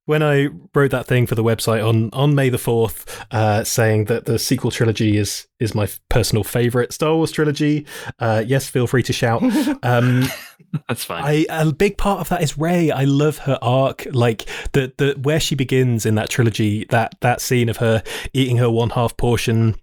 [0.05, 4.05] when I wrote that thing for the website on, on May the fourth, uh, saying
[4.05, 7.85] that the sequel trilogy is is my personal favorite Star Wars trilogy.
[8.19, 9.43] Uh, yes, feel free to shout.
[9.83, 10.25] Um,
[10.87, 11.23] That's fine.
[11.23, 12.91] I a big part of that is Rey.
[12.91, 16.85] I love her arc, like the the where she begins in that trilogy.
[16.89, 18.03] That that scene of her
[18.33, 19.75] eating her one half portion.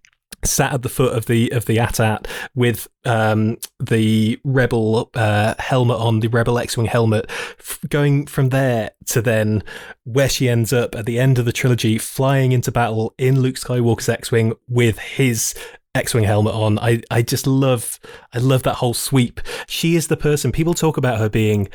[0.44, 5.98] Sat at the foot of the of the AT-AT with um, the rebel uh, helmet
[5.98, 7.26] on, the rebel X-wing helmet,
[7.58, 9.62] f- going from there to then
[10.04, 13.56] where she ends up at the end of the trilogy, flying into battle in Luke
[13.56, 15.54] Skywalker's X-wing with his
[15.94, 16.78] X-wing helmet on.
[16.78, 17.98] I I just love
[18.32, 19.40] I love that whole sweep.
[19.66, 21.68] She is the person people talk about her being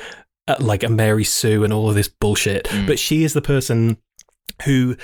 [0.48, 3.98] uh, like a Mary Sue and all of this bullshit, but she is the person
[4.66, 4.96] who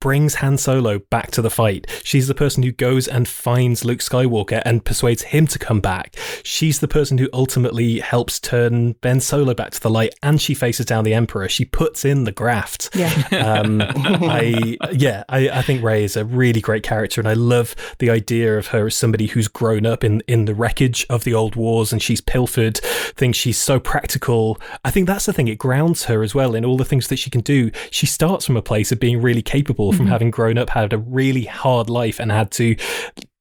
[0.00, 1.86] brings Han Solo back to the fight.
[2.04, 6.16] She's the person who goes and finds Luke Skywalker and persuades him to come back.
[6.42, 10.54] She's the person who ultimately helps turn Ben Solo back to the light and she
[10.54, 11.48] faces down the Emperor.
[11.48, 12.90] She puts in the graft.
[12.94, 13.12] Yeah.
[13.32, 17.74] Um, I yeah, I, I think Rey is a really great character, and I love
[17.98, 21.34] the idea of her as somebody who's grown up in in the wreckage of the
[21.34, 23.36] old wars, and she's pilfered things.
[23.36, 24.60] She's so practical.
[24.84, 27.18] I think that's the thing; it grounds her as well in all the things that
[27.18, 27.70] she can do.
[27.90, 30.98] She starts from a place of being really capable, from having grown up, had a
[30.98, 32.76] really hard life, and had to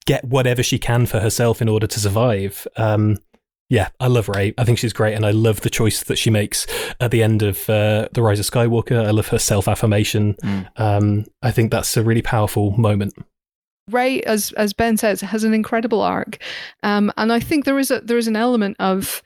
[0.06, 2.68] get whatever she can for herself in order to survive.
[2.78, 3.18] Um,
[3.70, 4.54] yeah, I love Rey.
[4.58, 6.68] I think she's great, and I love the choice that she makes
[7.00, 9.04] at the end of uh, the Rise of Skywalker.
[9.04, 10.36] I love her self affirmation.
[10.36, 10.68] Mm.
[10.80, 13.16] Um, I think that's a really powerful moment.
[13.90, 16.38] Rey, as as Ben says, has an incredible arc,
[16.84, 19.24] um, and I think there is a there is an element of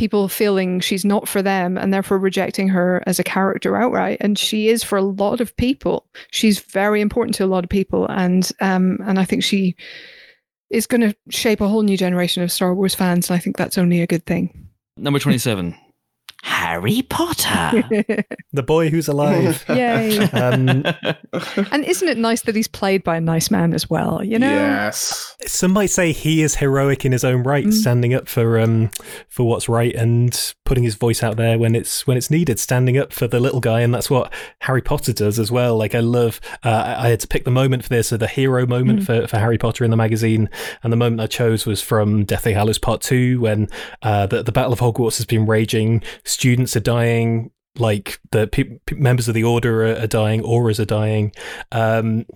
[0.00, 4.16] people feeling she's not for them and therefore rejecting her as a character outright.
[4.22, 6.06] And she is for a lot of people.
[6.30, 9.76] She's very important to a lot of people, and um, and I think she
[10.70, 13.28] is going to shape a whole new generation of Star Wars fans.
[13.28, 14.68] And I think that's only a good thing.
[14.96, 15.76] Number 27.
[16.42, 17.84] Harry Potter.
[18.52, 19.64] The boy who's alive.
[19.68, 20.18] Yay.
[20.30, 20.82] um,
[21.70, 24.24] and isn't it nice that he's played by a nice man as well?
[24.24, 24.50] You know?
[24.50, 25.36] Yes.
[25.46, 27.72] some might say he is heroic in his own right, Mm.
[27.72, 28.90] standing up for um
[29.28, 32.98] for what's right and putting his voice out there when it's when it's needed, standing
[32.98, 35.76] up for the little guy, and that's what Harry Potter does as well.
[35.76, 38.26] Like I love, uh, I I had to pick the moment for this, so the
[38.26, 40.48] hero moment for for Harry Potter in the magazine,
[40.82, 43.68] and the moment I chose was from Deathly Hallows Part Two when
[44.02, 47.50] uh, the the Battle of Hogwarts has been raging, students are dying.
[47.78, 51.32] Like the pe- members of the Order are, are dying, Aurors are dying,
[51.70, 52.26] um,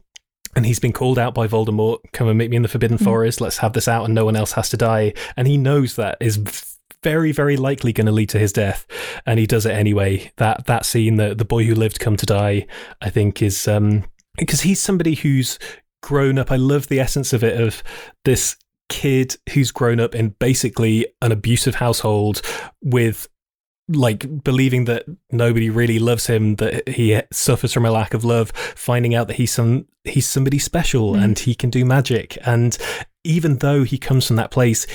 [0.55, 1.99] and he's been called out by Voldemort.
[2.12, 3.41] Come and meet me in the Forbidden Forest.
[3.41, 5.12] Let's have this out, and no one else has to die.
[5.37, 6.37] And he knows that is
[7.03, 8.87] very, very likely going to lead to his death,
[9.27, 10.33] and he does it anyway.
[10.37, 12.66] That that scene, the the boy who lived come to die,
[13.03, 14.05] I think is um
[14.37, 15.59] because he's somebody who's
[16.03, 16.53] grown up.
[16.53, 17.83] I love the essence of it of
[18.25, 18.57] this
[18.89, 22.43] kid who's grown up in basically an abusive household
[22.83, 23.29] with
[23.89, 28.51] like believing that nobody really loves him that he suffers from a lack of love
[28.74, 31.23] finding out that he's some he's somebody special Mm.
[31.24, 32.78] and he can do magic and
[33.24, 34.86] even though he comes from that place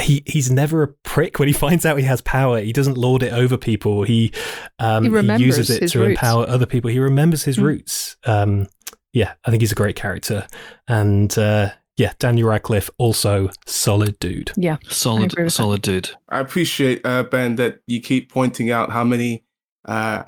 [0.00, 3.22] he he's never a prick when he finds out he has power he doesn't lord
[3.22, 4.32] it over people he
[4.78, 6.10] um He he, uses it to roots.
[6.10, 7.62] empower other people he remembers his Mm.
[7.64, 8.66] roots um
[9.12, 10.46] yeah i think he's a great character
[10.88, 11.70] and uh
[12.00, 14.78] yeah daniel radcliffe also solid dude Yeah.
[14.88, 15.50] I solid, that.
[15.50, 16.10] solid dude.
[16.30, 19.44] I appreciate uh, Ben that you keep pointing out how many
[19.86, 20.24] uh,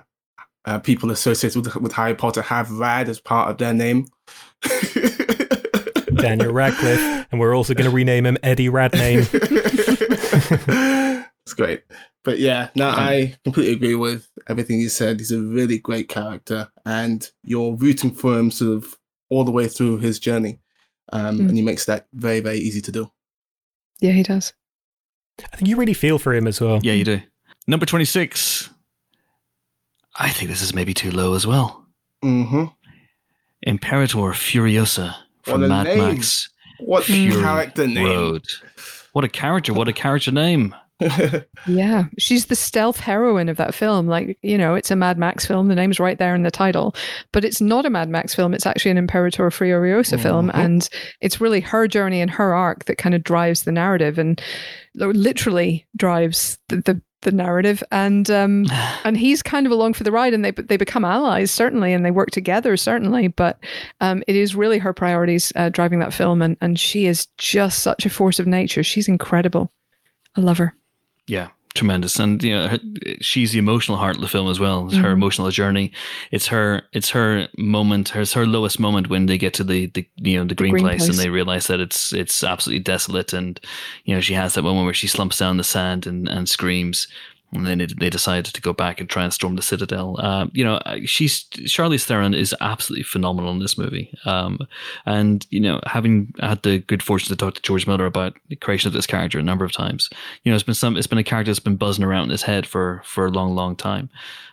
[0.66, 4.07] uh, people associated with, with Harry Potter have Rad as part of their name.
[6.16, 9.27] daniel radcliffe and we're also going to rename him eddie radname
[11.44, 11.82] it's great.
[12.24, 15.19] But yeah, no, I completely agree with everything you said.
[15.19, 18.97] He's a really great character, and you're rooting for him sort of
[19.28, 20.61] all the way through his journey.
[21.12, 21.48] Um, Mm.
[21.48, 23.10] And he makes that very, very easy to do.
[24.01, 24.52] Yeah, he does.
[25.52, 26.80] I think you really feel for him as well.
[26.82, 27.20] Yeah, you do.
[27.66, 28.70] Number 26.
[30.16, 31.86] I think this is maybe too low as well.
[32.24, 32.64] Mm-hmm.
[33.62, 35.98] Imperator Furiosa from Mad name.
[35.98, 38.06] Max What Fury character name?
[38.06, 38.44] Road.
[39.12, 39.72] What a character.
[39.72, 40.74] What a character name.
[41.66, 44.06] Yeah, she's the stealth heroine of that film.
[44.09, 45.69] Like, you know, it's a Mad Max film.
[45.69, 46.94] The name's right there in the title,
[47.32, 48.52] but it's not a Mad Max film.
[48.55, 50.48] It's actually an Imperator Furiosa film.
[50.51, 50.55] Mhm.
[50.55, 50.89] And
[51.20, 54.40] it's really her journey and her arc that kind of drives the narrative and
[54.94, 57.82] literally drives the, the, the narrative.
[57.93, 58.66] And, um,
[59.05, 62.05] and he's kind of along for the ride and they, they become allies, certainly, and
[62.05, 63.28] they work together, certainly.
[63.28, 63.59] But
[64.01, 66.43] um, it is really her priorities uh, driving that film.
[66.43, 68.82] And, and she is just such a force of nature.
[68.82, 69.73] She's incredible.
[70.36, 70.74] I love her.
[71.33, 72.79] Yeah, tremendous, and you know, her,
[73.21, 74.87] she's the emotional heart of the film as well.
[74.89, 75.19] It's her Mhm.
[75.21, 75.91] emotional journey.
[76.31, 76.83] It's her.
[76.93, 78.15] It's her moment.
[78.15, 80.85] It's her lowest moment when they get to the, the you know the green, green
[80.85, 83.59] place, and they realize that it's it's absolutely desolate, and
[84.05, 87.09] you know she has that moment where she slumps down the sand and and screams.
[87.53, 90.19] And then they, decided to go back and try and storm the citadel.
[90.24, 94.16] Um, you know, she's Charlize Theron is absolutely phenomenal in this movie.
[94.24, 94.59] Um,
[95.05, 98.57] and you know, having had the good fortune to talk to George Miller about the
[98.57, 100.09] creation of this character a number of times,
[100.45, 102.43] you know, it's been some, it's been a character that's been buzzing around in his
[102.43, 104.09] head for for a long, long time.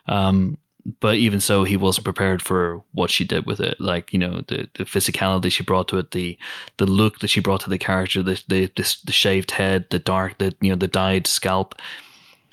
[0.07, 0.57] Um,
[0.99, 3.79] but even so, he wasn't prepared for what she did with it.
[3.79, 6.37] Like you know, the the physicality she brought to it, the
[6.77, 9.99] the look that she brought to the character, the the the, the shaved head, the
[9.99, 11.75] dark, the you know, the dyed scalp.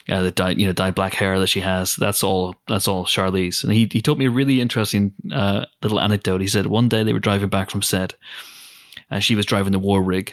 [0.09, 1.97] Uh, the dyed, you know, dyed black hair that she has.
[1.97, 2.55] That's all.
[2.69, 3.65] That's all Charlize.
[3.65, 6.41] And he he told me a really interesting uh, little anecdote.
[6.41, 8.15] He said one day they were driving back from set,
[9.11, 10.33] and she was driving the war rig,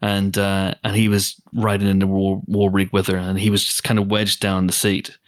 [0.00, 3.50] and uh, and he was riding in the war, war rig with her, and he
[3.50, 5.18] was just kind of wedged down the seat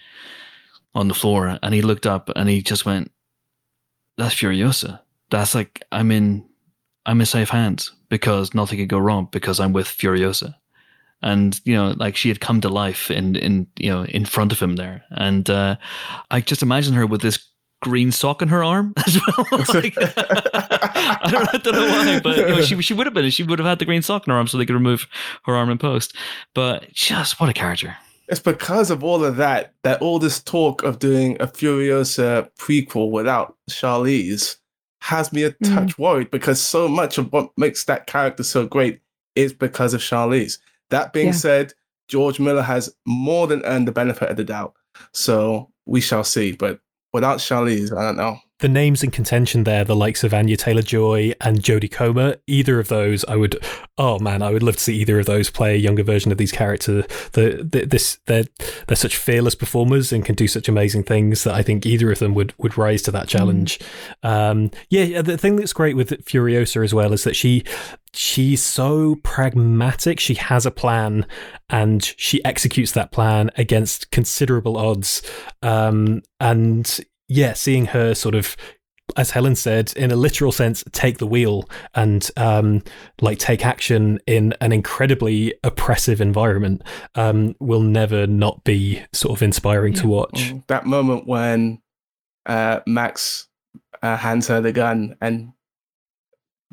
[0.95, 3.11] on the floor, and he looked up and he just went,
[4.17, 5.01] "That's Furiosa.
[5.31, 6.49] That's like I'm in,
[7.05, 10.55] I'm in safe hands because nothing could go wrong because I'm with Furiosa."
[11.23, 14.53] And you know, like she had come to life in in you know in front
[14.53, 15.77] of him there, and uh,
[16.31, 17.45] I just imagine her with this
[17.83, 19.47] green sock in her arm as well.
[19.75, 23.31] Like, I, don't, I don't know why, but you know, she she would have been.
[23.31, 25.07] She would have had the green sock in her arm so they could remove
[25.45, 26.15] her arm in post.
[26.55, 27.97] But just what a character.
[28.29, 33.11] It's because of all of that that all this talk of doing a Furiosa prequel
[33.11, 34.57] without Charlize
[35.01, 35.75] has me a Mhm.
[35.75, 39.01] touch worried because so much of what makes that character so great
[39.35, 40.59] is because of Charlize.
[40.91, 41.33] That being Yeah.
[41.33, 41.75] said,
[42.09, 44.75] George Miller has more than earned the benefit of the doubt.
[45.13, 46.53] So we shall see.
[46.53, 46.81] But
[47.13, 48.39] without Charlize, I don't know.
[48.61, 52.81] The names in contention there, the likes of Anya Taylor Joy and Jodie Comer, either
[52.81, 53.57] of those, I would,
[53.97, 56.39] oh man, I would love to see either of those play a younger version of
[56.39, 57.05] these characters.
[57.33, 58.45] The, the this they're
[58.87, 62.19] they're such fearless performers and can do such amazing things that I think either of
[62.19, 63.79] them would would rise to that challenge.
[64.23, 67.65] Um, yeah, the thing that's great with Furiosa as well is that she
[68.13, 70.19] she's so pragmatic.
[70.19, 71.27] She has a plan
[71.71, 75.23] and she executes that plan against considerable odds.
[75.63, 78.57] Um, and yeah, seeing her sort of
[79.17, 82.83] as Helen said, in a literal sense, take the wheel and um,
[83.21, 86.83] like take action in an incredibly oppressive environment
[87.15, 90.53] um, will never not be sort of inspiring to watch.
[90.67, 91.81] That moment when
[92.47, 93.49] uh, Max
[94.03, 95.53] uh, hands her the gun and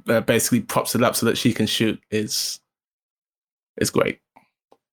[0.07, 2.59] uh, basically props it up so that she can shoot is
[3.77, 4.19] is great.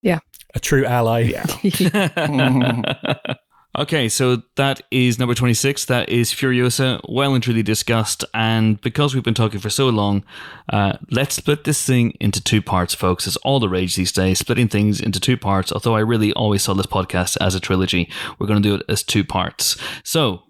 [0.00, 0.20] Yeah,
[0.54, 1.32] a true ally.
[1.32, 1.44] Yeah.
[3.78, 5.86] okay, so that is number 26.
[5.86, 8.24] That is Furiosa, well and truly discussed.
[8.34, 10.24] And because we've been talking for so long,
[10.68, 13.26] uh, let's split this thing into two parts, folks.
[13.26, 15.72] It's all the rage these days, splitting things into two parts.
[15.72, 18.82] Although I really always saw this podcast as a trilogy, we're going to do it
[18.88, 19.76] as two parts.
[20.04, 20.42] So,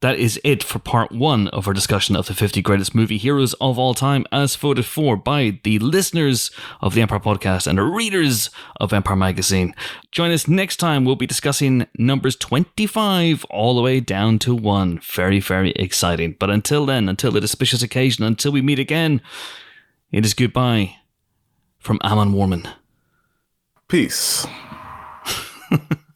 [0.00, 3.52] that is it for part one of our discussion of the 50 greatest movie heroes
[3.54, 6.50] of all time, as voted for by the listeners
[6.80, 8.48] of the Empire podcast and the readers
[8.80, 9.74] of Empire magazine.
[10.10, 11.04] Join us next time.
[11.04, 15.00] We'll be discussing numbers 25 all the way down to one.
[15.00, 16.36] Very, very exciting.
[16.38, 19.20] But until then, until the auspicious occasion, until we meet again,
[20.10, 20.96] it is goodbye
[21.78, 22.72] from Amon Warmann.
[23.86, 24.46] Peace.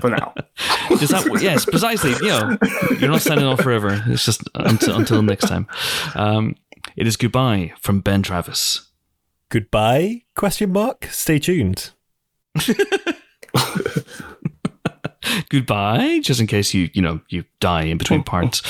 [0.00, 0.34] For now.
[0.90, 2.10] Is that yes, precisely?
[2.22, 2.58] You know,
[2.98, 4.02] you're not signing off forever.
[4.06, 5.66] It's just until until next time.
[6.14, 6.54] Um,
[6.96, 8.90] it is goodbye from Ben Travis.
[9.48, 10.22] Goodbye?
[10.34, 11.06] Question mark.
[11.06, 11.90] Stay tuned.
[15.48, 18.62] Goodbye, just in case you you know you die in between parts.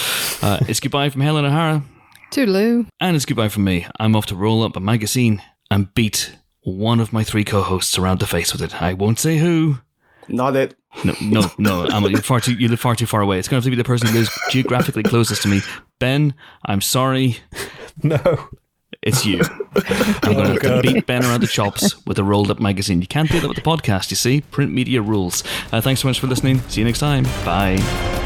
[0.43, 1.83] Uh, it's goodbye from Helen O'Hara,
[2.31, 2.89] Toodaloo.
[3.01, 3.87] and it's goodbye from me.
[3.99, 8.21] I'm off to roll up a magazine and beat one of my three co-hosts around
[8.21, 8.81] the face with it.
[8.83, 9.79] I won't say who.
[10.29, 10.77] Not it.
[11.05, 11.87] No, no, no.
[11.87, 12.55] I'm, you're far too.
[12.55, 13.39] You live far too far away.
[13.39, 15.61] It's going to have to be the person who lives geographically closest to me.
[15.99, 16.35] Ben,
[16.65, 17.39] I'm sorry.
[18.03, 18.49] No.
[19.03, 19.41] It's you.
[20.23, 23.01] I'm going to have to beat Ben around the chops with a rolled up magazine.
[23.01, 24.41] You can't do that with the podcast, you see.
[24.41, 25.45] Print media rules.
[25.73, 26.61] Uh, thanks so much for listening.
[26.69, 27.25] See you next time.
[27.45, 28.26] Bye.